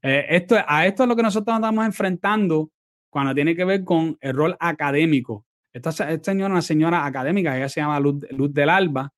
Eh, 0.03 0.25
esto, 0.31 0.57
a 0.67 0.87
esto 0.87 1.03
es 1.03 1.09
lo 1.09 1.15
que 1.15 1.23
nosotros 1.23 1.55
estamos 1.55 1.85
enfrentando 1.85 2.71
cuando 3.11 3.35
tiene 3.35 3.55
que 3.55 3.65
ver 3.65 3.85
con 3.85 4.17
el 4.21 4.35
rol 4.35 4.57
académico. 4.59 5.45
Esta, 5.73 5.93
señora 5.93 6.47
es 6.47 6.53
una 6.53 6.63
señora 6.63 7.05
académica, 7.05 7.57
ella 7.57 7.69
se 7.69 7.81
llama 7.81 8.01
Luz, 8.01 8.21
del 8.53 8.69
Alba. 8.71 9.13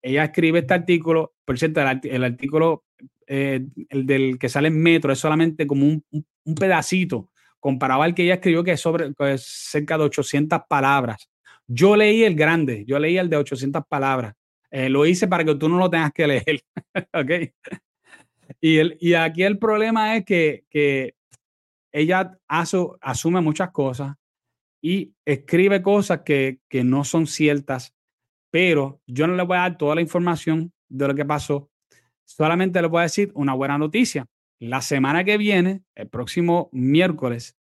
Ella 0.00 0.24
escribe 0.24 0.60
este 0.60 0.74
artículo, 0.74 1.34
por 1.44 1.58
cierto, 1.58 1.80
el, 1.80 2.24
artículo 2.24 2.84
eh, 3.26 3.66
el 3.88 4.06
del 4.06 4.38
que 4.38 4.48
sale 4.48 4.68
en 4.68 4.80
Metro 4.80 5.12
es 5.12 5.18
solamente 5.18 5.66
como 5.66 5.86
un, 5.86 6.04
un, 6.12 6.54
pedacito 6.54 7.30
comparado 7.60 8.02
al 8.02 8.14
que 8.14 8.24
ella 8.24 8.34
escribió, 8.34 8.64
que 8.64 8.72
es 8.72 8.80
sobre 8.80 9.12
cerca 9.38 9.98
de 9.98 10.04
800 10.04 10.60
palabras. 10.68 11.28
Yo 11.66 11.96
leí 11.96 12.24
el 12.24 12.34
grande, 12.34 12.84
yo 12.86 12.98
leí 12.98 13.18
el 13.18 13.28
de 13.28 13.36
800 13.36 13.82
palabras. 13.88 14.34
Eh, 14.70 14.88
lo 14.88 15.06
hice 15.06 15.28
para 15.28 15.44
que 15.44 15.54
tú 15.54 15.68
no 15.68 15.78
lo 15.78 15.90
tengas 15.90 16.12
que 16.12 16.26
leer. 16.26 16.62
¿Ok? 17.14 17.30
Y, 18.60 18.78
el, 18.78 18.96
y 19.00 19.14
aquí 19.14 19.42
el 19.42 19.58
problema 19.58 20.16
es 20.16 20.24
que, 20.24 20.64
que 20.70 21.14
ella 21.92 22.38
asume 22.48 23.40
muchas 23.40 23.70
cosas, 23.70 24.16
y 24.80 25.14
escribe 25.24 25.82
cosas 25.82 26.20
que, 26.24 26.60
que 26.68 26.84
no 26.84 27.04
son 27.04 27.26
ciertas, 27.26 27.94
pero 28.50 29.00
yo 29.06 29.26
no 29.26 29.34
le 29.34 29.42
voy 29.42 29.56
a 29.56 29.60
dar 29.60 29.78
toda 29.78 29.94
la 29.96 30.00
información 30.00 30.72
de 30.88 31.08
lo 31.08 31.14
que 31.14 31.24
pasó, 31.24 31.70
solamente 32.24 32.80
le 32.80 32.88
voy 32.88 33.00
a 33.00 33.04
decir 33.04 33.30
una 33.34 33.54
buena 33.54 33.78
noticia. 33.78 34.26
La 34.60 34.80
semana 34.80 35.24
que 35.24 35.38
viene, 35.38 35.82
el 35.94 36.08
próximo 36.08 36.68
miércoles, 36.72 37.56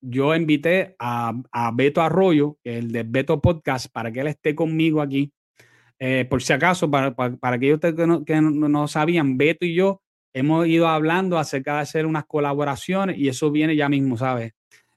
yo 0.00 0.34
invité 0.34 0.94
a, 0.98 1.32
a 1.50 1.70
Beto 1.72 2.00
Arroyo, 2.02 2.58
el 2.64 2.92
de 2.92 3.02
Beto 3.04 3.40
Podcast, 3.40 3.86
para 3.92 4.12
que 4.12 4.20
él 4.20 4.26
esté 4.28 4.54
conmigo 4.54 5.00
aquí. 5.00 5.32
Eh, 5.98 6.26
por 6.28 6.42
si 6.42 6.52
acaso, 6.52 6.90
para, 6.90 7.14
para, 7.14 7.36
para 7.36 7.56
aquellos 7.56 7.80
que, 7.80 8.06
no, 8.06 8.24
que 8.24 8.40
no, 8.40 8.88
sabían, 8.88 9.38
Beto 9.38 9.64
y 9.64 9.74
yo 9.74 10.02
hemos 10.34 10.66
ido 10.66 10.88
hablando 10.88 11.38
acerca 11.38 11.74
de 11.74 11.80
hacer 11.82 12.06
unas 12.06 12.24
colaboraciones 12.24 13.18
y 13.18 13.28
eso 13.28 13.50
viene 13.50 13.76
ya 13.76 13.88
mismo, 13.88 14.16
¿sabes? 14.16 14.52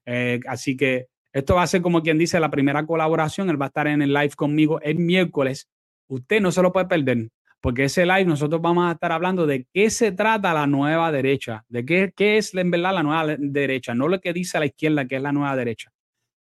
Eh, 0.06 0.40
así 0.48 0.78
que 0.78 1.08
esto 1.34 1.56
va 1.56 1.64
a 1.64 1.68
ser 1.68 1.82
como 1.82 2.02
quien 2.02 2.18
dice 2.18 2.40
la 2.40 2.50
primera 2.50 2.86
colaboración. 2.86 3.50
Él 3.50 3.62
va 3.62 3.66
a 3.66 3.68
estar 3.68 3.88
en 3.88 4.02
el 4.02 4.14
live 4.14 4.32
conmigo 4.36 4.80
el 4.82 4.98
miércoles. 4.98 5.70
Usted 6.08 6.42
no 6.42 6.52
se 6.52 6.62
lo 6.62 6.72
puede 6.72 6.86
perder, 6.86 7.30
porque 7.66 7.86
ese 7.86 8.06
live 8.06 8.26
nosotros 8.26 8.62
vamos 8.62 8.88
a 8.88 8.92
estar 8.92 9.12
hablando 9.12 9.48
de 9.48 9.66
qué 9.74 9.90
se 9.90 10.12
trata 10.12 10.54
la 10.54 10.68
nueva 10.68 11.12
derecha, 11.12 11.66
de 11.68 11.84
qué, 11.84 12.14
qué 12.16 12.38
es 12.38 12.54
en 12.54 12.70
verdad 12.70 12.94
la 12.94 13.02
nueva 13.02 13.36
derecha, 13.40 13.96
no 13.96 14.08
lo 14.08 14.22
que 14.22 14.34
dice 14.34 14.60
la 14.60 14.68
izquierda 14.68 15.08
que 15.08 15.16
es 15.16 15.22
la 15.24 15.32
nueva 15.32 15.56
derecha. 15.56 15.92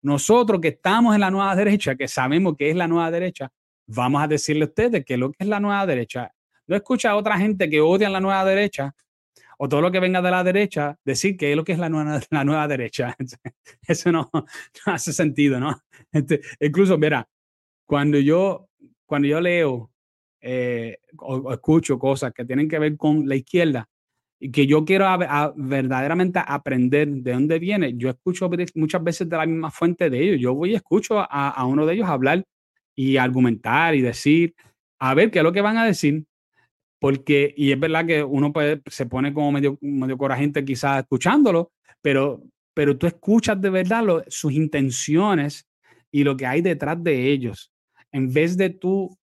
Nosotros 0.00 0.60
que 0.60 0.68
estamos 0.68 1.16
en 1.16 1.22
la 1.22 1.32
nueva 1.32 1.56
derecha, 1.56 1.96
que 1.96 2.06
sabemos 2.06 2.54
qué 2.56 2.70
es 2.70 2.76
la 2.76 2.86
nueva 2.86 3.10
derecha, 3.10 3.50
vamos 3.88 4.22
a 4.22 4.28
decirle 4.28 4.62
a 4.62 4.68
ustedes 4.68 5.04
qué 5.04 5.14
es 5.14 5.18
lo 5.18 5.32
que 5.32 5.38
es 5.40 5.48
la 5.48 5.58
nueva 5.58 5.84
derecha. 5.86 6.32
No 6.68 6.76
escucha 6.76 7.10
a 7.10 7.16
otra 7.16 7.36
gente 7.36 7.68
que 7.68 7.80
odia 7.80 8.08
la 8.08 8.20
nueva 8.20 8.44
derecha 8.44 8.94
o 9.58 9.68
todo 9.68 9.80
lo 9.80 9.90
que 9.90 9.98
venga 9.98 10.22
de 10.22 10.30
la 10.30 10.44
derecha, 10.44 10.96
decir 11.04 11.36
que 11.36 11.50
es 11.50 11.56
lo 11.56 11.64
que 11.64 11.72
es 11.72 11.80
la 11.80 11.88
nueva, 11.88 12.20
la 12.30 12.44
nueva 12.44 12.68
derecha. 12.68 13.16
Eso 13.88 14.12
no, 14.12 14.30
hace 14.86 15.12
sentido, 15.12 15.58
¿no? 15.58 15.82
Este, 16.12 16.42
incluso, 16.60 16.96
mira, 16.96 17.28
cuando 17.86 18.20
yo, 18.20 18.68
cuando 19.04 19.26
yo 19.26 19.40
leo 19.40 19.90
eh, 20.40 20.98
o, 21.18 21.52
escucho 21.52 21.98
cosas 21.98 22.32
que 22.32 22.44
tienen 22.44 22.68
que 22.68 22.78
ver 22.78 22.96
con 22.96 23.28
la 23.28 23.36
izquierda 23.36 23.88
y 24.40 24.50
que 24.50 24.66
yo 24.66 24.84
quiero 24.84 25.06
verdaderamente 25.56 26.40
aprender 26.46 27.08
de 27.08 27.32
dónde 27.32 27.58
viene, 27.58 27.94
yo 27.96 28.08
escucho 28.08 28.48
muchas 28.76 29.02
veces 29.02 29.28
de 29.28 29.36
la 29.36 29.46
misma 29.46 29.70
fuente 29.70 30.10
de 30.10 30.22
ellos. 30.22 30.40
Yo 30.40 30.54
voy 30.54 30.72
y 30.72 30.74
escucho 30.74 31.18
a, 31.18 31.50
a 31.50 31.66
uno 31.66 31.84
de 31.84 31.94
ellos 31.94 32.08
hablar 32.08 32.44
y 32.94 33.16
argumentar 33.16 33.96
y 33.96 34.00
decir, 34.00 34.54
a 35.00 35.14
ver 35.14 35.30
qué 35.30 35.38
es 35.38 35.44
lo 35.44 35.52
que 35.52 35.60
van 35.60 35.76
a 35.76 35.84
decir 35.84 36.24
porque, 36.98 37.54
y 37.56 37.72
es 37.72 37.78
verdad 37.78 38.06
que 38.06 38.22
uno 38.22 38.52
se 38.86 39.06
pone 39.06 39.32
como 39.32 39.52
medio, 39.52 39.78
medio 39.80 40.18
coragente 40.18 40.64
quizás 40.64 41.00
escuchándolo, 41.00 41.72
pero, 42.02 42.42
pero 42.74 42.96
tú 42.98 43.06
escuchas 43.06 43.60
de 43.60 43.70
verdad 43.70 44.24
sus 44.28 44.52
intenciones 44.52 45.68
y 46.10 46.24
lo 46.24 46.36
que 46.36 46.46
hay 46.46 46.60
detrás 46.60 47.02
de 47.02 47.30
ellos. 47.30 47.72
En 48.10 48.32
vez 48.32 48.56
de 48.56 48.70
tú 48.70 49.16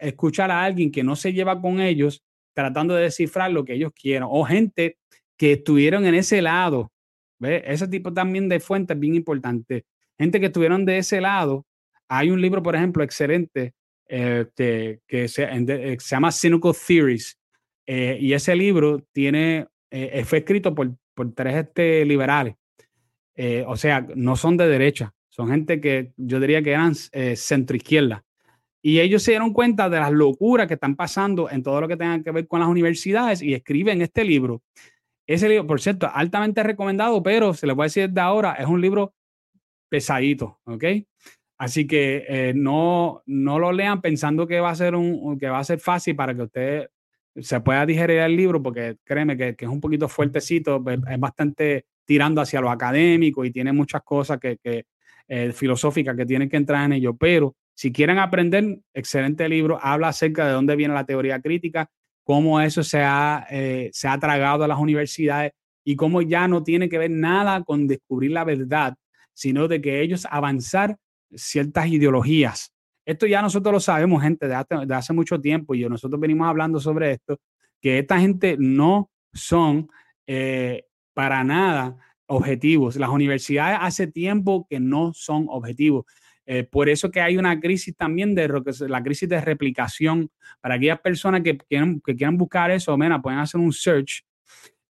escuchar 0.00 0.50
a 0.50 0.64
alguien 0.64 0.90
que 0.90 1.02
no 1.02 1.16
se 1.16 1.32
lleva 1.32 1.60
con 1.60 1.80
ellos, 1.80 2.22
tratando 2.54 2.94
de 2.94 3.04
descifrar 3.04 3.50
lo 3.50 3.64
que 3.64 3.74
ellos 3.74 3.92
quieren, 3.94 4.28
o 4.30 4.44
gente 4.44 4.98
que 5.36 5.52
estuvieron 5.52 6.06
en 6.06 6.14
ese 6.14 6.42
lado. 6.42 6.92
¿ve? 7.38 7.62
Ese 7.66 7.88
tipo 7.88 8.12
también 8.12 8.48
de 8.48 8.60
fuentes 8.60 8.98
bien 8.98 9.14
importante. 9.14 9.84
Gente 10.18 10.40
que 10.40 10.46
estuvieron 10.46 10.84
de 10.84 10.98
ese 10.98 11.20
lado. 11.20 11.66
Hay 12.08 12.30
un 12.30 12.40
libro, 12.40 12.62
por 12.62 12.74
ejemplo, 12.76 13.02
excelente 13.02 13.74
este, 14.06 15.00
que 15.06 15.28
se, 15.28 15.44
eh, 15.44 15.96
se, 15.98 16.16
llama 16.16 16.32
Cynical 16.32 16.72
Theories. 16.74 17.38
Eh, 17.86 18.18
y 18.20 18.32
ese 18.32 18.56
libro 18.56 19.04
tiene, 19.12 19.66
eh, 19.90 20.24
fue 20.24 20.38
escrito 20.38 20.74
por, 20.74 20.96
por 21.14 21.34
tres 21.34 21.56
este, 21.56 22.04
liberales. 22.04 22.54
o 23.66 23.76
sea, 23.76 24.06
no 24.14 24.36
son 24.36 24.56
de 24.56 24.66
derecha, 24.66 25.12
son 25.28 25.50
gente 25.50 25.80
que 25.80 26.12
yo 26.16 26.40
diría 26.40 26.62
que 26.62 26.70
eran 26.70 26.94
centroizquierda. 26.94 28.25
Y 28.86 29.00
ellos 29.00 29.24
se 29.24 29.32
dieron 29.32 29.52
cuenta 29.52 29.90
de 29.90 29.98
las 29.98 30.12
locuras 30.12 30.68
que 30.68 30.74
están 30.74 30.94
pasando 30.94 31.50
en 31.50 31.60
todo 31.64 31.80
lo 31.80 31.88
que 31.88 31.96
tenga 31.96 32.22
que 32.22 32.30
ver 32.30 32.46
con 32.46 32.60
las 32.60 32.68
universidades 32.68 33.42
y 33.42 33.52
escriben 33.52 34.00
este 34.00 34.22
libro. 34.22 34.62
Ese 35.26 35.48
libro, 35.48 35.66
por 35.66 35.80
cierto, 35.80 36.08
altamente 36.14 36.62
recomendado, 36.62 37.20
pero 37.20 37.52
se 37.52 37.66
les 37.66 37.74
voy 37.74 37.82
a 37.82 37.86
decir 37.86 38.08
desde 38.08 38.20
ahora, 38.20 38.52
es 38.52 38.66
un 38.68 38.80
libro 38.80 39.12
pesadito, 39.88 40.60
¿ok? 40.66 40.84
Así 41.58 41.88
que 41.88 42.26
eh, 42.28 42.52
no, 42.54 43.24
no 43.26 43.58
lo 43.58 43.72
lean 43.72 44.00
pensando 44.00 44.46
que 44.46 44.60
va 44.60 44.70
a 44.70 44.76
ser 44.76 44.94
un, 44.94 45.36
que 45.36 45.48
va 45.48 45.58
a 45.58 45.64
ser 45.64 45.80
fácil 45.80 46.14
para 46.14 46.32
que 46.32 46.42
usted 46.42 46.88
se 47.40 47.60
pueda 47.62 47.84
digerir 47.86 48.18
el 48.18 48.36
libro, 48.36 48.62
porque 48.62 48.98
créeme 49.02 49.36
que, 49.36 49.56
que 49.56 49.64
es 49.64 49.70
un 49.72 49.80
poquito 49.80 50.08
fuertecito, 50.08 50.80
es 50.88 51.18
bastante 51.18 51.86
tirando 52.04 52.40
hacia 52.40 52.60
lo 52.60 52.70
académico 52.70 53.44
y 53.44 53.50
tiene 53.50 53.72
muchas 53.72 54.04
cosas 54.04 54.38
que, 54.38 54.58
que 54.58 54.84
eh, 55.26 55.50
filosóficas 55.50 56.16
que 56.16 56.24
tienen 56.24 56.48
que 56.48 56.56
entrar 56.56 56.84
en 56.84 56.92
ello. 56.92 57.16
Pero 57.16 57.56
si 57.76 57.92
quieren 57.92 58.18
aprender, 58.18 58.78
excelente 58.94 59.46
libro, 59.50 59.78
habla 59.82 60.08
acerca 60.08 60.46
de 60.46 60.52
dónde 60.52 60.76
viene 60.76 60.94
la 60.94 61.04
teoría 61.04 61.42
crítica, 61.42 61.90
cómo 62.24 62.58
eso 62.58 62.82
se 62.82 63.02
ha, 63.02 63.46
eh, 63.50 63.90
se 63.92 64.08
ha 64.08 64.18
tragado 64.18 64.64
a 64.64 64.68
las 64.68 64.78
universidades 64.78 65.52
y 65.84 65.94
cómo 65.94 66.22
ya 66.22 66.48
no 66.48 66.62
tiene 66.62 66.88
que 66.88 66.96
ver 66.96 67.10
nada 67.10 67.62
con 67.64 67.86
descubrir 67.86 68.30
la 68.30 68.44
verdad, 68.44 68.96
sino 69.34 69.68
de 69.68 69.82
que 69.82 70.00
ellos 70.00 70.26
avanzar 70.30 70.96
ciertas 71.34 71.88
ideologías. 71.88 72.72
Esto 73.04 73.26
ya 73.26 73.42
nosotros 73.42 73.74
lo 73.74 73.80
sabemos, 73.80 74.22
gente, 74.22 74.48
de 74.48 74.94
hace, 74.94 75.12
mucho 75.12 75.38
tiempo 75.38 75.74
y 75.74 75.86
nosotros 75.86 76.18
venimos 76.18 76.48
hablando 76.48 76.80
sobre 76.80 77.12
esto, 77.12 77.38
que 77.80 77.98
esta 77.98 78.18
gente 78.18 78.56
no 78.58 79.10
son 79.34 79.90
eh, 80.26 80.86
para 81.12 81.44
nada 81.44 81.98
objetivos. 82.26 82.96
Las 82.96 83.10
universidades 83.10 83.78
hace 83.82 84.06
tiempo 84.06 84.66
que 84.68 84.80
no 84.80 85.12
son 85.12 85.46
objetivos. 85.50 86.06
Eh, 86.46 86.62
por 86.62 86.88
eso 86.88 87.10
que 87.10 87.20
hay 87.20 87.36
una 87.36 87.58
crisis 87.58 87.94
también 87.96 88.34
de 88.34 88.48
la 88.88 89.02
crisis 89.02 89.28
de 89.28 89.40
replicación. 89.40 90.30
Para 90.60 90.76
aquellas 90.76 91.00
personas 91.00 91.42
que 91.42 91.58
quieran, 91.58 92.00
que 92.00 92.14
quieran 92.14 92.36
buscar 92.36 92.70
eso, 92.70 92.96
mira, 92.96 93.20
pueden 93.20 93.40
hacer 93.40 93.60
un 93.60 93.72
search, 93.72 94.24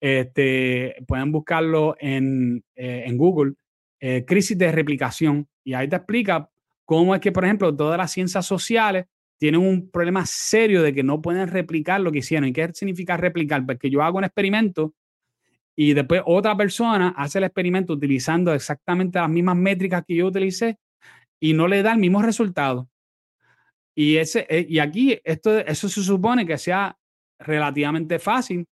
este, 0.00 0.96
pueden 1.06 1.30
buscarlo 1.32 1.96
en, 2.00 2.64
eh, 2.74 3.04
en 3.06 3.16
Google, 3.16 3.54
eh, 4.00 4.24
crisis 4.26 4.58
de 4.58 4.72
replicación, 4.72 5.48
y 5.62 5.74
ahí 5.74 5.88
te 5.88 5.96
explica 5.96 6.50
cómo 6.84 7.14
es 7.14 7.20
que, 7.20 7.32
por 7.32 7.44
ejemplo, 7.44 7.74
todas 7.74 7.96
las 7.96 8.12
ciencias 8.12 8.44
sociales 8.44 9.06
tienen 9.38 9.60
un 9.60 9.90
problema 9.90 10.26
serio 10.26 10.82
de 10.82 10.92
que 10.92 11.02
no 11.02 11.22
pueden 11.22 11.48
replicar 11.48 12.00
lo 12.00 12.12
que 12.12 12.18
hicieron. 12.18 12.48
¿Y 12.48 12.52
qué 12.52 12.70
significa 12.74 13.16
replicar? 13.16 13.64
Pues 13.64 13.78
que 13.78 13.90
yo 13.90 14.02
hago 14.02 14.18
un 14.18 14.24
experimento 14.24 14.94
y 15.76 15.92
después 15.94 16.22
otra 16.24 16.56
persona 16.56 17.14
hace 17.16 17.38
el 17.38 17.44
experimento 17.44 17.92
utilizando 17.94 18.54
exactamente 18.54 19.18
las 19.18 19.28
mismas 19.28 19.56
métricas 19.56 20.04
que 20.06 20.16
yo 20.16 20.26
utilicé 20.26 20.78
y 21.44 21.52
no 21.52 21.68
le 21.68 21.82
da 21.82 21.92
el 21.92 21.98
mismo 21.98 22.22
resultado. 22.22 22.88
Y, 23.94 24.16
ese, 24.16 24.46
eh, 24.48 24.64
y 24.66 24.78
aquí 24.78 25.20
esto, 25.24 25.58
eso 25.58 25.90
se 25.90 26.02
supone 26.02 26.46
que 26.46 26.56
sea 26.56 26.98
relativamente 27.38 28.18
fácil 28.18 28.66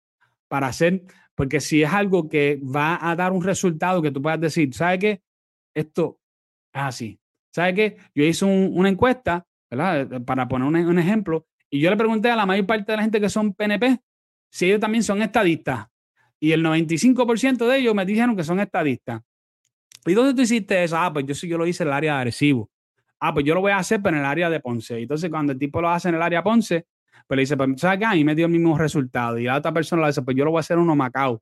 para 0.49 0.69
hacer, 0.69 1.03
porque 1.35 1.61
si 1.61 1.83
es 1.83 1.93
algo 1.93 2.31
que 2.31 2.59
va 2.65 2.99
a 3.11 3.15
dar 3.15 3.33
un 3.33 3.45
resultado 3.45 4.01
que 4.01 4.11
tú 4.11 4.23
puedas 4.23 4.41
decir, 4.41 4.73
¿sabe 4.73 4.99
qué? 4.99 5.23
Esto 5.75 6.19
es 6.73 6.81
así. 6.81 7.21
¿Sabe 7.55 7.75
qué? 7.75 7.97
Yo 8.15 8.25
hice 8.25 8.47
una 8.47 8.89
encuesta, 8.89 9.47
¿verdad? 9.71 10.11
Eh, 10.11 10.21
para 10.21 10.49
poner 10.49 10.67
un, 10.67 10.77
un 10.77 10.99
ejemplo, 10.99 11.47
y 11.69 11.79
yo 11.79 11.91
le 11.91 11.99
pregunté 11.99 12.31
a 12.31 12.37
la 12.37 12.47
mayor 12.47 12.65
parte 12.65 12.93
de 12.93 12.97
la 12.97 13.03
gente 13.03 13.21
que 13.21 13.29
son 13.29 13.53
PNP 13.53 14.01
si 14.51 14.65
ellos 14.65 14.81
también 14.81 15.05
son 15.05 15.21
estadistas. 15.21 15.89
Y 16.41 16.53
el 16.53 16.65
95% 16.65 17.67
de 17.67 17.79
ellos 17.81 17.95
me 17.95 18.07
dijeron 18.07 18.35
que 18.35 18.45
son 18.45 18.61
estadistas. 18.61 19.21
¿Y 20.07 20.15
dónde 20.15 20.35
tú 20.35 20.43
hiciste 20.43 20.83
eso? 20.83 20.97
Ah, 20.99 21.13
pues 21.13 21.27
yo 21.27 21.35
sí, 21.35 21.49
yo 21.49 21.59
lo 21.59 21.67
hice 21.67 21.83
en 21.85 21.89
el 21.89 21.95
área 21.95 22.15
de 22.15 22.21
Arecibo. 22.23 22.71
Ah, 23.21 23.33
pues 23.33 23.47
yo 23.47 23.55
lo 23.55 23.61
voy 23.61 23.73
a 23.73 23.79
hacer, 23.79 24.03
pero 24.03 24.17
en 24.17 24.23
el 24.23 24.27
área 24.27 24.51
de 24.51 24.61
Ponce. 24.61 24.99
Entonces, 24.99 25.31
cuando 25.31 25.53
el 25.53 25.59
tipo 25.59 25.81
lo 25.81 25.89
hace 25.89 26.09
en 26.09 26.17
el 26.17 26.23
área 26.23 26.41
de 26.41 26.43
Ponce, 26.43 26.87
pues 27.27 27.37
le 27.37 27.43
dice, 27.43 27.57
pues, 27.57 27.81
¿sabes 27.81 28.01
qué? 28.01 28.17
Y 28.17 28.25
me 28.25 28.35
dio 28.35 28.47
el 28.47 28.53
mismo 28.53 28.77
resultado. 28.77 29.39
Y 29.39 29.45
la 29.45 29.57
otra 29.57 29.73
persona 29.73 30.03
le 30.03 30.09
dice, 30.09 30.23
pues 30.23 30.37
yo 30.37 30.45
lo 30.45 30.51
voy 30.51 30.59
a 30.59 30.61
hacer 30.61 30.77
en 30.77 30.89
un 30.89 30.99
Macao. 30.99 31.41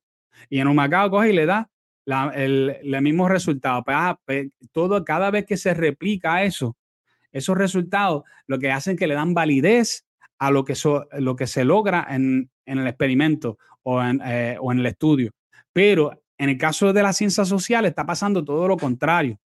Y 0.51 0.61
en 0.61 0.69
un 0.69 0.77
Macao 0.77 1.11
coge 1.11 1.31
y 1.31 1.33
le 1.33 1.47
da 1.47 1.71
el, 2.35 2.99
mismo 3.01 3.29
resultado. 3.29 3.83
Pues, 3.83 3.97
ah, 3.99 4.19
pues, 4.25 4.49
todo, 4.73 5.03
cada 5.05 5.31
vez 5.31 5.47
que 5.47 5.57
se 5.57 5.73
replica 5.73 6.43
eso, 6.43 6.77
esos 7.33 7.57
resultados, 7.57 8.25
lo 8.47 8.59
que 8.59 8.71
hacen 8.71 8.97
que 8.97 9.07
le 9.07 9.15
dan 9.15 9.33
validez 9.33 10.05
a 10.39 10.51
lo 10.51 10.65
que, 10.65 10.75
lo 11.19 11.37
que 11.37 11.47
se 11.47 11.65
logra 11.65 12.07
en, 12.11 12.51
en 12.67 12.79
el 12.79 12.87
experimento 12.87 13.59
o 13.83 14.03
en, 14.03 14.21
eh, 14.25 14.57
o 14.61 14.73
en 14.73 14.81
el 14.81 14.87
estudio. 14.87 15.31
Pero 15.73 16.23
en 16.41 16.49
el 16.49 16.57
caso 16.57 16.95
de 16.95 17.03
la 17.03 17.13
ciencia 17.13 17.45
social 17.45 17.85
está 17.85 18.07
pasando 18.07 18.43
todo 18.43 18.67
lo 18.67 18.79
contrario. 18.79 19.39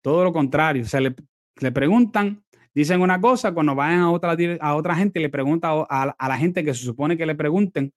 Todo 0.00 0.22
lo 0.22 0.32
contrario. 0.32 0.84
Se 0.84 1.00
le, 1.00 1.12
le 1.60 1.72
preguntan, 1.72 2.44
dicen 2.72 3.00
una 3.00 3.20
cosa, 3.20 3.52
cuando 3.52 3.74
vayan 3.74 3.98
a 3.98 4.12
otra, 4.12 4.36
a 4.60 4.76
otra 4.76 4.94
gente 4.94 5.18
le 5.18 5.28
preguntan 5.28 5.84
a, 5.90 6.14
a, 6.16 6.28
la 6.28 6.38
gente 6.38 6.62
que 6.62 6.72
se 6.72 6.84
supone 6.84 7.16
que 7.16 7.26
le 7.26 7.34
pregunten, 7.34 7.92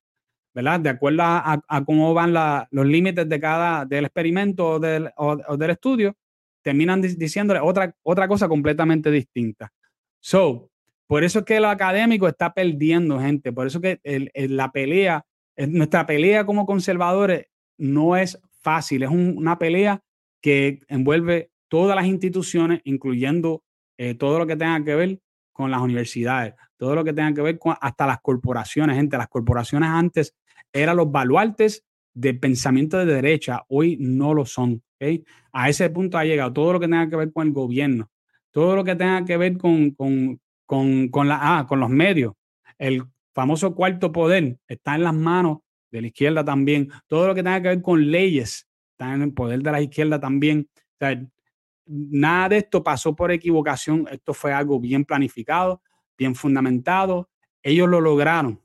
¿verdad? 0.52 0.80
De 0.80 0.90
acuerdo 0.90 1.22
a, 1.22 1.62
a 1.68 1.86
cómo 1.86 2.12
van 2.16 2.34
la, 2.34 2.68
los 2.72 2.88
límites 2.88 3.30
de 3.30 3.40
cada, 3.40 3.86
del 3.86 4.06
experimento 4.06 4.68
o 4.68 4.80
del, 4.80 5.12
o, 5.16 5.56
del 5.56 5.70
estudio, 5.70 6.16
terminan 6.64 7.04
diciéndole 7.04 7.60
otra, 7.60 7.96
otra 8.02 8.28
cosa 8.28 8.48
completamente 8.48 9.12
distinta. 9.12 9.72
So, 10.20 10.72
por 11.06 11.24
eso 11.24 11.40
es 11.40 11.46
que 11.46 11.58
el 11.58 11.66
académico 11.66 12.28
está 12.28 12.52
perdiendo 12.52 13.20
gente, 13.20 13.54
por 13.54 13.68
eso 13.68 13.80
que 13.80 14.00
el, 14.04 14.32
la 14.58 14.72
pelea 14.72 15.24
nuestra 15.56 16.08
pelea 16.08 16.48
como 16.48 16.66
conservadores 16.66 17.46
no 17.78 18.16
es 18.16 18.40
fácil, 18.62 19.04
es 19.04 19.10
una 19.10 19.60
pelea 19.60 20.02
que 20.42 20.80
envuelve 20.88 21.52
todas 21.68 21.96
las 21.96 22.06
instituciones, 22.06 22.82
incluyendo 22.84 23.64
eh, 23.98 24.16
todo 24.16 24.40
lo 24.40 24.48
que 24.48 24.56
tenga 24.56 24.84
que 24.84 24.96
ver 24.96 25.20
con 25.52 25.72
las 25.72 25.82
universidades, 25.82 26.54
todo 26.78 26.96
lo 26.96 27.04
que 27.04 27.14
tenga 27.14 27.34
que 27.34 27.42
ver 27.42 27.60
con 27.60 27.76
hasta 27.80 28.06
las 28.08 28.20
corporaciones, 28.22 28.96
gente. 28.96 29.18
Las 29.18 29.30
corporaciones 29.30 29.90
antes 29.90 30.36
eran 30.72 30.98
los 30.98 31.12
baluartes 31.12 31.86
de 32.14 32.34
pensamiento 32.34 32.98
de 32.98 33.06
derecha, 33.06 33.64
hoy 33.70 33.98
no 34.00 34.34
lo 34.34 34.46
son. 34.46 34.84
A 35.52 35.70
ese 35.70 35.90
punto 35.90 36.18
ha 36.18 36.26
llegado 36.26 36.54
todo 36.54 36.74
lo 36.74 36.80
que 36.80 36.88
tenga 36.88 37.10
que 37.10 37.16
ver 37.16 37.32
con 37.34 37.48
el 37.48 37.54
gobierno, 37.54 38.10
todo 38.52 38.76
lo 38.76 38.84
que 38.84 38.96
tenga 38.96 39.26
que 39.26 39.38
ver 39.38 39.58
con, 39.58 39.92
con, 39.92 40.40
con, 41.10 41.28
la, 41.28 41.40
ah, 41.42 41.68
con 41.68 41.80
los 41.80 41.90
medios, 41.90 42.34
el 42.78 43.04
famoso 43.34 43.76
cuarto 43.76 44.12
poder 44.12 44.58
está 44.68 44.96
en 44.96 45.04
las 45.04 45.14
manos 45.14 45.60
de 45.94 46.02
la 46.02 46.08
izquierda 46.08 46.44
también. 46.44 46.92
Todo 47.08 47.28
lo 47.28 47.36
que 47.36 47.44
tenga 47.44 47.62
que 47.62 47.68
ver 47.70 47.82
con 47.82 48.12
leyes 48.12 48.68
está 48.92 49.14
en 49.14 49.22
el 49.22 49.34
poder 49.34 49.62
de 49.62 49.72
la 49.72 49.82
izquierda 49.82 50.20
también. 50.20 50.68
nada 51.86 52.50
de 52.50 52.58
esto 52.58 52.84
pasó 52.84 53.16
por 53.16 53.32
equivocación. 53.32 54.08
Esto 54.12 54.34
fue 54.34 54.52
algo 54.52 54.80
bien 54.80 55.06
planificado, 55.06 55.82
bien 56.18 56.34
fundamentado. 56.36 57.30
Ellos 57.62 57.88
lo 57.88 58.02
lograron, 58.02 58.62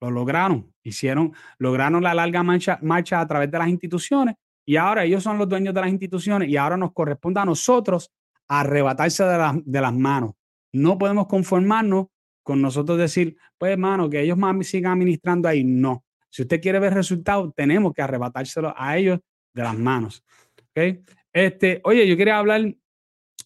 lo 0.00 0.10
lograron, 0.10 0.72
hicieron, 0.82 1.34
lograron 1.58 2.02
la 2.02 2.14
larga 2.14 2.42
marcha, 2.42 2.78
marcha 2.82 3.20
a 3.20 3.28
través 3.28 3.50
de 3.50 3.58
las 3.58 3.68
instituciones 3.68 4.34
y 4.66 4.76
ahora 4.76 5.04
ellos 5.04 5.22
son 5.22 5.38
los 5.38 5.48
dueños 5.48 5.74
de 5.74 5.80
las 5.80 5.90
instituciones 5.90 6.48
y 6.48 6.56
ahora 6.56 6.76
nos 6.76 6.92
corresponde 6.92 7.40
a 7.40 7.44
nosotros 7.44 8.10
arrebatarse 8.48 9.22
de, 9.24 9.62
de 9.64 9.80
las 9.80 9.94
manos. 9.94 10.32
No 10.72 10.96
podemos 10.98 11.26
conformarnos 11.26 12.06
con 12.42 12.62
nosotros 12.62 12.98
decir, 12.98 13.36
pues 13.58 13.72
hermano, 13.72 14.08
que 14.08 14.22
ellos 14.22 14.38
sigan 14.62 14.92
administrando 14.92 15.48
ahí. 15.48 15.62
No. 15.62 16.04
Si 16.30 16.42
usted 16.42 16.60
quiere 16.60 16.78
ver 16.78 16.94
resultados, 16.94 17.52
tenemos 17.54 17.92
que 17.92 18.02
arrebatárselo 18.02 18.72
a 18.76 18.96
ellos 18.96 19.18
de 19.52 19.62
las 19.62 19.76
manos. 19.76 20.24
¿Okay? 20.70 21.02
Este, 21.32 21.80
oye, 21.84 22.06
yo 22.06 22.16
quería 22.16 22.38
hablar 22.38 22.74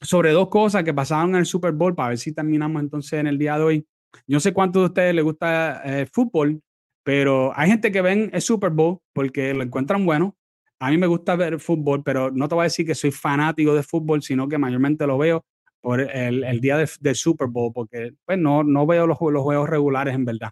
sobre 0.01 0.33
dos 0.33 0.49
cosas 0.49 0.85
que 0.85 0.95
pasaron 0.95 1.31
en 1.31 1.37
el 1.37 1.47
Super 1.47 1.73
Bowl 1.73 1.95
para 1.95 2.11
ver 2.11 2.19
si 2.19 2.33
terminamos 2.33 2.83
entonces 2.83 3.15
en 3.15 3.27
el 3.27 3.39
día 3.39 3.57
de 3.57 3.65
hoy. 3.65 3.87
Yo 4.27 4.39
sé 4.41 4.53
cuántos 4.53 4.83
de 4.83 4.87
ustedes 4.87 5.15
les 5.15 5.25
gusta 5.25 5.83
el 5.85 6.03
eh, 6.03 6.07
fútbol, 6.07 6.63
pero 7.03 7.53
hay 7.57 7.71
gente 7.71 7.91
que 7.91 8.03
ven 8.03 8.31
el 8.33 8.43
Super 8.43 8.71
Bowl 8.71 8.99
porque 9.13 9.55
lo 9.55 9.63
encuentran 9.63 10.05
bueno. 10.05 10.37
A 10.79 10.91
mí 10.91 10.99
me 10.99 11.07
gusta 11.07 11.37
ver 11.37 11.59
fútbol, 11.61 12.03
pero 12.03 12.31
no 12.31 12.49
te 12.49 12.55
voy 12.55 12.63
a 12.63 12.65
decir 12.65 12.87
que 12.87 12.95
soy 12.95 13.11
fanático 13.11 13.75
de 13.75 13.83
fútbol, 13.83 14.23
sino 14.23 14.49
que 14.49 14.59
mayormente 14.59 15.07
lo 15.07 15.19
veo 15.19 15.45
por 15.81 16.01
el, 16.01 16.61
día 16.61 16.79
del 16.79 17.15
Super 17.15 17.49
Bowl, 17.49 17.73
porque 17.73 18.15
pues 18.25 18.39
no, 18.39 18.87
veo 18.87 19.07
los, 19.07 19.19
juegos 19.19 19.69
regulares 19.69 20.15
en 20.15 20.25
verdad. 20.25 20.51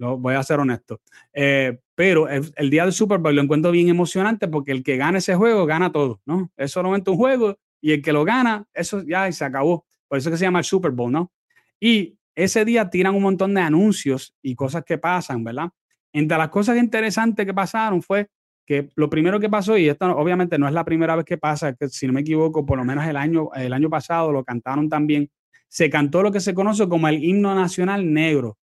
Lo, 0.00 0.16
voy 0.16 0.34
a 0.34 0.42
ser 0.42 0.58
honesto. 0.58 1.02
Eh, 1.34 1.78
pero 1.94 2.26
el, 2.26 2.70
día 2.70 2.84
del 2.84 2.92
Super 2.94 3.18
Bowl 3.18 3.36
lo 3.36 3.42
encuentro 3.42 3.70
bien 3.70 3.90
emocionante 3.90 4.48
porque 4.48 4.72
el 4.72 4.82
que 4.82 4.96
gana 4.96 5.18
ese 5.18 5.34
juego 5.34 5.66
gana 5.66 5.92
todo, 5.92 6.22
¿no? 6.24 6.50
Es 6.56 6.72
solamente 6.72 7.10
un 7.10 7.18
juego 7.18 7.58
y 7.82 7.92
el 7.92 8.00
que 8.00 8.10
lo 8.10 8.24
gana, 8.24 8.64
eso 8.72 9.02
ya 9.06 9.30
se 9.30 9.44
acabó. 9.44 9.84
Por 10.08 10.16
eso 10.16 10.30
que 10.30 10.38
se 10.38 10.44
llama 10.46 10.60
el 10.60 10.64
Super 10.64 10.90
Bowl, 10.90 11.12
¿no? 11.12 11.30
Y 11.78 12.16
ese 12.34 12.64
día 12.64 12.88
tiran 12.88 13.14
un 13.14 13.22
montón 13.22 13.52
de 13.52 13.60
anuncios 13.60 14.34
y 14.40 14.54
cosas 14.54 14.84
que 14.84 14.96
pasan, 14.96 15.44
¿verdad? 15.44 15.68
Entre 16.14 16.38
las 16.38 16.48
cosas 16.48 16.78
interesantes 16.78 17.44
que 17.44 17.52
pasaron 17.52 18.00
fue 18.00 18.30
que 18.64 18.88
lo 18.94 19.10
primero 19.10 19.38
que 19.38 19.50
pasó, 19.50 19.76
y 19.76 19.90
esto 19.90 20.06
obviamente 20.16 20.56
no 20.56 20.66
es 20.66 20.72
la 20.72 20.86
primera 20.86 21.14
vez 21.14 21.26
que 21.26 21.36
pasa, 21.36 21.74
que 21.74 21.90
si 21.90 22.06
no 22.06 22.14
me 22.14 22.22
equivoco, 22.22 22.64
por 22.64 22.78
lo 22.78 22.86
menos 22.86 23.04
el 23.06 23.18
año, 23.18 23.50
el 23.54 23.74
año 23.74 23.90
pasado 23.90 24.32
lo 24.32 24.44
cantaron 24.44 24.88
también, 24.88 25.30
se 25.68 25.90
cantó 25.90 26.22
lo 26.22 26.32
que 26.32 26.40
se 26.40 26.54
conoce 26.54 26.88
como 26.88 27.06
el 27.06 27.22
himno 27.22 27.54
nacional 27.54 28.10
negro 28.10 28.56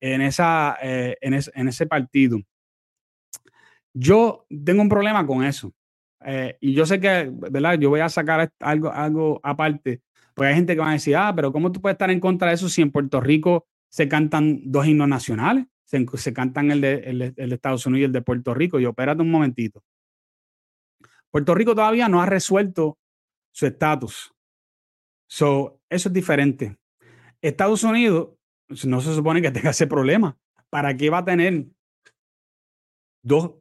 en, 0.00 0.20
esa, 0.22 0.76
eh, 0.82 1.16
en, 1.20 1.34
ese 1.68 1.86
partido. 1.86 2.38
Yo 3.94 4.46
tengo 4.64 4.82
un 4.82 4.88
problema 4.88 5.26
con 5.26 5.44
eso. 5.44 5.72
Eh, 6.24 6.56
y 6.60 6.74
yo 6.74 6.86
sé 6.86 7.00
que, 7.00 7.30
¿verdad? 7.32 7.78
Yo 7.78 7.90
voy 7.90 8.00
a 8.00 8.08
sacar 8.08 8.50
algo, 8.60 8.92
algo 8.92 9.40
aparte, 9.42 10.02
porque 10.34 10.48
hay 10.48 10.54
gente 10.54 10.74
que 10.74 10.80
va 10.80 10.90
a 10.90 10.94
decir, 10.94 11.16
ah, 11.16 11.32
pero 11.34 11.52
¿cómo 11.52 11.72
tú 11.72 11.80
puedes 11.80 11.94
estar 11.94 12.10
en 12.10 12.20
contra 12.20 12.48
de 12.48 12.54
eso 12.54 12.68
si 12.68 12.82
en 12.82 12.90
Puerto 12.90 13.20
Rico 13.20 13.66
se 13.88 14.08
cantan 14.08 14.60
dos 14.64 14.86
himnos 14.86 15.08
nacionales? 15.08 15.66
se, 15.86 16.32
cantan 16.32 16.70
el 16.70 16.80
de, 16.80 16.94
el, 16.94 17.34
de, 17.34 17.54
Estados 17.54 17.86
Unidos 17.86 18.02
y 18.02 18.04
el 18.04 18.12
de 18.12 18.22
Puerto 18.22 18.54
Rico. 18.54 18.80
Y 18.80 18.84
espérate 18.84 19.22
un 19.22 19.30
momentito. 19.30 19.82
Puerto 21.30 21.54
Rico 21.54 21.74
todavía 21.74 22.08
no 22.08 22.20
ha 22.20 22.26
resuelto 22.26 22.98
su 23.52 23.66
estatus. 23.66 24.34
So, 25.28 25.80
eso 25.88 26.08
es 26.08 26.12
diferente. 26.12 26.76
Estados 27.40 27.84
Unidos 27.84 28.30
no 28.84 29.00
se 29.00 29.14
supone 29.14 29.42
que 29.42 29.50
tenga 29.50 29.70
ese 29.70 29.86
problema. 29.86 30.38
¿Para 30.70 30.96
qué 30.96 31.10
va 31.10 31.18
a 31.18 31.24
tener 31.24 31.66
dos 33.22 33.54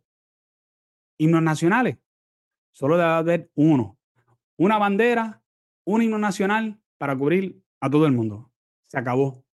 himnos 1.17 1.41
nacionales? 1.41 1.97
Solo 2.73 2.97
debe 2.97 3.09
haber 3.09 3.51
uno. 3.55 3.97
Una 4.57 4.77
bandera, 4.77 5.41
un 5.85 6.01
himno 6.01 6.17
nacional 6.17 6.79
para 6.97 7.17
cubrir 7.17 7.61
a 7.79 7.89
todo 7.89 8.05
el 8.05 8.11
mundo. 8.11 8.51
Se 8.87 8.97
acabó. 8.97 9.45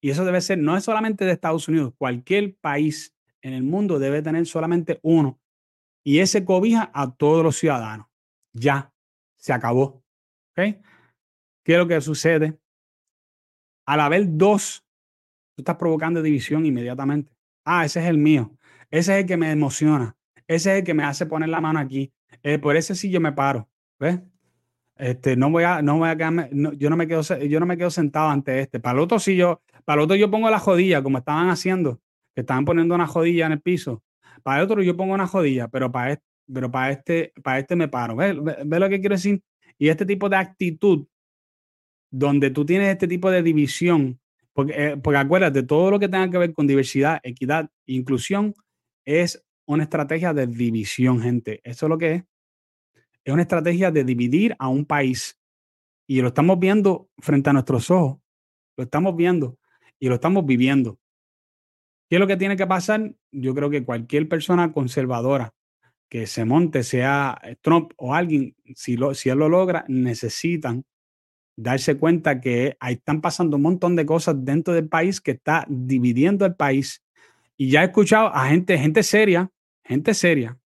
Y 0.00 0.10
eso 0.10 0.24
debe 0.24 0.40
ser, 0.40 0.58
no 0.58 0.76
es 0.76 0.84
solamente 0.84 1.24
de 1.24 1.32
Estados 1.32 1.68
Unidos, 1.68 1.94
cualquier 1.96 2.56
país 2.56 3.14
en 3.40 3.52
el 3.52 3.62
mundo 3.62 3.98
debe 3.98 4.22
tener 4.22 4.46
solamente 4.46 4.98
uno. 5.02 5.40
Y 6.04 6.18
ese 6.18 6.44
cobija 6.44 6.90
a 6.92 7.14
todos 7.14 7.44
los 7.44 7.56
ciudadanos. 7.56 8.08
Ya, 8.52 8.92
se 9.36 9.52
acabó. 9.52 10.02
¿Ok? 10.50 10.82
¿Qué 11.64 11.72
es 11.72 11.78
lo 11.78 11.86
que 11.86 12.00
sucede? 12.00 12.58
Al 13.86 14.00
haber 14.00 14.24
dos, 14.26 14.84
tú 15.54 15.62
estás 15.62 15.76
provocando 15.76 16.22
división 16.22 16.66
inmediatamente. 16.66 17.32
Ah, 17.64 17.84
ese 17.84 18.00
es 18.00 18.06
el 18.06 18.18
mío. 18.18 18.56
Ese 18.90 19.14
es 19.14 19.20
el 19.22 19.26
que 19.26 19.36
me 19.36 19.50
emociona. 19.50 20.16
Ese 20.46 20.72
es 20.72 20.78
el 20.80 20.84
que 20.84 20.94
me 20.94 21.04
hace 21.04 21.26
poner 21.26 21.48
la 21.48 21.60
mano 21.60 21.78
aquí. 21.78 22.12
Eh, 22.42 22.58
por 22.58 22.76
ese 22.76 22.94
sí 22.94 23.10
yo 23.10 23.20
me 23.20 23.32
paro. 23.32 23.68
¿Ves? 23.98 24.20
Este, 24.96 25.36
no 25.36 25.50
voy 25.50 25.64
a, 25.64 25.82
no 25.82 25.98
voy 25.98 26.10
a 26.10 26.16
quedarme, 26.16 26.50
yo 26.76 26.90
no 26.90 26.96
me 26.96 27.08
quedo, 27.08 27.22
yo 27.22 27.60
no 27.60 27.66
me 27.66 27.76
quedo 27.76 27.90
sentado 27.90 28.30
ante 28.30 28.60
este. 28.60 28.80
Para 28.80 28.98
el 28.98 29.04
otro 29.04 29.18
sí 29.18 29.36
yo, 29.36 29.62
para 29.84 30.00
el 30.00 30.04
otro 30.04 30.16
yo 30.16 30.30
pongo 30.30 30.50
la 30.50 30.58
jodilla, 30.58 31.02
como 31.02 31.18
estaban 31.18 31.48
haciendo, 31.48 32.00
que 32.34 32.42
estaban 32.42 32.64
poniendo 32.64 32.94
una 32.94 33.06
jodilla 33.06 33.46
en 33.46 33.52
el 33.52 33.60
piso. 33.60 34.02
Para 34.42 34.58
el 34.58 34.64
otro 34.64 34.82
yo 34.82 34.96
pongo 34.96 35.14
una 35.14 35.26
jodilla, 35.26 35.68
pero 35.68 35.90
para 35.90 36.12
este, 36.12 36.24
pero 36.52 36.70
para 36.70 36.92
este, 36.92 37.32
para 37.42 37.58
este 37.58 37.76
me 37.76 37.88
paro. 37.88 38.16
¿Ves, 38.16 38.36
¿Ves 38.42 38.80
lo 38.80 38.88
que 38.88 39.00
quiero 39.00 39.16
decir? 39.16 39.42
Y 39.78 39.88
este 39.88 40.06
tipo 40.06 40.28
de 40.28 40.36
actitud, 40.36 41.06
donde 42.10 42.50
tú 42.50 42.64
tienes 42.66 42.88
este 42.88 43.08
tipo 43.08 43.30
de 43.30 43.42
división, 43.42 44.20
porque, 44.52 44.72
eh, 44.76 44.96
porque 44.96 45.18
acuérdate, 45.18 45.62
todo 45.62 45.90
lo 45.90 45.98
que 45.98 46.08
tenga 46.08 46.30
que 46.30 46.38
ver 46.38 46.52
con 46.52 46.66
diversidad, 46.66 47.20
equidad 47.22 47.70
inclusión 47.86 48.54
es 49.04 49.42
una 49.66 49.84
estrategia 49.84 50.32
de 50.32 50.46
división, 50.46 51.20
gente. 51.20 51.60
Eso 51.64 51.86
es 51.86 51.90
lo 51.90 51.98
que 51.98 52.14
es. 52.14 52.24
Es 53.24 53.32
una 53.32 53.42
estrategia 53.42 53.90
de 53.90 54.04
dividir 54.04 54.56
a 54.58 54.68
un 54.68 54.84
país. 54.84 55.38
Y 56.06 56.20
lo 56.20 56.28
estamos 56.28 56.58
viendo 56.58 57.08
frente 57.18 57.50
a 57.50 57.52
nuestros 57.52 57.90
ojos. 57.90 58.20
Lo 58.76 58.84
estamos 58.84 59.16
viendo 59.16 59.58
y 59.98 60.08
lo 60.08 60.16
estamos 60.16 60.44
viviendo. 60.44 60.98
¿Qué 62.08 62.16
es 62.16 62.20
lo 62.20 62.26
que 62.26 62.36
tiene 62.36 62.56
que 62.56 62.66
pasar? 62.66 63.14
Yo 63.30 63.54
creo 63.54 63.70
que 63.70 63.84
cualquier 63.84 64.28
persona 64.28 64.72
conservadora 64.72 65.54
que 66.10 66.26
se 66.26 66.44
monte, 66.44 66.82
sea 66.82 67.40
Trump 67.62 67.92
o 67.96 68.14
alguien, 68.14 68.54
si, 68.74 68.98
lo, 68.98 69.14
si 69.14 69.30
él 69.30 69.38
lo 69.38 69.48
logra, 69.48 69.86
necesitan 69.88 70.84
darse 71.56 71.98
cuenta 71.98 72.40
que 72.40 72.76
ahí 72.80 72.94
están 72.94 73.20
pasando 73.20 73.56
un 73.56 73.62
montón 73.62 73.96
de 73.96 74.06
cosas 74.06 74.36
dentro 74.38 74.74
del 74.74 74.88
país 74.88 75.20
que 75.20 75.32
está 75.32 75.66
dividiendo 75.68 76.46
el 76.46 76.54
país. 76.54 77.04
Y 77.56 77.70
ya 77.70 77.82
he 77.82 77.86
escuchado 77.86 78.28
a 78.34 78.48
gente, 78.48 78.78
gente 78.78 79.02
seria, 79.02 79.50
gente 79.84 80.14
seria, 80.14 80.58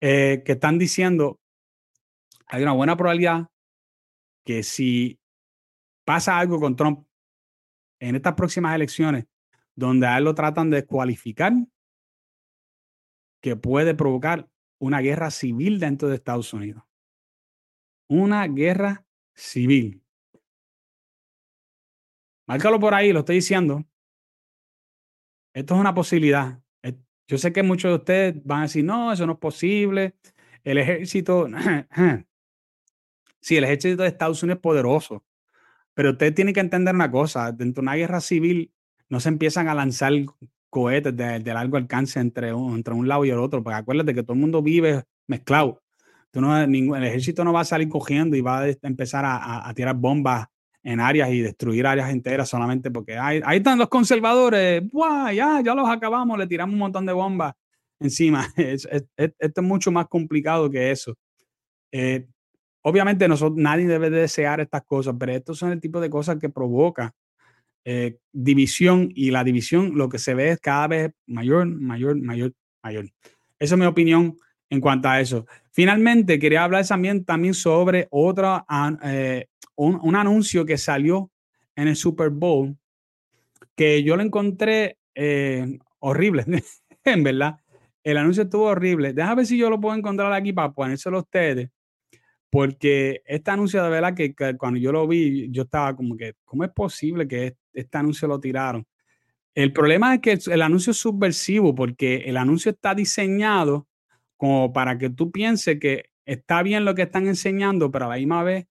eh, 0.00 0.42
que 0.44 0.52
están 0.52 0.78
diciendo, 0.78 1.40
hay 2.46 2.62
una 2.62 2.72
buena 2.72 2.96
probabilidad 2.96 3.48
que 4.44 4.62
si 4.62 5.18
pasa 6.04 6.38
algo 6.38 6.60
con 6.60 6.76
Trump 6.76 7.06
en 8.00 8.16
estas 8.16 8.34
próximas 8.34 8.74
elecciones, 8.74 9.26
donde 9.74 10.06
a 10.06 10.18
él 10.18 10.24
lo 10.24 10.34
tratan 10.34 10.70
de 10.70 10.78
descualificar, 10.78 11.52
que 13.40 13.56
puede 13.56 13.94
provocar 13.94 14.48
una 14.80 15.00
guerra 15.00 15.30
civil 15.30 15.80
dentro 15.80 16.08
de 16.08 16.16
Estados 16.16 16.52
Unidos. 16.52 16.82
Una 18.08 18.46
guerra 18.46 19.07
civil. 19.38 20.02
Márcalo 22.46 22.80
por 22.80 22.94
ahí, 22.94 23.12
lo 23.12 23.20
estoy 23.20 23.36
diciendo. 23.36 23.84
Esto 25.54 25.74
es 25.74 25.80
una 25.80 25.94
posibilidad. 25.94 26.60
Yo 27.26 27.36
sé 27.36 27.52
que 27.52 27.62
muchos 27.62 27.90
de 27.90 27.96
ustedes 27.96 28.44
van 28.44 28.60
a 28.60 28.62
decir, 28.62 28.84
no, 28.84 29.12
eso 29.12 29.26
no 29.26 29.34
es 29.34 29.38
posible. 29.38 30.14
El 30.64 30.78
ejército, 30.78 31.46
sí, 33.40 33.56
el 33.56 33.64
ejército 33.64 34.02
de 34.02 34.08
Estados 34.08 34.42
Unidos 34.42 34.56
es 34.56 34.62
poderoso, 34.62 35.24
pero 35.92 36.12
usted 36.12 36.34
tiene 36.34 36.54
que 36.54 36.60
entender 36.60 36.94
una 36.94 37.10
cosa, 37.10 37.52
dentro 37.52 37.82
de 37.82 37.84
una 37.84 37.96
guerra 37.96 38.20
civil 38.20 38.72
no 39.10 39.20
se 39.20 39.28
empiezan 39.28 39.68
a 39.68 39.74
lanzar 39.74 40.12
cohetes 40.70 41.16
de, 41.16 41.40
largo 41.40 41.76
alcance 41.76 42.18
entre 42.18 42.52
un, 42.54 42.76
entre 42.76 42.94
un 42.94 43.08
lado 43.08 43.24
y 43.24 43.30
el 43.30 43.38
otro, 43.38 43.62
porque 43.62 43.76
acuérdate 43.76 44.14
que 44.14 44.22
todo 44.22 44.34
el 44.34 44.40
mundo 44.40 44.62
vive 44.62 45.04
mezclado. 45.26 45.82
Tú 46.30 46.40
no, 46.40 46.66
ningún, 46.66 46.96
el 46.98 47.04
ejército 47.04 47.44
no 47.44 47.52
va 47.52 47.60
a 47.60 47.64
salir 47.64 47.88
cogiendo 47.88 48.36
y 48.36 48.40
va 48.40 48.60
a 48.60 48.68
empezar 48.82 49.24
a, 49.26 49.72
tirar 49.74 49.96
bombas 49.96 50.46
en 50.82 51.00
áreas 51.00 51.30
y 51.30 51.40
destruir 51.40 51.86
áreas 51.86 52.10
enteras 52.10 52.48
solamente 52.48 52.90
porque 52.90 53.16
ahí 53.16 53.42
están 53.56 53.78
los 53.78 53.88
conservadores, 53.88 54.82
¡buah! 54.90 55.32
Ya, 55.32 55.60
ya 55.64 55.74
los 55.74 55.88
acabamos, 55.88 56.38
le 56.38 56.46
tiramos 56.46 56.74
un 56.74 56.80
montón 56.80 57.06
de 57.06 57.12
bombas 57.12 57.54
encima. 58.00 58.46
esto 58.56 59.10
es 59.16 59.62
mucho 59.62 59.90
más 59.90 60.06
complicado 60.08 60.70
que 60.70 60.90
eso. 60.90 61.14
Eh, 61.92 62.26
obviamente 62.82 63.28
nosotros, 63.28 63.58
nadie 63.58 63.86
debe 63.86 64.10
desear 64.10 64.60
estas 64.60 64.82
cosas, 64.84 65.14
pero 65.18 65.32
estos 65.32 65.58
son 65.58 65.72
el 65.72 65.80
tipo 65.80 66.00
de 66.00 66.10
cosas 66.10 66.38
que 66.38 66.48
provoca 66.48 67.14
eh, 67.84 68.18
división 68.32 69.08
y 69.14 69.30
la 69.30 69.44
división 69.44 69.92
lo 69.96 70.08
que 70.08 70.18
se 70.18 70.34
ve 70.34 70.50
es 70.50 70.60
cada 70.60 70.88
vez 70.88 71.12
mayor, 71.26 71.66
mayor, 71.66 72.20
mayor, 72.20 72.52
mayor. 72.82 73.06
Esa 73.58 73.74
es 73.74 73.78
mi 73.78 73.86
opinión 73.86 74.36
en 74.70 74.80
cuanto 74.80 75.08
a 75.08 75.20
eso. 75.20 75.46
Finalmente, 75.72 76.38
quería 76.38 76.64
hablar 76.64 76.86
también, 76.86 77.24
también 77.24 77.54
sobre 77.54 78.08
otra, 78.10 78.64
eh, 79.04 79.46
un, 79.76 80.16
anuncio 80.16 80.64
que 80.64 80.76
salió 80.76 81.30
en 81.76 81.88
el 81.88 81.96
Super 81.96 82.30
Bowl 82.30 82.76
que 83.74 84.02
yo 84.02 84.16
lo 84.16 84.22
encontré 84.22 84.98
eh, 85.14 85.78
horrible, 86.00 86.44
en 87.04 87.22
verdad. 87.22 87.58
El 88.02 88.16
anuncio 88.16 88.44
estuvo 88.44 88.64
horrible. 88.64 89.12
Déjame 89.12 89.36
ver 89.36 89.46
si 89.46 89.58
yo 89.58 89.70
lo 89.70 89.80
puedo 89.80 89.96
encontrar 89.96 90.32
aquí 90.32 90.52
para 90.52 90.72
ponérselo 90.72 91.18
a 91.18 91.20
ustedes. 91.20 91.70
Porque 92.50 93.22
este 93.26 93.50
anuncio 93.50 93.82
de 93.82 93.90
verdad 93.90 94.14
que, 94.14 94.34
cuando 94.56 94.80
yo 94.80 94.90
lo 94.90 95.06
vi, 95.06 95.50
yo 95.50 95.64
estaba 95.64 95.94
como 95.94 96.16
que, 96.16 96.34
¿cómo 96.44 96.64
es 96.64 96.70
posible 96.70 97.28
que 97.28 97.56
este 97.72 97.98
anuncio 97.98 98.26
lo 98.26 98.40
tiraron? 98.40 98.86
El 99.54 99.72
problema 99.72 100.14
es 100.14 100.20
que 100.20 100.38
el 100.52 100.62
anuncio 100.62 100.92
es 100.92 100.96
subversivo 100.96 101.74
porque 101.74 102.18
el 102.26 102.36
anuncio 102.36 102.70
está 102.70 102.94
diseñado 102.94 103.87
como 104.38 104.72
para 104.72 104.96
que 104.96 105.10
tú 105.10 105.30
pienses 105.30 105.78
que 105.78 106.10
está 106.24 106.62
bien 106.62 106.84
lo 106.86 106.94
que 106.94 107.02
están 107.02 107.26
enseñando, 107.26 107.90
pero 107.90 108.06
a 108.06 108.08
la 108.08 108.16
misma 108.16 108.42
vez 108.42 108.66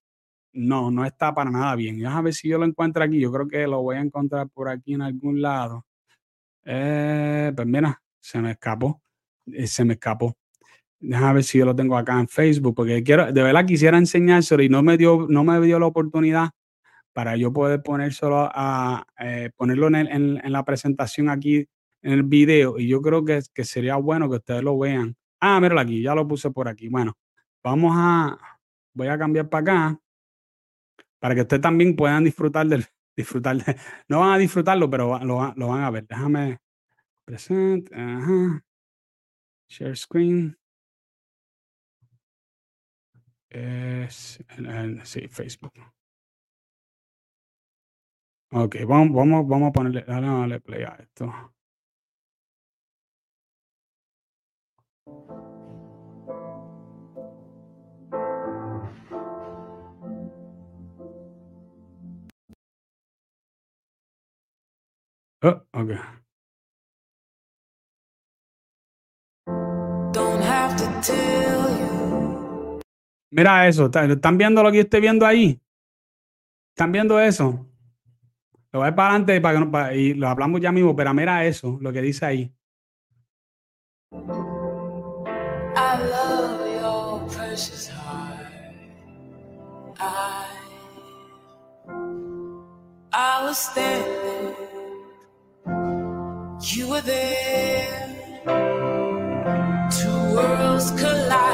no, 0.52 0.90
no 0.90 1.04
está 1.04 1.34
para 1.34 1.50
nada 1.50 1.76
bien. 1.76 1.98
Déjame 1.98 2.24
ver 2.24 2.34
si 2.34 2.48
yo 2.48 2.58
lo 2.58 2.64
encuentro 2.64 3.04
aquí. 3.04 3.20
Yo 3.20 3.30
creo 3.30 3.46
que 3.46 3.66
lo 3.66 3.82
voy 3.82 3.96
a 3.96 4.00
encontrar 4.00 4.48
por 4.48 4.68
aquí 4.68 4.94
en 4.94 5.02
algún 5.02 5.40
lado. 5.42 5.86
Eh, 6.64 7.52
pues 7.54 7.68
mira, 7.68 8.02
se 8.20 8.40
me 8.40 8.52
escapó. 8.52 9.02
Eh, 9.46 9.66
se 9.66 9.84
me 9.84 9.94
escapó. 9.94 10.36
Déjame 11.00 11.34
ver 11.34 11.44
si 11.44 11.58
yo 11.58 11.64
lo 11.66 11.76
tengo 11.76 11.96
acá 11.96 12.18
en 12.18 12.28
Facebook, 12.28 12.74
porque 12.74 13.02
quiero, 13.02 13.32
de 13.32 13.42
verdad 13.42 13.66
quisiera 13.66 13.98
enseñárselo 13.98 14.62
y 14.62 14.68
no 14.68 14.82
me 14.82 14.96
dio, 14.96 15.26
no 15.28 15.44
me 15.44 15.60
dio 15.60 15.78
la 15.78 15.86
oportunidad 15.86 16.50
para 17.12 17.36
yo 17.36 17.52
poder 17.52 17.82
ponérselo 17.82 18.48
a, 18.52 19.04
eh, 19.20 19.50
ponerlo 19.56 19.88
en, 19.88 20.40
la 20.52 20.64
presentación 20.64 21.28
aquí 21.30 21.66
en 22.02 22.12
el 22.12 22.22
video. 22.24 22.78
Y 22.78 22.88
yo 22.88 23.02
creo 23.02 23.24
que, 23.24 23.40
que 23.54 23.64
sería 23.64 23.96
bueno 23.96 24.28
que 24.30 24.36
ustedes 24.36 24.62
lo 24.62 24.78
vean 24.78 25.17
Ah, 25.40 25.60
míralo 25.60 25.80
aquí, 25.80 26.02
ya 26.02 26.14
lo 26.14 26.26
puse 26.26 26.50
por 26.50 26.68
aquí. 26.68 26.88
Bueno, 26.88 27.16
vamos 27.62 27.92
a, 27.96 28.38
voy 28.94 29.08
a 29.08 29.18
cambiar 29.18 29.48
para 29.48 29.62
acá 29.62 30.00
para 31.18 31.34
que 31.34 31.42
ustedes 31.42 31.62
también 31.62 31.96
puedan 31.96 32.24
disfrutar 32.24 32.66
del, 32.66 32.84
disfrutar 33.16 33.56
no 34.08 34.20
van 34.20 34.32
a 34.32 34.38
disfrutarlo, 34.38 34.90
pero 34.90 35.18
lo, 35.24 35.36
van 35.36 35.84
a 35.84 35.90
ver. 35.90 36.06
Déjame, 36.06 36.58
present, 37.24 37.92
ajá, 37.92 38.64
share 39.68 39.96
screen. 39.96 40.56
Es, 43.50 44.44
sí, 45.04 45.28
Facebook. 45.28 45.72
Ok, 48.50 48.76
vamos, 48.86 49.14
vamos, 49.14 49.46
vamos 49.48 49.68
a 49.70 49.72
ponerle, 49.72 50.04
dale 50.06 50.60
play 50.60 50.82
a 50.82 50.96
esto. 51.00 51.54
Oh, 65.40 65.62
okay. 65.72 65.98
Mira 73.30 73.68
eso, 73.68 73.86
¿están 73.86 74.36
viendo 74.36 74.62
lo 74.62 74.70
que 74.70 74.78
yo 74.78 74.82
estoy 74.82 75.00
viendo 75.00 75.24
ahí? 75.24 75.60
¿Están 76.70 76.90
viendo 76.90 77.20
eso? 77.20 77.66
Lo 78.72 78.80
voy 78.80 78.90
para 78.92 79.10
adelante 79.10 79.40
para 79.40 79.58
que 79.58 79.64
no, 79.64 79.70
para, 79.70 79.94
y 79.94 80.14
lo 80.14 80.28
hablamos 80.28 80.60
ya 80.60 80.72
mismo, 80.72 80.96
pero 80.96 81.14
mira 81.14 81.44
eso, 81.44 81.78
lo 81.80 81.92
que 81.92 82.02
dice 82.02 82.26
ahí. 82.26 82.57
I 93.20 93.42
was 93.44 93.58
standing, 93.58 94.54
you 96.62 96.88
were 96.88 97.00
there. 97.00 98.14
Two 99.90 100.20
worlds 100.36 100.92
collided, 100.92 101.47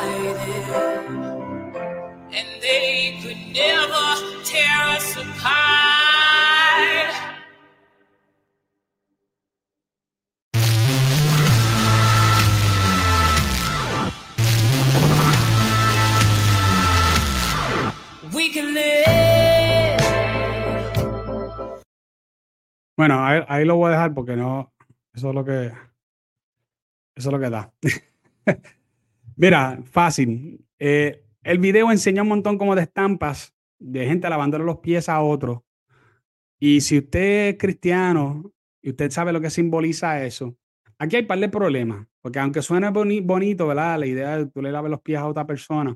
Bueno, 23.07 23.23
ahí, 23.23 23.67
lo 23.67 23.77
voy 23.77 23.89
a 23.89 23.91
dejar 23.91 24.15
porque 24.15 24.35
no, 24.35 24.73
eso 25.13 25.29
es 25.29 25.35
lo 25.35 25.45
que, 25.45 25.67
eso 27.15 27.29
es 27.29 27.33
lo 27.33 27.39
que 27.39 27.51
da. 27.51 27.71
Mira, 29.37 29.83
fácil. 29.85 30.65
Eh, 30.79 31.23
el 31.43 31.59
video 31.59 31.93
enseña 31.93 32.23
un 32.23 32.29
montón 32.29 32.57
como 32.57 32.75
de 32.75 32.81
estampas 32.81 33.55
de 33.79 34.07
gente 34.07 34.27
lavándole 34.31 34.65
los 34.65 34.79
pies 34.79 35.11
a 35.11 35.21
otro. 35.21 35.67
Y 36.59 36.81
si 36.81 36.97
usted 36.97 37.49
es 37.49 37.59
cristiano 37.59 38.51
y 38.81 38.89
usted 38.89 39.11
sabe 39.11 39.35
lo 39.35 39.41
que 39.43 39.51
simboliza 39.51 40.25
eso, 40.25 40.57
aquí 40.97 41.17
hay 41.17 41.23
un 41.25 41.29
par 41.29 41.41
de 41.41 41.51
problemas. 41.51 42.07
Porque 42.23 42.39
aunque 42.39 42.63
suene 42.63 42.89
bonito, 42.89 43.67
¿verdad? 43.67 43.99
La 43.99 44.07
idea 44.07 44.39
de 44.39 44.45
que 44.45 44.51
tú 44.51 44.63
le 44.63 44.73
laves 44.73 44.91
los 44.91 45.03
pies 45.03 45.19
a 45.19 45.27
otra 45.27 45.47
persona. 45.47 45.95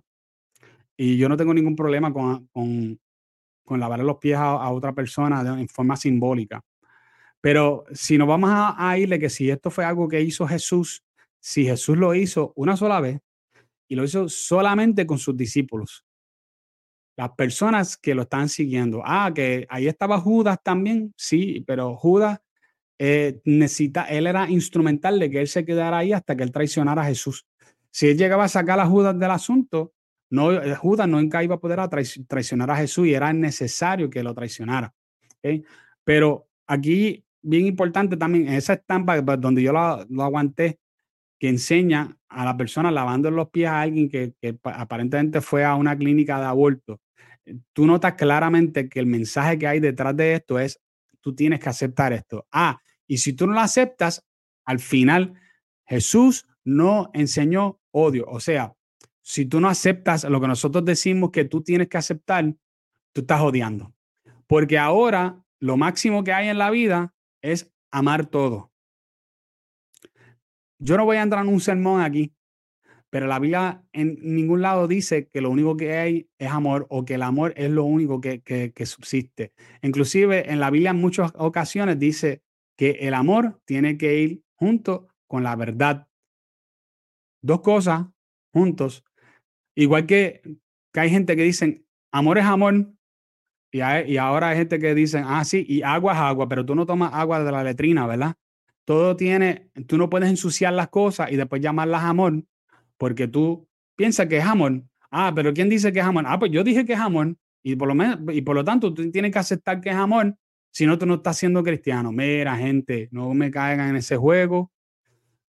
Y 0.94 1.16
yo 1.16 1.26
no 1.30 1.38
tengo 1.38 1.54
ningún 1.54 1.74
problema 1.74 2.12
con, 2.12 2.48
con, 2.48 3.00
con 3.64 3.80
lavar 3.80 4.00
los 4.00 4.18
pies 4.18 4.36
a, 4.36 4.70
otra 4.70 4.92
persona 4.92 5.40
en 5.58 5.68
forma 5.70 5.96
simbólica. 5.96 6.62
Pero 7.40 7.84
si 7.92 8.18
nos 8.18 8.28
vamos 8.28 8.50
a, 8.50 8.74
a 8.76 8.98
irle 8.98 9.18
que 9.18 9.30
si 9.30 9.50
esto 9.50 9.70
fue 9.70 9.84
algo 9.84 10.08
que 10.08 10.20
hizo 10.20 10.46
Jesús, 10.46 11.04
si 11.40 11.64
Jesús 11.64 11.96
lo 11.96 12.14
hizo 12.14 12.52
una 12.56 12.76
sola 12.76 13.00
vez 13.00 13.20
y 13.88 13.94
lo 13.94 14.04
hizo 14.04 14.28
solamente 14.28 15.06
con 15.06 15.18
sus 15.18 15.36
discípulos, 15.36 16.04
las 17.18 17.30
personas 17.32 17.96
que 17.96 18.14
lo 18.14 18.22
están 18.22 18.48
siguiendo. 18.48 19.02
Ah, 19.04 19.32
que 19.34 19.66
ahí 19.68 19.88
estaba 19.88 20.20
Judas 20.20 20.58
también, 20.62 21.12
sí, 21.16 21.64
pero 21.66 21.96
Judas 21.96 22.38
eh, 22.96 23.40
necesita, 23.44 24.04
él 24.04 24.28
era 24.28 24.48
instrumental 24.48 25.18
de 25.18 25.28
que 25.28 25.40
él 25.40 25.48
se 25.48 25.64
quedara 25.64 25.98
ahí 25.98 26.12
hasta 26.12 26.36
que 26.36 26.44
él 26.44 26.52
traicionara 26.52 27.02
a 27.02 27.06
Jesús. 27.06 27.44
Si 27.90 28.08
él 28.08 28.16
llegaba 28.16 28.44
a 28.44 28.48
sacar 28.48 28.78
a 28.78 28.86
Judas 28.86 29.18
del 29.18 29.32
asunto, 29.32 29.94
no, 30.30 30.52
eh, 30.52 30.76
Judas 30.76 31.08
nunca 31.08 31.42
iba 31.42 31.56
a 31.56 31.60
poder 31.60 31.80
traicionar 32.28 32.70
a 32.70 32.76
Jesús 32.76 33.08
y 33.08 33.14
era 33.14 33.32
necesario 33.32 34.08
que 34.08 34.22
lo 34.22 34.32
traicionara. 34.32 34.94
Pero 36.04 36.46
aquí, 36.68 37.24
bien 37.42 37.66
importante 37.66 38.16
también, 38.16 38.48
esa 38.48 38.74
estampa 38.74 39.22
pues, 39.22 39.40
donde 39.40 39.62
yo 39.62 39.72
lo, 39.72 40.22
aguanté, 40.22 40.78
que 41.38 41.48
enseña 41.48 42.16
a 42.28 42.44
la 42.44 42.56
persona 42.56 42.90
lavando 42.90 43.30
los 43.30 43.48
pies 43.50 43.68
a 43.68 43.80
alguien 43.80 44.08
que, 44.08 44.34
aparentemente 44.64 45.40
fue 45.40 45.64
a 45.64 45.76
una 45.76 45.96
clínica 45.96 46.38
de 46.38 46.46
aborto, 46.46 47.00
tú 47.72 47.86
notas 47.86 48.14
claramente 48.14 48.88
que 48.88 49.00
el 49.00 49.06
mensaje 49.06 49.58
que 49.58 49.66
hay 49.66 49.80
detrás 49.80 50.16
de 50.16 50.34
esto 50.34 50.58
es, 50.58 50.80
tú 51.20 51.34
tienes 51.34 51.60
que 51.60 51.68
aceptar 51.68 52.12
esto. 52.12 52.46
Ah, 52.52 52.78
y 53.06 53.18
si 53.18 53.32
tú 53.32 53.46
no 53.46 53.54
lo 53.54 53.60
aceptas, 53.60 54.24
al 54.64 54.80
final 54.80 55.34
Jesús 55.86 56.46
no 56.64 57.10
enseñó 57.14 57.80
odio. 57.90 58.26
O 58.28 58.40
sea, 58.40 58.74
si 59.22 59.46
tú 59.46 59.60
no 59.60 59.68
aceptas 59.68 60.24
lo 60.24 60.40
que 60.40 60.48
nosotros 60.48 60.84
decimos 60.84 61.30
que 61.30 61.44
tú 61.44 61.62
tienes 61.62 61.88
que 61.88 61.98
aceptar, 61.98 62.54
tú 63.12 63.22
estás 63.22 63.40
odiando. 63.40 63.94
Porque 64.46 64.78
ahora 64.78 65.42
lo 65.60 65.76
máximo 65.76 66.24
que 66.24 66.32
hay 66.32 66.48
en 66.48 66.58
la 66.58 66.70
vida 66.70 67.14
es 67.52 67.72
amar 67.90 68.26
todo. 68.26 68.72
Yo 70.78 70.96
no 70.96 71.04
voy 71.04 71.16
a 71.16 71.22
entrar 71.22 71.44
en 71.44 71.52
un 71.52 71.60
sermón 71.60 72.00
aquí, 72.00 72.32
pero 73.10 73.26
la 73.26 73.38
Biblia 73.38 73.82
en 73.92 74.18
ningún 74.22 74.62
lado 74.62 74.86
dice 74.86 75.28
que 75.28 75.40
lo 75.40 75.50
único 75.50 75.76
que 75.76 75.96
hay 75.96 76.30
es 76.38 76.50
amor 76.50 76.86
o 76.90 77.04
que 77.04 77.14
el 77.14 77.22
amor 77.22 77.52
es 77.56 77.70
lo 77.70 77.84
único 77.84 78.20
que, 78.20 78.42
que 78.42 78.86
subsiste. 78.86 79.52
Inclusive 79.82 80.52
en 80.52 80.60
la 80.60 80.70
Biblia 80.70 80.90
en 80.90 81.00
muchas 81.00 81.32
ocasiones 81.34 81.98
dice 81.98 82.42
que 82.76 82.90
el 83.00 83.14
amor 83.14 83.60
tiene 83.64 83.98
que 83.98 84.20
ir 84.20 84.44
junto 84.54 85.08
con 85.26 85.42
la 85.42 85.56
verdad. 85.56 86.08
Dos 87.42 87.60
cosas 87.60 88.06
juntos 88.52 89.04
Igual 89.78 90.06
que, 90.06 90.42
hay 90.92 91.08
gente 91.08 91.36
que 91.36 91.44
dicen, 91.44 91.86
amor 92.10 92.38
es 92.38 92.44
amor, 92.44 92.92
y, 93.70 93.80
y, 93.80 94.16
ahora 94.16 94.48
hay 94.48 94.58
gente 94.58 94.78
que 94.78 94.94
dice, 94.94 95.22
ah, 95.24 95.44
sí, 95.44 95.64
y 95.68 95.82
agua 95.82 96.14
es 96.14 96.18
agua, 96.18 96.48
pero 96.48 96.64
tú 96.64 96.74
no 96.74 96.86
tomas 96.86 97.12
agua 97.12 97.44
de 97.44 97.52
la 97.52 97.62
letrina, 97.62 98.06
¿verdad? 98.06 98.34
Todo 98.84 99.16
tiene, 99.16 99.70
tú 99.86 99.98
no 99.98 100.08
puedes 100.08 100.30
ensuciar 100.30 100.72
las 100.72 100.88
cosas 100.88 101.30
y 101.30 101.36
después 101.36 101.60
llamarlas 101.60 102.02
amor, 102.02 102.42
porque 102.96 103.28
tú 103.28 103.68
piensas 103.96 104.26
que 104.26 104.38
es 104.38 104.44
amor. 104.44 104.82
Ah, 105.10 105.32
pero 105.34 105.52
¿quién 105.52 105.68
dice 105.68 105.92
que 105.92 105.98
es 105.98 106.04
amor? 106.04 106.24
Ah, 106.26 106.38
pues 106.38 106.50
yo 106.50 106.64
dije 106.64 106.86
que 106.86 106.94
es 106.94 106.98
amor, 106.98 107.36
y 107.62 107.76
por 107.76 107.88
lo, 107.88 107.94
menos, 107.94 108.18
y 108.32 108.40
por 108.40 108.54
lo 108.56 108.64
tanto 108.64 108.94
tú 108.94 109.10
tienes 109.10 109.32
que 109.32 109.38
aceptar 109.38 109.80
que 109.80 109.90
es 109.90 109.96
amor, 109.96 110.34
si 110.70 110.86
no, 110.86 110.98
tú 110.98 111.04
no 111.04 111.16
estás 111.16 111.36
siendo 111.36 111.62
cristiano. 111.62 112.12
Mira, 112.12 112.56
gente, 112.56 113.08
no 113.10 113.34
me 113.34 113.50
caigan 113.50 113.90
en 113.90 113.96
ese 113.96 114.16
juego, 114.16 114.72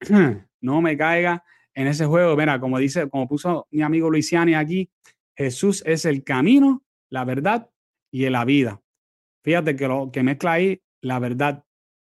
no 0.60 0.80
me 0.80 0.96
caiga 0.96 1.44
en 1.74 1.86
ese 1.86 2.06
juego. 2.06 2.36
Mira, 2.36 2.58
como 2.58 2.78
dice, 2.78 3.08
como 3.10 3.28
puso 3.28 3.66
mi 3.70 3.82
amigo 3.82 4.10
Luisiani 4.10 4.54
aquí, 4.54 4.90
Jesús 5.36 5.82
es 5.86 6.04
el 6.06 6.24
camino, 6.24 6.82
la 7.10 7.24
verdad 7.24 7.68
y 8.10 8.28
la 8.28 8.44
vida. 8.44 8.80
Fíjate 9.42 9.76
que 9.76 9.88
lo 9.88 10.10
que 10.12 10.22
mezcla 10.22 10.52
ahí 10.52 10.80
la 11.00 11.18
verdad 11.18 11.64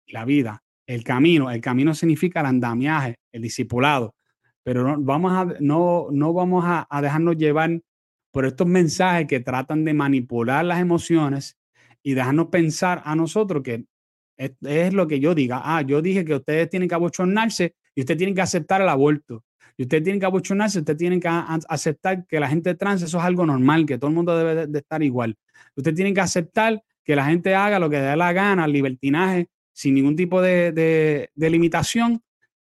la 0.07 0.25
vida. 0.25 0.63
El 0.87 1.03
camino, 1.03 1.51
el 1.51 1.61
camino 1.61 1.95
significa 1.95 2.41
el 2.41 2.47
andamiaje, 2.47 3.17
el 3.33 3.43
discipulado. 3.43 4.15
Pero 4.63 4.83
no 4.83 5.01
vamos 5.01 5.33
a, 5.33 5.57
no, 5.61 6.09
no 6.11 6.33
vamos 6.33 6.65
a, 6.67 6.87
dejarnos 7.01 7.37
llevar 7.37 7.81
por 8.31 8.45
estos 8.45 8.67
mensajes 8.67 9.27
que 9.27 9.41
tratan 9.41 9.85
de 9.85 9.95
manipular 9.95 10.65
las 10.65 10.81
emociones 10.81 11.57
y 12.03 12.15
dejarnos 12.15 12.49
pensar 12.49 13.03
a 13.05 13.15
nosotros 13.15 13.63
que 13.63 13.85
es, 14.37 14.93
lo 14.93 15.07
que 15.07 15.21
yo 15.21 15.35
diga. 15.35 15.63
Ah, 15.65 15.83
yo 15.83 16.03
dije 16.03 16.25
que 16.25 16.35
ustedes 16.35 16.69
tienen 16.69 16.89
que 16.89 16.95
abochornarse 16.95 17.75
y 17.95 18.01
ustedes 18.01 18.19
tienen 18.19 18.35
que 18.35 18.43
aceptar 18.43 18.81
el 18.81 18.89
aborto. 18.89 19.45
Y 19.77 19.85
usted 19.85 20.03
tiene 20.03 20.21
que 20.21 20.27
abochonarse, 20.27 20.81
usted 20.81 20.97
tiene 20.97 21.19
que 21.19 21.29
aceptar 21.29 22.27
que 22.27 22.39
la 22.39 22.49
gente 22.49 22.75
trans, 22.75 23.03
eso 23.03 23.19
es 23.19 23.25
algo 23.25 23.45
normal, 23.45 23.87
que 23.87 23.99
todo 23.99 24.09
el 24.09 24.15
mundo 24.15 24.37
debe 24.37 24.67
de, 24.67 24.79
estar 24.79 25.03
igual. 25.03 25.37
Usted 25.77 25.95
tiene 25.95 26.15
que 26.15 26.21
aceptar 26.21 26.83
que 27.05 27.17
la 27.17 27.27
gente 27.27 27.55
haga 27.55 27.79
lo 27.79 27.91
que 27.91 27.99
dé 27.99 28.17
la 28.17 28.33
gana, 28.33 28.67
libertinaje, 28.67 29.49
sin 29.73 29.95
ningún 29.95 30.17
tipo 30.17 30.41
de, 30.41 31.31
limitación. 31.37 32.23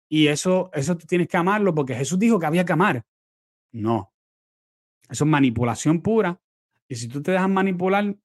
Y 0.07 0.27
eso, 0.27 0.71
eso 0.73 0.97
tú 0.97 1.05
tienes 1.05 1.27
que 1.27 1.37
amarlo 1.37 1.75
porque 1.75 1.93
Jesús 1.93 2.17
dijo 2.17 2.39
que 2.39 2.45
había 2.45 2.65
que 2.65 2.73
amar. 2.73 3.03
No. 3.71 4.11
Eso 5.09 5.23
es 5.23 5.29
manipulación 5.29 6.01
pura. 6.01 6.39
Y 6.87 6.95
si 6.95 7.07
tú 7.07 7.21
te 7.21 7.31
dejas 7.31 7.49
manipular, 7.49 8.15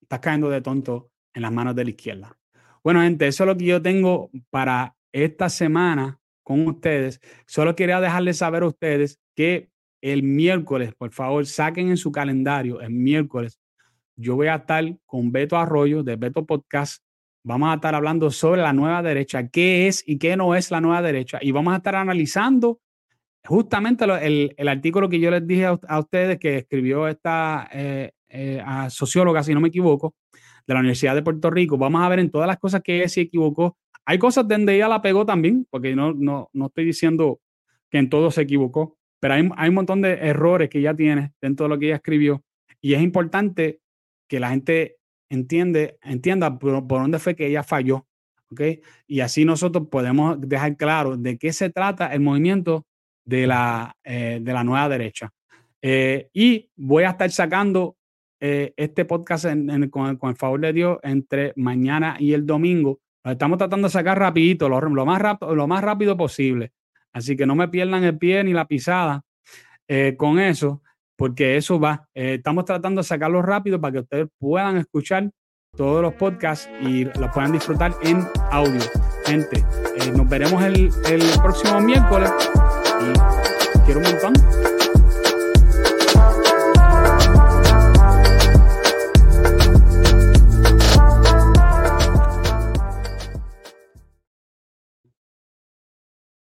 estás 0.00 0.20
cayendo 0.20 0.50
de 0.50 0.60
tonto 0.60 1.10
en 1.32 1.42
las 1.42 1.52
manos 1.52 1.74
de 1.74 1.84
la 1.84 1.90
izquierda. 1.90 2.38
Bueno, 2.84 3.00
gente, 3.00 3.26
eso 3.26 3.44
es 3.44 3.48
lo 3.48 3.56
que 3.56 3.64
yo 3.64 3.82
tengo 3.82 4.30
para 4.50 4.96
esta 5.12 5.48
semana 5.48 6.20
con 6.42 6.66
ustedes. 6.66 7.20
Solo 7.46 7.74
quería 7.74 8.00
dejarles 8.00 8.38
saber 8.38 8.62
a 8.62 8.66
ustedes 8.66 9.20
que 9.34 9.70
el 10.00 10.22
miércoles, 10.22 10.94
por 10.94 11.12
favor, 11.12 11.44
saquen 11.46 11.88
en 11.88 11.96
su 11.96 12.12
calendario 12.12 12.80
el 12.80 12.90
miércoles. 12.90 13.58
Yo 14.20 14.36
voy 14.36 14.48
a 14.48 14.56
estar 14.56 14.84
con 15.06 15.32
Beto 15.32 15.56
Arroyo 15.56 16.02
de 16.02 16.16
Beto 16.16 16.44
Podcast. 16.44 17.02
Vamos 17.44 17.70
a 17.70 17.74
estar 17.74 17.94
hablando 17.94 18.30
sobre 18.30 18.60
la 18.60 18.72
nueva 18.72 19.02
derecha, 19.02 19.48
qué 19.48 19.86
es 19.86 20.02
y 20.06 20.18
qué 20.18 20.36
no 20.36 20.54
es 20.54 20.70
la 20.70 20.80
nueva 20.80 21.00
derecha. 21.00 21.38
Y 21.40 21.52
vamos 21.52 21.72
a 21.72 21.76
estar 21.78 21.94
analizando 21.94 22.80
justamente 23.44 24.04
el, 24.04 24.68
artículo 24.68 25.08
que 25.08 25.20
yo 25.20 25.30
les 25.30 25.46
dije 25.46 25.66
a, 25.66 25.98
ustedes 25.98 26.38
que 26.38 26.58
escribió 26.58 27.06
esta 27.08 27.68
eh, 27.72 28.10
eh, 28.28 28.62
socióloga, 28.90 29.42
si 29.42 29.54
no 29.54 29.60
me 29.60 29.68
equivoco, 29.68 30.14
de 30.66 30.74
la 30.74 30.80
Universidad 30.80 31.14
de 31.14 31.22
Puerto 31.22 31.48
Rico. 31.48 31.78
Vamos 31.78 32.02
a 32.02 32.08
ver 32.08 32.18
en 32.18 32.30
todas 32.30 32.48
las 32.48 32.58
cosas 32.58 32.82
que 32.82 32.96
ella 32.96 33.08
se 33.08 33.22
equivocó 33.22 33.76
hay 34.10 34.18
cosas 34.18 34.48
donde 34.48 34.74
ella 34.74 34.88
la 34.88 35.02
pegó 35.02 35.26
también, 35.26 35.66
porque 35.68 35.94
no, 35.94 36.14
no, 36.14 36.48
no 36.54 36.66
estoy 36.68 36.86
diciendo 36.86 37.40
que 37.90 37.98
en 37.98 38.08
todo 38.08 38.30
se 38.30 38.40
equivocó, 38.40 38.96
pero 39.20 39.34
hay, 39.34 39.46
hay 39.54 39.68
un 39.68 39.74
montón 39.74 40.00
de 40.00 40.14
errores 40.14 40.70
que 40.70 40.78
ella 40.78 40.96
tiene 40.96 41.34
dentro 41.42 41.64
de 41.64 41.68
lo 41.68 41.78
que 41.78 41.88
ella 41.88 41.96
escribió 41.96 42.42
y 42.80 42.94
es 42.94 43.02
importante 43.02 43.80
que 44.28 44.38
la 44.38 44.50
gente 44.50 44.98
entiende, 45.30 45.98
entienda 46.02 46.58
por, 46.58 46.86
dónde 46.86 47.18
fue 47.18 47.34
que 47.34 47.46
ella 47.46 47.62
falló. 47.62 48.06
¿ok? 48.50 48.60
Y 49.06 49.20
así 49.20 49.44
nosotros 49.44 49.88
podemos 49.90 50.40
dejar 50.40 50.76
claro 50.76 51.16
de 51.16 51.38
qué 51.38 51.52
se 51.52 51.70
trata 51.70 52.12
el 52.12 52.20
movimiento 52.20 52.86
de 53.24 53.46
la, 53.46 53.96
eh, 54.04 54.38
de 54.40 54.52
la 54.52 54.64
nueva 54.64 54.88
derecha. 54.88 55.30
Eh, 55.82 56.28
y 56.32 56.70
voy 56.76 57.04
a 57.04 57.10
estar 57.10 57.30
sacando 57.30 57.96
eh, 58.40 58.72
este 58.76 59.04
podcast 59.04 59.46
con, 59.90 60.16
con, 60.16 60.30
el 60.30 60.36
favor 60.36 60.60
de 60.60 60.72
Dios 60.72 60.98
entre 61.02 61.52
mañana 61.56 62.16
y 62.18 62.32
el 62.32 62.46
domingo 62.46 63.00
estamos 63.24 63.58
tratando 63.58 63.88
de 63.88 63.92
sacar 63.92 64.18
rapidito, 64.18 64.68
lo, 64.68 65.04
más, 65.04 65.20
rápido, 65.20 65.54
lo 65.54 65.66
más 65.66 65.84
rápido 65.84 66.16
posible. 66.16 66.72
Así 67.12 67.36
que 67.36 67.46
no 67.46 67.54
me 67.54 67.68
pierdan 67.68 68.04
el 68.04 68.16
pie 68.16 68.42
ni 68.42 68.52
la 68.52 68.66
pisada 68.66 69.22
con 70.16 70.38
eso, 70.38 70.82
porque 71.18 71.56
eso 71.56 71.80
va. 71.80 72.08
Eh, 72.14 72.34
estamos 72.34 72.64
tratando 72.64 73.00
de 73.00 73.06
sacarlo 73.06 73.42
rápido 73.42 73.80
para 73.80 73.92
que 73.92 73.98
ustedes 73.98 74.28
puedan 74.38 74.76
escuchar 74.76 75.28
todos 75.76 76.00
los 76.00 76.14
podcasts 76.14 76.70
y 76.80 77.04
los 77.04 77.30
puedan 77.34 77.52
disfrutar 77.52 77.92
en 78.02 78.24
audio. 78.50 78.80
Gente, 79.26 79.64
eh, 79.96 80.12
nos 80.16 80.28
veremos 80.28 80.62
el, 80.62 80.90
el 81.10 81.22
próximo 81.42 81.80
miércoles 81.80 82.30
y 83.00 83.78
quiero 83.84 84.00
un 84.00 84.06
montón. 84.06 84.67